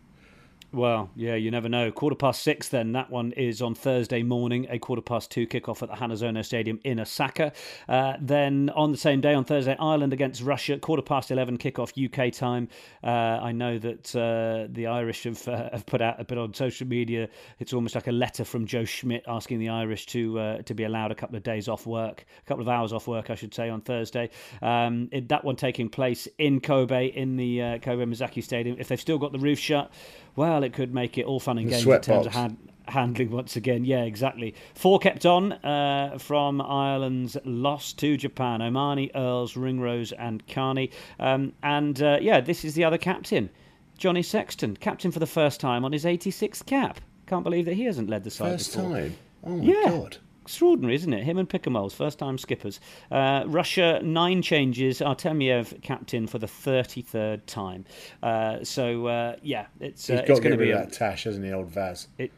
Well, 0.72 1.10
yeah, 1.16 1.34
you 1.34 1.50
never 1.50 1.68
know. 1.68 1.92
Quarter 1.92 2.16
past 2.16 2.44
six, 2.44 2.70
then. 2.70 2.92
That 2.92 3.10
one 3.10 3.32
is 3.32 3.60
on 3.60 3.74
Thursday 3.74 4.22
morning, 4.22 4.68
a 4.70 4.78
quarter 4.78 5.02
past 5.02 5.32
two 5.32 5.48
kickoff 5.48 5.82
at 5.82 5.90
the 5.90 5.96
Hanazono 5.96 6.46
Stadium 6.46 6.80
in 6.84 7.00
Osaka. 7.00 7.54
Uh, 7.88 8.14
then 8.22 8.70
on 8.76 8.92
the 8.92 8.98
same 8.98 9.20
day, 9.20 9.34
on 9.34 9.46
Thursday, 9.46 9.76
Ireland 9.80 10.14
against 10.14 10.44
Russia, 10.44 10.78
quarter 10.78 11.02
past 11.02 11.32
11 11.32 11.58
kickoff 11.58 11.98
UK 11.98 12.32
time. 12.32 12.68
Uh, 13.04 13.08
I 13.42 13.52
know 13.52 13.80
that 13.80 14.16
uh, 14.16 14.72
the 14.72 14.86
Irish 14.86 15.24
have, 15.24 15.48
uh, 15.48 15.72
have 15.72 15.88
put 15.88 16.04
out 16.04 16.22
a 16.22 16.24
bit 16.24 16.38
on 16.38 16.54
social 16.54 16.86
media. 16.86 17.30
It's 17.58 17.74
almost 17.74 17.96
like 17.96 18.06
a 18.06 18.12
letter 18.12 18.46
from 18.46 18.68
Joe 18.68 18.86
Schmidt 18.86 19.24
asking 19.28 19.58
the 19.58 19.70
Irish 19.70 20.06
to 20.08 20.38
uh, 20.38 20.62
to 20.62 20.76
be 20.76 20.84
allowed 20.84 21.12
a 21.12 21.16
couple 21.16 21.36
of 21.36 21.42
days 21.42 21.68
off 21.68 21.88
work, 21.88 22.26
a 22.40 22.46
couple 22.46 22.62
of 22.62 22.70
hours 22.70 22.94
off 22.94 23.08
work, 23.08 23.32
I 23.32 23.36
should 23.36 23.56
say, 23.56 23.70
on 23.70 23.82
Thursday. 23.82 24.30
Um, 24.62 25.10
it, 25.12 25.30
that 25.30 25.44
one 25.44 25.56
taking 25.56 25.90
place 25.90 26.28
in 26.38 26.60
Kobe, 26.60 27.08
in 27.08 27.38
the 27.38 27.62
uh, 27.62 27.78
Kobe 27.80 28.06
Misaki 28.06 28.44
Stadium. 28.44 28.76
If 28.78 28.88
they've 28.88 29.02
still 29.02 29.18
got 29.18 29.32
the 29.32 29.40
roof 29.40 29.58
shut, 29.58 29.92
well, 30.36 30.64
it 30.64 30.74
could 30.74 30.94
make 30.94 31.18
it 31.18 31.26
all 31.26 31.40
fun 31.40 31.58
and 31.58 31.70
games 31.70 31.86
in 31.86 32.02
terms 32.02 32.08
box. 32.08 32.28
of 32.28 32.34
hand, 32.34 32.58
handling 32.88 33.32
once 33.32 33.56
again. 33.56 33.86
Yeah, 33.86 34.04
exactly. 34.04 34.56
Four 34.76 35.00
kept 35.00 35.26
on 35.26 35.54
uh, 35.54 36.18
from 36.20 36.62
Ireland's 36.62 37.38
loss 37.46 37.94
to 37.94 38.18
Japan 38.18 38.62
O'Mahony, 38.62 39.12
Earls, 39.16 39.56
Ringrose, 39.56 40.12
and 40.14 40.46
Kearney. 40.48 40.92
Um, 41.20 41.54
and 41.64 42.02
uh, 42.02 42.20
yeah, 42.22 42.42
this 42.42 42.66
is 42.66 42.74
the 42.76 42.84
other 42.84 42.98
captain, 42.98 43.50
Johnny 43.98 44.24
Sexton, 44.24 44.76
captain 44.78 45.12
for 45.12 45.20
the 45.20 45.28
first 45.28 45.60
time 45.60 45.86
on 45.86 45.92
his 45.92 46.06
86th 46.06 46.66
cap. 46.66 47.00
Can't 47.28 47.44
believe 47.44 47.66
that 47.66 47.76
he 47.76 47.84
hasn't 47.84 48.10
led 48.10 48.24
the 48.24 48.32
side 48.32 48.52
first 48.54 48.76
before. 48.76 48.92
time. 48.92 49.16
Oh 49.44 49.56
my 49.58 49.64
yeah. 49.64 49.90
god 49.90 50.18
extraordinary, 50.50 50.96
isn't 50.96 51.14
it? 51.14 51.24
Him 51.24 51.38
and 51.38 51.48
Picamoles, 51.48 51.94
first 51.94 52.18
time 52.18 52.40
skippers. 52.40 52.80
Uh, 53.12 53.44
Russia, 53.46 54.02
nine 54.04 54.42
changes. 54.42 55.00
Artemiev 55.00 55.80
captain 55.84 56.26
for 56.26 56.40
the 56.40 56.48
33rd 56.48 57.46
time. 57.46 57.86
Uh, 58.24 58.64
so, 58.64 59.06
uh, 59.06 59.36
yeah, 59.44 59.68
it's, 59.80 60.10
uh, 60.10 60.24
it's 60.26 60.40
going 60.40 60.52
to 60.52 60.58
be. 60.58 60.72
A, 60.72 60.78
that 60.80 60.92
Tash, 60.92 61.26
hasn't 61.26 61.46
he, 61.46 61.52
old 61.52 61.70
Vaz? 61.70 62.08
It, 62.18 62.32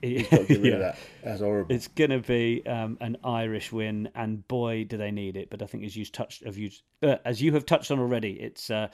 He's 0.00 0.28
got 0.28 0.38
to 0.38 0.44
get 0.46 0.62
rid 0.62 0.64
yeah. 0.64 0.72
of 0.74 0.80
that. 0.80 0.98
That's 1.22 1.40
horrible. 1.40 1.74
It's 1.74 1.88
going 1.88 2.10
to 2.10 2.20
be 2.20 2.66
um, 2.66 2.96
an 3.00 3.18
Irish 3.22 3.70
win, 3.70 4.08
and 4.14 4.46
boy, 4.48 4.84
do 4.84 4.96
they 4.96 5.10
need 5.10 5.36
it. 5.36 5.50
But 5.50 5.60
I 5.60 5.66
think 5.66 5.84
as 5.84 5.94
you 5.94 6.06
touched, 6.06 6.44
have 6.44 6.56
you, 6.56 6.70
uh, 7.02 7.16
as 7.24 7.42
you 7.42 7.52
have 7.52 7.66
touched 7.66 7.90
on 7.90 7.98
already, 7.98 8.32
it's 8.40 8.70
uh, 8.70 8.88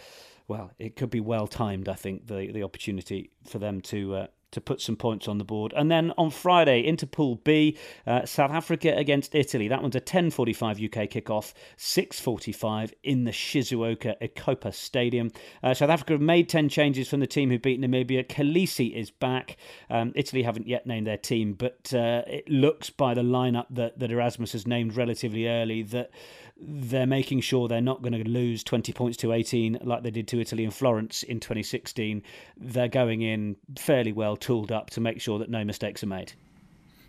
well, 0.49 0.71
it 0.79 0.97
could 0.97 1.11
be 1.11 1.21
well 1.21 1.47
timed. 1.47 1.89
I 1.89 1.95
think 1.95 2.27
the 2.27 2.51
the 2.51 2.63
opportunity 2.63 3.31
for 3.47 3.59
them 3.59 3.83
to 3.83 4.15
uh, 4.15 4.27
to 4.55 4.61
put 4.61 4.81
some 4.81 4.97
points 4.97 5.29
on 5.29 5.39
the 5.39 5.45
board. 5.45 5.73
And 5.77 5.91
then 5.91 6.13
on 6.17 6.31
Friday, 6.31 6.85
into 6.85 7.07
Pool 7.07 7.37
B, 7.37 7.77
uh, 8.07 8.25
South 8.25 8.51
Africa 8.51 8.95
against 8.97 9.35
Italy. 9.35 9.69
That 9.69 9.83
one's 9.83 9.97
a 9.97 10.01
10.45 10.01 10.85
UK 10.85 11.11
kickoff, 11.11 11.53
6.45 11.77 12.93
in 13.03 13.25
the 13.25 13.31
Shizuoka 13.31 14.15
Ecopa 14.21 14.73
Stadium. 14.73 15.31
Uh, 15.63 15.75
South 15.75 15.91
Africa 15.91 16.15
have 16.15 16.21
made 16.21 16.49
10 16.49 16.69
changes 16.69 17.09
from 17.09 17.21
the 17.21 17.27
team 17.27 17.51
who 17.51 17.59
beat 17.59 17.81
Namibia. 17.81 18.27
Kolisi 18.27 18.95
is 18.95 19.11
back. 19.11 19.57
Um, 19.91 20.13
Italy 20.15 20.43
haven't 20.43 20.67
yet 20.67 20.87
named 20.87 21.07
their 21.07 21.19
team, 21.19 21.55
but 21.55 21.93
uh, 21.93 22.23
it 22.27 22.49
looks 22.49 22.91
by 22.91 23.15
the 23.15 23.23
lineup 23.23 23.67
that, 23.71 23.99
that 23.99 24.11
Erasmus 24.11 24.53
has 24.53 24.67
named 24.67 24.97
relatively 24.97 25.49
early 25.49 25.83
that 25.83 26.11
they're 26.57 27.07
making 27.07 27.41
sure 27.41 27.67
they're 27.69 27.81
not 27.81 28.03
going 28.03 28.13
to 28.13 28.29
lose 28.29 28.63
20 28.63 28.93
points 28.93 29.17
to 29.19 29.33
18 29.33 29.79
like 29.83 30.03
they 30.03 30.11
did 30.11 30.29
to 30.29 30.41
Italy 30.41 30.65
and 30.65 30.73
Florence 30.73 31.23
in 31.23 31.41
2016. 31.41 32.23
They're 32.57 32.89
going 32.89 33.23
in 33.23 33.57
fairly 33.77 34.13
well 34.13 34.37
tooled 34.37 34.71
up 34.71 34.91
to 34.91 35.01
make 35.01 35.21
sure 35.21 35.39
that 35.39 35.51
no 35.51 35.65
mistakes 35.65 36.03
are 36.03 36.09
made. 36.09 36.33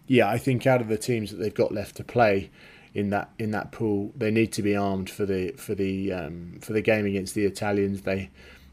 Yeah, 0.08 0.30
I 0.30 0.38
think 0.38 0.68
out 0.68 0.82
of 0.82 0.88
the 0.88 0.98
teams 0.98 1.32
that 1.32 1.38
they've 1.38 1.54
got 1.54 1.72
left 1.72 1.96
to 1.98 2.04
play 2.04 2.50
in 2.94 3.10
that 3.10 3.30
in 3.40 3.52
that 3.52 3.72
pool, 3.72 4.14
they 4.16 4.32
need 4.32 4.52
to 4.54 4.62
be 4.62 4.76
armed 4.76 5.10
for 5.10 5.26
the 5.26 5.52
for 5.58 5.76
the 5.76 6.14
um, 6.14 6.60
for 6.62 6.74
the 6.74 6.82
game 6.82 7.06
against 7.06 7.34
the 7.36 7.46
Italians. 7.46 8.04
They 8.04 8.30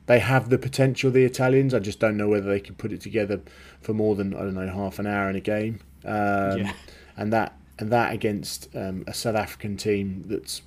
they 0.07 0.19
have 0.19 0.51
the 0.51 0.59
potential, 0.59 1.11
the 1.11 1.25
Italians. 1.25 1.75
I 1.75 1.79
just 1.79 2.01
don't 2.01 2.17
know 2.17 2.29
whether 2.29 2.49
they 2.49 2.61
can 2.61 2.75
put 2.75 2.93
it 2.93 3.01
together 3.01 3.41
for 3.81 3.95
more 3.95 4.15
than 4.15 4.35
I 4.35 4.41
don't 4.41 4.55
know 4.55 4.69
half 4.69 4.99
an 4.99 5.07
hour 5.07 5.31
in 5.31 5.37
a 5.37 5.41
game. 5.41 5.81
Um, 6.05 6.59
yeah. 6.59 6.73
And 7.17 7.33
that 7.33 7.57
and 7.83 7.91
that 7.91 8.13
against 8.13 8.69
um, 8.77 9.03
a 9.09 9.13
South 9.13 9.35
African 9.35 9.77
team 9.77 10.23
that's 10.27 10.63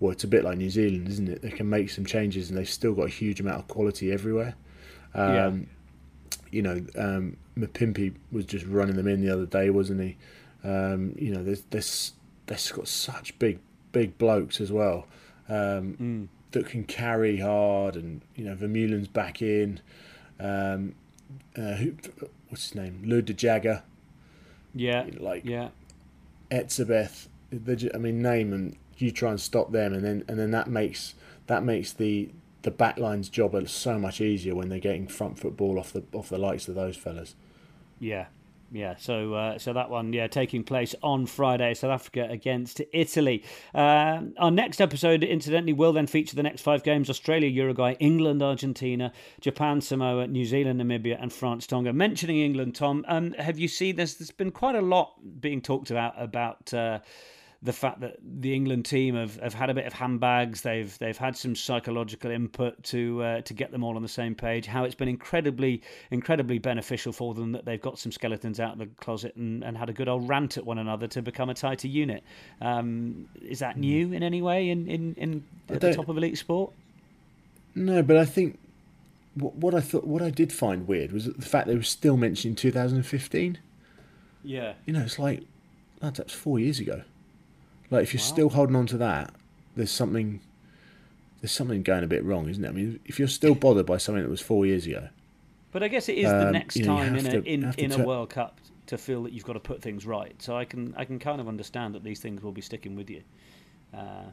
well, 0.00 0.12
it's 0.12 0.22
a 0.22 0.28
bit 0.28 0.44
like 0.44 0.58
New 0.58 0.68
Zealand, 0.68 1.08
isn't 1.08 1.26
it? 1.26 1.40
They 1.40 1.50
can 1.50 1.68
make 1.68 1.88
some 1.88 2.04
changes 2.04 2.50
and 2.50 2.58
they've 2.58 2.68
still 2.68 2.92
got 2.92 3.06
a 3.06 3.10
huge 3.10 3.40
amount 3.40 3.60
of 3.60 3.68
quality 3.68 4.12
everywhere. 4.12 4.54
Um, 5.14 5.34
yeah. 5.34 6.36
You 6.50 6.62
know, 6.62 6.86
um, 6.96 7.38
Mapimpi 7.56 8.14
was 8.30 8.44
just 8.44 8.66
running 8.66 8.96
them 8.96 9.08
in 9.08 9.22
the 9.22 9.32
other 9.32 9.46
day, 9.46 9.70
wasn't 9.70 10.02
he? 10.02 10.16
Um, 10.62 11.14
you 11.18 11.32
know, 11.34 11.42
there's, 11.42 11.62
there's, 11.70 12.12
there's 12.44 12.70
got 12.70 12.86
such 12.86 13.36
big, 13.38 13.60
big 13.92 14.18
blokes 14.18 14.60
as 14.60 14.70
well 14.70 15.06
um, 15.48 15.96
mm. 15.98 16.28
that 16.52 16.66
can 16.66 16.84
carry 16.84 17.38
hard, 17.38 17.96
and 17.96 18.20
you 18.36 18.44
know, 18.44 18.54
Vermeulen's 18.54 19.08
back 19.08 19.40
in. 19.40 19.80
Um, 20.38 20.94
uh, 21.56 21.76
who, 21.76 21.94
what's 22.50 22.68
his 22.68 22.74
name? 22.74 23.02
Lood 23.06 23.24
de 23.24 23.32
Jager. 23.32 23.82
Yeah. 24.74 25.06
Like 25.18 25.46
yeah. 25.46 25.70
Etzebeth. 26.50 27.28
I 27.52 27.98
mean, 27.98 28.22
name 28.22 28.52
and 28.52 28.76
you 28.98 29.10
try 29.10 29.30
and 29.30 29.40
stop 29.40 29.72
them, 29.72 29.94
and 29.94 30.04
then 30.04 30.24
and 30.28 30.38
then 30.38 30.50
that 30.50 30.68
makes 30.68 31.14
that 31.46 31.64
makes 31.64 31.92
the 31.92 32.30
the 32.62 32.70
backline's 32.70 33.28
job 33.28 33.56
so 33.68 33.98
much 33.98 34.20
easier 34.20 34.54
when 34.54 34.68
they're 34.68 34.78
getting 34.78 35.06
front 35.06 35.38
foot 35.38 35.56
ball 35.56 35.78
off 35.78 35.92
the 35.92 36.02
off 36.12 36.28
the 36.28 36.38
likes 36.38 36.68
of 36.68 36.74
those 36.74 36.96
fellas. 36.96 37.34
Yeah, 38.00 38.26
yeah. 38.70 38.96
So, 38.98 39.34
uh, 39.34 39.58
so 39.58 39.72
that 39.72 39.90
one, 39.90 40.12
yeah, 40.12 40.26
taking 40.26 40.64
place 40.64 40.94
on 41.02 41.26
Friday, 41.26 41.74
South 41.74 41.90
Africa 41.90 42.26
against 42.30 42.80
Italy. 42.92 43.44
Uh, 43.74 44.22
our 44.38 44.50
next 44.50 44.80
episode, 44.80 45.24
incidentally, 45.24 45.72
will 45.72 45.92
then 45.92 46.06
feature 46.06 46.36
the 46.36 46.42
next 46.42 46.62
five 46.62 46.82
games: 46.82 47.08
Australia, 47.08 47.48
Uruguay, 47.48 47.94
England, 48.00 48.42
Argentina, 48.42 49.12
Japan, 49.40 49.80
Samoa, 49.80 50.26
New 50.26 50.44
Zealand, 50.44 50.80
Namibia, 50.80 51.20
and 51.20 51.32
France, 51.32 51.66
Tonga. 51.66 51.92
Mentioning 51.92 52.38
England, 52.40 52.74
Tom, 52.74 53.04
um, 53.08 53.32
have 53.34 53.58
you 53.58 53.68
seen 53.68 53.96
this? 53.96 54.14
There's 54.14 54.30
been 54.30 54.50
quite 54.50 54.74
a 54.74 54.82
lot 54.82 55.14
being 55.40 55.60
talked 55.60 55.90
about 55.90 56.14
about. 56.16 56.72
Uh, 56.72 57.00
the 57.60 57.72
fact 57.72 58.00
that 58.00 58.16
the 58.22 58.54
England 58.54 58.84
team 58.84 59.16
have, 59.16 59.36
have 59.40 59.52
had 59.52 59.68
a 59.68 59.74
bit 59.74 59.84
of 59.84 59.92
handbags, 59.92 60.62
they've 60.62 60.96
they've 60.98 61.16
had 61.16 61.36
some 61.36 61.56
psychological 61.56 62.30
input 62.30 62.80
to 62.84 63.22
uh, 63.22 63.40
to 63.42 63.52
get 63.52 63.72
them 63.72 63.82
all 63.82 63.96
on 63.96 64.02
the 64.02 64.08
same 64.08 64.34
page. 64.34 64.66
How 64.66 64.84
it's 64.84 64.94
been 64.94 65.08
incredibly 65.08 65.82
incredibly 66.12 66.58
beneficial 66.58 67.12
for 67.12 67.34
them 67.34 67.50
that 67.52 67.64
they've 67.64 67.80
got 67.80 67.98
some 67.98 68.12
skeletons 68.12 68.60
out 68.60 68.74
of 68.74 68.78
the 68.78 68.86
closet 69.00 69.34
and, 69.34 69.64
and 69.64 69.76
had 69.76 69.90
a 69.90 69.92
good 69.92 70.08
old 70.08 70.28
rant 70.28 70.56
at 70.56 70.64
one 70.64 70.78
another 70.78 71.08
to 71.08 71.20
become 71.20 71.50
a 71.50 71.54
tighter 71.54 71.88
unit. 71.88 72.22
Um, 72.60 73.28
is 73.42 73.58
that 73.58 73.76
new 73.76 74.12
in 74.12 74.22
any 74.22 74.40
way 74.40 74.70
in 74.70 74.86
in, 74.86 75.14
in 75.14 75.44
at 75.68 75.80
the 75.80 75.94
top 75.94 76.08
of 76.08 76.16
elite 76.16 76.38
sport? 76.38 76.72
No, 77.74 78.02
but 78.04 78.16
I 78.16 78.24
think 78.24 78.60
what, 79.34 79.56
what 79.56 79.74
I 79.74 79.80
thought 79.80 80.06
what 80.06 80.22
I 80.22 80.30
did 80.30 80.52
find 80.52 80.86
weird 80.86 81.10
was 81.10 81.24
the 81.24 81.42
fact 81.42 81.66
they 81.66 81.74
were 81.76 81.82
still 81.82 82.16
mentioning 82.16 82.54
2015. 82.54 83.58
Yeah, 84.44 84.74
you 84.86 84.92
know, 84.92 85.00
it's 85.00 85.18
like 85.18 85.42
that's 86.00 86.32
four 86.32 86.60
years 86.60 86.78
ago. 86.78 87.02
Like 87.90 88.02
if 88.02 88.12
you're 88.12 88.20
wow. 88.20 88.26
still 88.26 88.48
holding 88.50 88.76
on 88.76 88.86
to 88.86 88.98
that, 88.98 89.34
there's 89.76 89.90
something 89.90 90.40
there's 91.40 91.52
something 91.52 91.82
going 91.82 92.04
a 92.04 92.08
bit 92.08 92.24
wrong, 92.24 92.48
isn't 92.48 92.64
it? 92.64 92.68
I 92.68 92.72
mean, 92.72 93.00
if 93.04 93.18
you're 93.18 93.28
still 93.28 93.54
bothered 93.54 93.86
by 93.86 93.96
something 93.96 94.22
that 94.22 94.30
was 94.30 94.40
four 94.40 94.66
years 94.66 94.86
ago. 94.86 95.08
But 95.70 95.82
I 95.82 95.88
guess 95.88 96.08
it 96.08 96.18
is 96.18 96.30
um, 96.30 96.38
the 96.38 96.50
next 96.50 96.76
you 96.76 96.86
know, 96.86 96.96
time 96.96 97.16
in 97.16 97.26
a 97.26 97.30
to, 97.30 97.44
in, 97.44 97.74
in 97.78 97.92
a 97.92 98.04
World 98.04 98.30
Cup 98.30 98.60
to 98.86 98.98
feel 98.98 99.22
that 99.24 99.32
you've 99.32 99.44
got 99.44 99.52
to 99.52 99.60
put 99.60 99.82
things 99.82 100.06
right. 100.06 100.34
So 100.42 100.56
I 100.56 100.64
can 100.64 100.94
I 100.96 101.04
can 101.04 101.18
kind 101.18 101.40
of 101.40 101.48
understand 101.48 101.94
that 101.94 102.02
these 102.02 102.20
things 102.20 102.42
will 102.42 102.52
be 102.52 102.62
sticking 102.62 102.96
with 102.96 103.10
you. 103.10 103.22
Uh, 103.94 104.24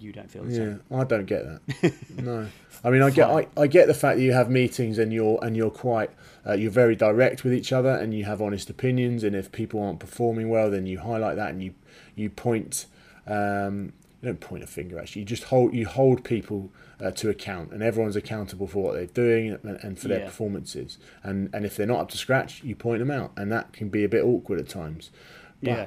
you 0.00 0.12
don't 0.12 0.30
feel 0.30 0.44
the 0.44 0.50
yeah, 0.50 0.56
same. 0.56 0.82
I 0.92 1.04
don't 1.04 1.26
get 1.26 1.44
that. 1.44 1.94
no, 2.22 2.46
I 2.84 2.90
mean 2.90 3.02
I 3.02 3.10
get 3.10 3.28
I, 3.28 3.46
I 3.56 3.66
get 3.66 3.86
the 3.86 3.94
fact 3.94 4.18
that 4.18 4.22
you 4.22 4.32
have 4.32 4.50
meetings 4.50 4.98
and 4.98 5.12
you're 5.12 5.38
and 5.42 5.56
you're 5.56 5.70
quite 5.70 6.10
uh, 6.46 6.54
you're 6.54 6.70
very 6.70 6.96
direct 6.96 7.44
with 7.44 7.52
each 7.52 7.72
other 7.72 7.90
and 7.90 8.14
you 8.14 8.24
have 8.24 8.40
honest 8.40 8.70
opinions 8.70 9.24
and 9.24 9.34
if 9.34 9.50
people 9.52 9.82
aren't 9.82 10.00
performing 10.00 10.48
well 10.48 10.70
then 10.70 10.86
you 10.86 11.00
highlight 11.00 11.36
that 11.36 11.50
and 11.50 11.62
you 11.62 11.74
you 12.14 12.30
point 12.30 12.86
um, 13.26 13.92
you 14.20 14.26
don't 14.26 14.40
point 14.40 14.62
a 14.62 14.66
finger 14.66 14.98
actually 14.98 15.20
you 15.20 15.26
just 15.26 15.44
hold 15.44 15.74
you 15.74 15.86
hold 15.86 16.24
people 16.24 16.70
uh, 17.00 17.10
to 17.10 17.28
account 17.28 17.72
and 17.72 17.82
everyone's 17.82 18.16
accountable 18.16 18.66
for 18.66 18.82
what 18.82 18.94
they're 18.94 19.06
doing 19.06 19.50
and, 19.50 19.78
and 19.82 19.98
for 19.98 20.08
their 20.08 20.20
yeah. 20.20 20.26
performances 20.26 20.98
and 21.22 21.50
and 21.52 21.64
if 21.64 21.76
they're 21.76 21.86
not 21.86 22.00
up 22.00 22.08
to 22.10 22.16
scratch 22.16 22.62
you 22.62 22.74
point 22.74 22.98
them 23.00 23.10
out 23.10 23.32
and 23.36 23.52
that 23.52 23.72
can 23.72 23.88
be 23.88 24.04
a 24.04 24.08
bit 24.08 24.24
awkward 24.24 24.58
at 24.58 24.68
times 24.68 25.10
but, 25.62 25.70
yeah 25.70 25.86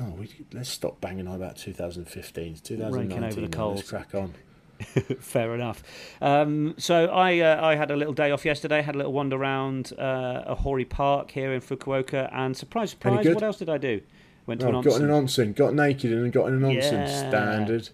oh 0.00 0.10
we, 0.18 0.30
let's 0.52 0.68
stop 0.68 1.00
banging 1.00 1.26
on 1.26 1.36
about 1.36 1.56
2015 1.56 2.58
2019 2.62 3.50
let's 3.50 3.88
crack 3.88 4.14
on 4.14 4.34
Fair 5.20 5.56
enough. 5.56 5.82
Um, 6.20 6.74
so 6.78 7.06
I 7.06 7.40
uh, 7.40 7.66
I 7.66 7.74
had 7.74 7.90
a 7.90 7.96
little 7.96 8.14
day 8.14 8.30
off 8.30 8.44
yesterday. 8.44 8.80
Had 8.80 8.94
a 8.94 8.98
little 8.98 9.12
wander 9.12 9.36
around 9.36 9.92
uh, 9.98 10.54
Ohori 10.54 10.88
Park 10.88 11.32
here 11.32 11.52
in 11.52 11.60
Fukuoka, 11.60 12.32
and 12.32 12.56
surprise, 12.56 12.90
surprise, 12.90 13.26
what 13.26 13.42
else 13.42 13.58
did 13.58 13.68
I 13.68 13.78
do? 13.78 14.00
Went 14.46 14.60
to 14.60 14.68
oh, 14.68 14.78
an 14.78 14.82
got 14.82 15.00
in 15.00 15.10
an 15.10 15.12
onsen, 15.26 15.54
got 15.54 15.74
naked 15.74 16.12
and 16.12 16.32
got 16.32 16.46
in 16.46 16.54
an 16.54 16.62
onsen. 16.62 16.92
Yeah. 16.92 17.28
Standard. 17.28 17.88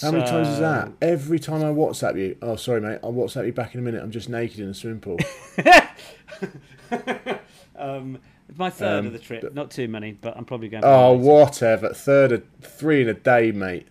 How 0.00 0.10
many 0.10 0.24
times 0.24 0.48
is 0.48 0.58
that? 0.60 0.92
Every 1.02 1.38
time 1.38 1.62
I 1.62 1.66
WhatsApp 1.66 2.18
you. 2.18 2.36
Oh, 2.40 2.56
sorry, 2.56 2.80
mate. 2.80 3.00
I'll 3.02 3.12
WhatsApp 3.12 3.46
you 3.46 3.52
back 3.52 3.74
in 3.74 3.80
a 3.80 3.82
minute. 3.82 4.02
I'm 4.02 4.10
just 4.10 4.28
naked 4.28 4.60
in 4.60 4.68
a 4.68 4.74
swimming 4.74 5.00
pool. 5.00 5.18
um, 7.76 8.18
my 8.56 8.70
third 8.70 9.00
um, 9.00 9.06
of 9.06 9.12
the 9.12 9.18
trip. 9.18 9.52
Not 9.54 9.70
too 9.70 9.88
many, 9.88 10.12
but 10.12 10.36
I'm 10.36 10.44
probably 10.44 10.68
going. 10.68 10.84
Oh, 10.84 11.12
whatever. 11.12 11.92
Third 11.92 12.32
of 12.32 12.44
three 12.60 13.02
in 13.02 13.08
a 13.08 13.14
day, 13.14 13.52
mate. 13.52 13.88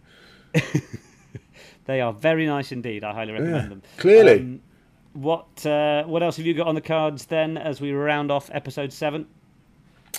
they 1.86 2.02
are 2.02 2.14
very 2.14 2.46
nice 2.46 2.72
indeed. 2.72 3.04
I 3.04 3.14
highly 3.14 3.34
recommend 3.34 3.64
yeah, 3.64 3.70
them. 3.70 3.82
Clearly. 3.98 4.40
Um, 4.40 4.62
what 5.14 5.66
uh, 5.66 6.04
What 6.04 6.24
else 6.24 6.38
have 6.38 6.46
you 6.46 6.54
got 6.54 6.68
on 6.68 6.76
the 6.76 6.82
cards 6.82 7.26
then? 7.26 7.58
As 7.58 7.82
we 7.82 7.92
round 7.92 8.32
off 8.32 8.50
episode 8.54 8.94
seven 8.94 9.28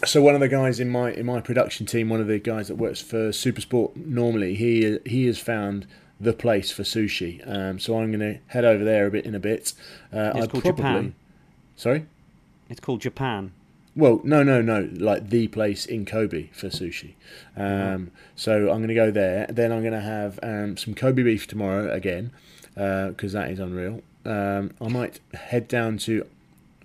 so 0.05 0.20
one 0.20 0.35
of 0.35 0.40
the 0.40 0.48
guys 0.48 0.81
in 0.81 0.88
my 0.88 1.12
in 1.12 1.26
my 1.26 1.40
production 1.40 1.87
team, 1.87 2.09
one 2.09 2.20
of 2.20 2.26
the 2.26 2.38
guys 2.38 2.68
that 2.68 2.76
works 2.76 3.00
for 3.00 3.31
Supersport 3.31 3.94
normally, 3.96 4.55
he 4.55 4.98
he 5.07 5.26
has 5.26 5.38
found 5.38 5.87
the 6.20 6.33
place 6.33 6.70
for 6.70 6.83
sushi. 6.83 7.42
Um, 7.48 7.78
so 7.78 7.98
I'm 7.98 8.12
going 8.12 8.20
to 8.20 8.40
head 8.48 8.64
over 8.64 8.85
there 8.85 9.07
a 9.07 9.11
bit 9.11 9.24
in 9.24 9.35
a 9.35 9.40
bit. 9.40 9.72
Uh, 10.12 10.33
it's 10.35 10.44
I'd 10.44 10.50
called 10.50 10.64
probably, 10.64 10.83
Japan. 10.83 11.14
Sorry. 11.76 12.07
It's 12.68 12.81
called 12.81 13.00
Japan. 13.00 13.52
Well, 13.94 14.20
no, 14.24 14.42
no, 14.42 14.62
no. 14.62 14.88
Like 14.94 15.28
the 15.28 15.48
place 15.48 15.85
in 15.85 16.07
Kobe 16.07 16.48
for 16.52 16.68
sushi. 16.68 17.14
Um, 17.57 17.64
mm-hmm. 17.64 18.05
So 18.37 18.70
I'm 18.70 18.78
going 18.78 18.88
to 18.88 18.94
go 18.94 19.11
there. 19.11 19.46
Then 19.48 19.70
I'm 19.70 19.81
going 19.81 19.92
to 19.92 20.00
have 20.00 20.38
um, 20.42 20.76
some 20.76 20.94
Kobe 20.94 21.22
beef 21.22 21.46
tomorrow 21.46 21.92
again 21.92 22.33
because 22.74 23.35
uh, 23.35 23.40
that 23.40 23.50
is 23.50 23.59
unreal. 23.59 24.02
Um, 24.24 24.72
I 24.81 24.88
might 24.88 25.20
head 25.35 25.68
down 25.68 25.98
to 25.98 26.26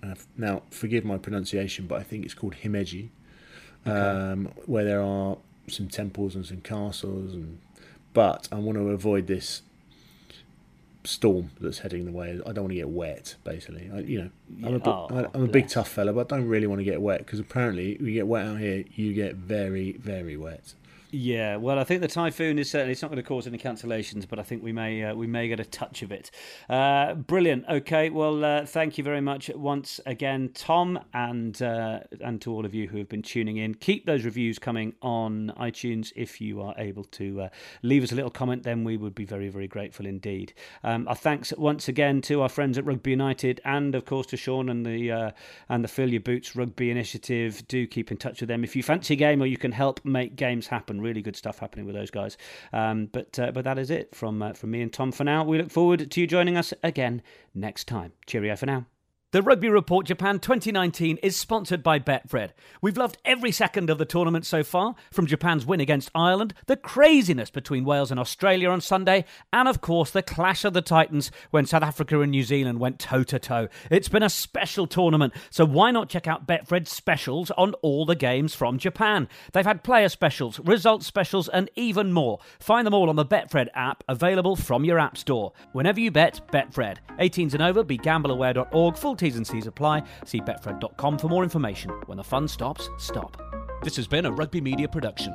uh, 0.02 0.14
now, 0.36 0.62
forgive 0.70 1.04
my 1.04 1.18
pronunciation, 1.18 1.86
but 1.86 1.98
I 1.98 2.02
think 2.02 2.24
it's 2.24 2.34
called 2.34 2.54
Himeji, 2.62 3.08
okay. 3.86 3.98
um, 3.98 4.52
where 4.66 4.84
there 4.84 5.02
are 5.02 5.38
some 5.66 5.88
temples 5.88 6.34
and 6.34 6.46
some 6.46 6.60
castles. 6.60 7.34
And 7.34 7.58
but 8.12 8.48
I 8.52 8.56
want 8.56 8.78
to 8.78 8.90
avoid 8.90 9.26
this 9.26 9.62
storm 11.04 11.50
that's 11.60 11.78
heading 11.78 12.04
the 12.04 12.12
way. 12.12 12.40
I 12.44 12.52
don't 12.52 12.64
want 12.64 12.70
to 12.70 12.74
get 12.74 12.88
wet. 12.88 13.36
Basically, 13.44 13.90
I, 13.92 14.00
you 14.00 14.22
know, 14.22 14.30
I'm 14.66 14.74
a, 14.76 14.88
oh, 14.88 15.30
I'm 15.34 15.44
a 15.44 15.48
big 15.48 15.68
tough 15.68 15.88
fella, 15.88 16.12
but 16.12 16.32
I 16.32 16.36
don't 16.36 16.48
really 16.48 16.66
want 16.66 16.80
to 16.80 16.84
get 16.84 17.00
wet 17.00 17.18
because 17.18 17.40
apparently, 17.40 17.96
you 18.00 18.12
get 18.12 18.26
wet 18.26 18.46
out 18.46 18.58
here, 18.58 18.84
you 18.94 19.14
get 19.14 19.36
very, 19.36 19.92
very 19.92 20.36
wet. 20.36 20.74
Yeah, 21.10 21.56
well, 21.56 21.78
I 21.78 21.84
think 21.84 22.02
the 22.02 22.08
typhoon 22.08 22.58
is 22.58 22.70
certainly 22.70 22.92
it's 22.92 23.00
not 23.00 23.10
going 23.10 23.22
to 23.22 23.26
cause 23.26 23.46
any 23.46 23.56
cancellations, 23.56 24.28
but 24.28 24.38
I 24.38 24.42
think 24.42 24.62
we 24.62 24.72
may 24.72 25.04
uh, 25.04 25.14
we 25.14 25.26
may 25.26 25.48
get 25.48 25.58
a 25.58 25.64
touch 25.64 26.02
of 26.02 26.12
it. 26.12 26.30
Uh, 26.68 27.14
brilliant. 27.14 27.64
Okay, 27.66 28.10
well, 28.10 28.44
uh, 28.44 28.66
thank 28.66 28.98
you 28.98 29.04
very 29.04 29.22
much 29.22 29.48
once 29.54 30.00
again, 30.04 30.50
Tom, 30.52 30.98
and 31.14 31.62
uh, 31.62 32.00
and 32.20 32.42
to 32.42 32.52
all 32.52 32.66
of 32.66 32.74
you 32.74 32.88
who 32.88 32.98
have 32.98 33.08
been 33.08 33.22
tuning 33.22 33.56
in. 33.56 33.74
Keep 33.74 34.04
those 34.04 34.26
reviews 34.26 34.58
coming 34.58 34.94
on 35.00 35.50
iTunes 35.58 36.12
if 36.14 36.42
you 36.42 36.60
are 36.60 36.74
able 36.76 37.04
to 37.04 37.42
uh, 37.42 37.48
leave 37.82 38.02
us 38.02 38.12
a 38.12 38.14
little 38.14 38.30
comment. 38.30 38.64
Then 38.64 38.84
we 38.84 38.98
would 38.98 39.14
be 39.14 39.24
very 39.24 39.48
very 39.48 39.66
grateful 39.66 40.04
indeed. 40.04 40.52
Um, 40.84 41.08
our 41.08 41.16
thanks 41.16 41.54
once 41.56 41.88
again 41.88 42.20
to 42.22 42.42
our 42.42 42.50
friends 42.50 42.76
at 42.76 42.84
Rugby 42.84 43.12
United, 43.12 43.62
and 43.64 43.94
of 43.94 44.04
course 44.04 44.26
to 44.26 44.36
Sean 44.36 44.68
and 44.68 44.84
the 44.84 45.10
uh, 45.10 45.30
and 45.70 45.82
the 45.82 45.88
Fill 45.88 46.10
Your 46.10 46.20
Boots 46.20 46.54
Rugby 46.54 46.90
Initiative. 46.90 47.66
Do 47.66 47.86
keep 47.86 48.10
in 48.10 48.18
touch 48.18 48.40
with 48.40 48.48
them 48.48 48.62
if 48.62 48.76
you 48.76 48.82
fancy 48.82 49.14
a 49.14 49.16
game 49.16 49.40
or 49.42 49.46
you 49.46 49.56
can 49.56 49.72
help 49.72 50.04
make 50.04 50.36
games 50.36 50.66
happen 50.66 50.97
really 51.00 51.22
good 51.22 51.36
stuff 51.36 51.58
happening 51.58 51.86
with 51.86 51.94
those 51.94 52.10
guys. 52.10 52.36
Um, 52.72 53.06
but 53.06 53.38
uh, 53.38 53.52
but 53.52 53.64
that 53.64 53.78
is 53.78 53.90
it 53.90 54.14
from 54.14 54.42
uh, 54.42 54.52
from 54.52 54.70
me 54.70 54.82
and 54.82 54.92
Tom 54.92 55.12
for 55.12 55.24
now. 55.24 55.44
We 55.44 55.58
look 55.58 55.70
forward 55.70 56.10
to 56.10 56.20
you 56.20 56.26
joining 56.26 56.56
us 56.56 56.74
again 56.82 57.22
next 57.54 57.86
time. 57.88 58.12
Cheerio 58.26 58.56
for 58.56 58.66
now. 58.66 58.86
The 59.30 59.42
Rugby 59.42 59.68
Report 59.68 60.06
Japan 60.06 60.38
2019 60.38 61.18
is 61.18 61.36
sponsored 61.36 61.82
by 61.82 61.98
Betfred. 61.98 62.52
We've 62.80 62.96
loved 62.96 63.18
every 63.26 63.52
second 63.52 63.90
of 63.90 63.98
the 63.98 64.06
tournament 64.06 64.46
so 64.46 64.64
far, 64.64 64.94
from 65.10 65.26
Japan's 65.26 65.66
win 65.66 65.80
against 65.80 66.10
Ireland, 66.14 66.54
the 66.64 66.78
craziness 66.78 67.50
between 67.50 67.84
Wales 67.84 68.10
and 68.10 68.18
Australia 68.18 68.70
on 68.70 68.80
Sunday, 68.80 69.26
and 69.52 69.68
of 69.68 69.82
course 69.82 70.10
the 70.10 70.22
clash 70.22 70.64
of 70.64 70.72
the 70.72 70.80
Titans 70.80 71.30
when 71.50 71.66
South 71.66 71.82
Africa 71.82 72.22
and 72.22 72.30
New 72.30 72.42
Zealand 72.42 72.80
went 72.80 72.98
toe 72.98 73.22
to 73.24 73.38
toe. 73.38 73.68
It's 73.90 74.08
been 74.08 74.22
a 74.22 74.30
special 74.30 74.86
tournament, 74.86 75.34
so 75.50 75.66
why 75.66 75.90
not 75.90 76.08
check 76.08 76.26
out 76.26 76.46
Betfred's 76.46 76.90
specials 76.90 77.50
on 77.50 77.74
all 77.82 78.06
the 78.06 78.14
games 78.14 78.54
from 78.54 78.78
Japan? 78.78 79.28
They've 79.52 79.62
had 79.62 79.84
player 79.84 80.08
specials, 80.08 80.58
results 80.60 81.06
specials, 81.06 81.50
and 81.50 81.70
even 81.76 82.14
more. 82.14 82.38
Find 82.60 82.86
them 82.86 82.94
all 82.94 83.10
on 83.10 83.16
the 83.16 83.26
Betfred 83.26 83.68
app, 83.74 84.04
available 84.08 84.56
from 84.56 84.86
your 84.86 84.98
app 84.98 85.18
store. 85.18 85.52
Whenever 85.72 86.00
you 86.00 86.10
bet, 86.10 86.40
Betfred. 86.50 86.96
18s 87.18 87.52
and 87.52 87.62
over, 87.62 87.84
begambleaware.org, 87.84 88.96
full 88.96 89.17
T's 89.18 89.36
and 89.36 89.46
C's 89.46 89.66
apply. 89.66 90.04
See 90.24 90.40
betfred.com 90.40 91.18
for 91.18 91.28
more 91.28 91.42
information. 91.42 91.90
When 92.06 92.16
the 92.18 92.24
fun 92.24 92.48
stops, 92.48 92.88
stop. 92.98 93.36
This 93.82 93.96
has 93.96 94.06
been 94.06 94.26
a 94.26 94.32
Rugby 94.32 94.60
Media 94.60 94.88
production. 94.88 95.34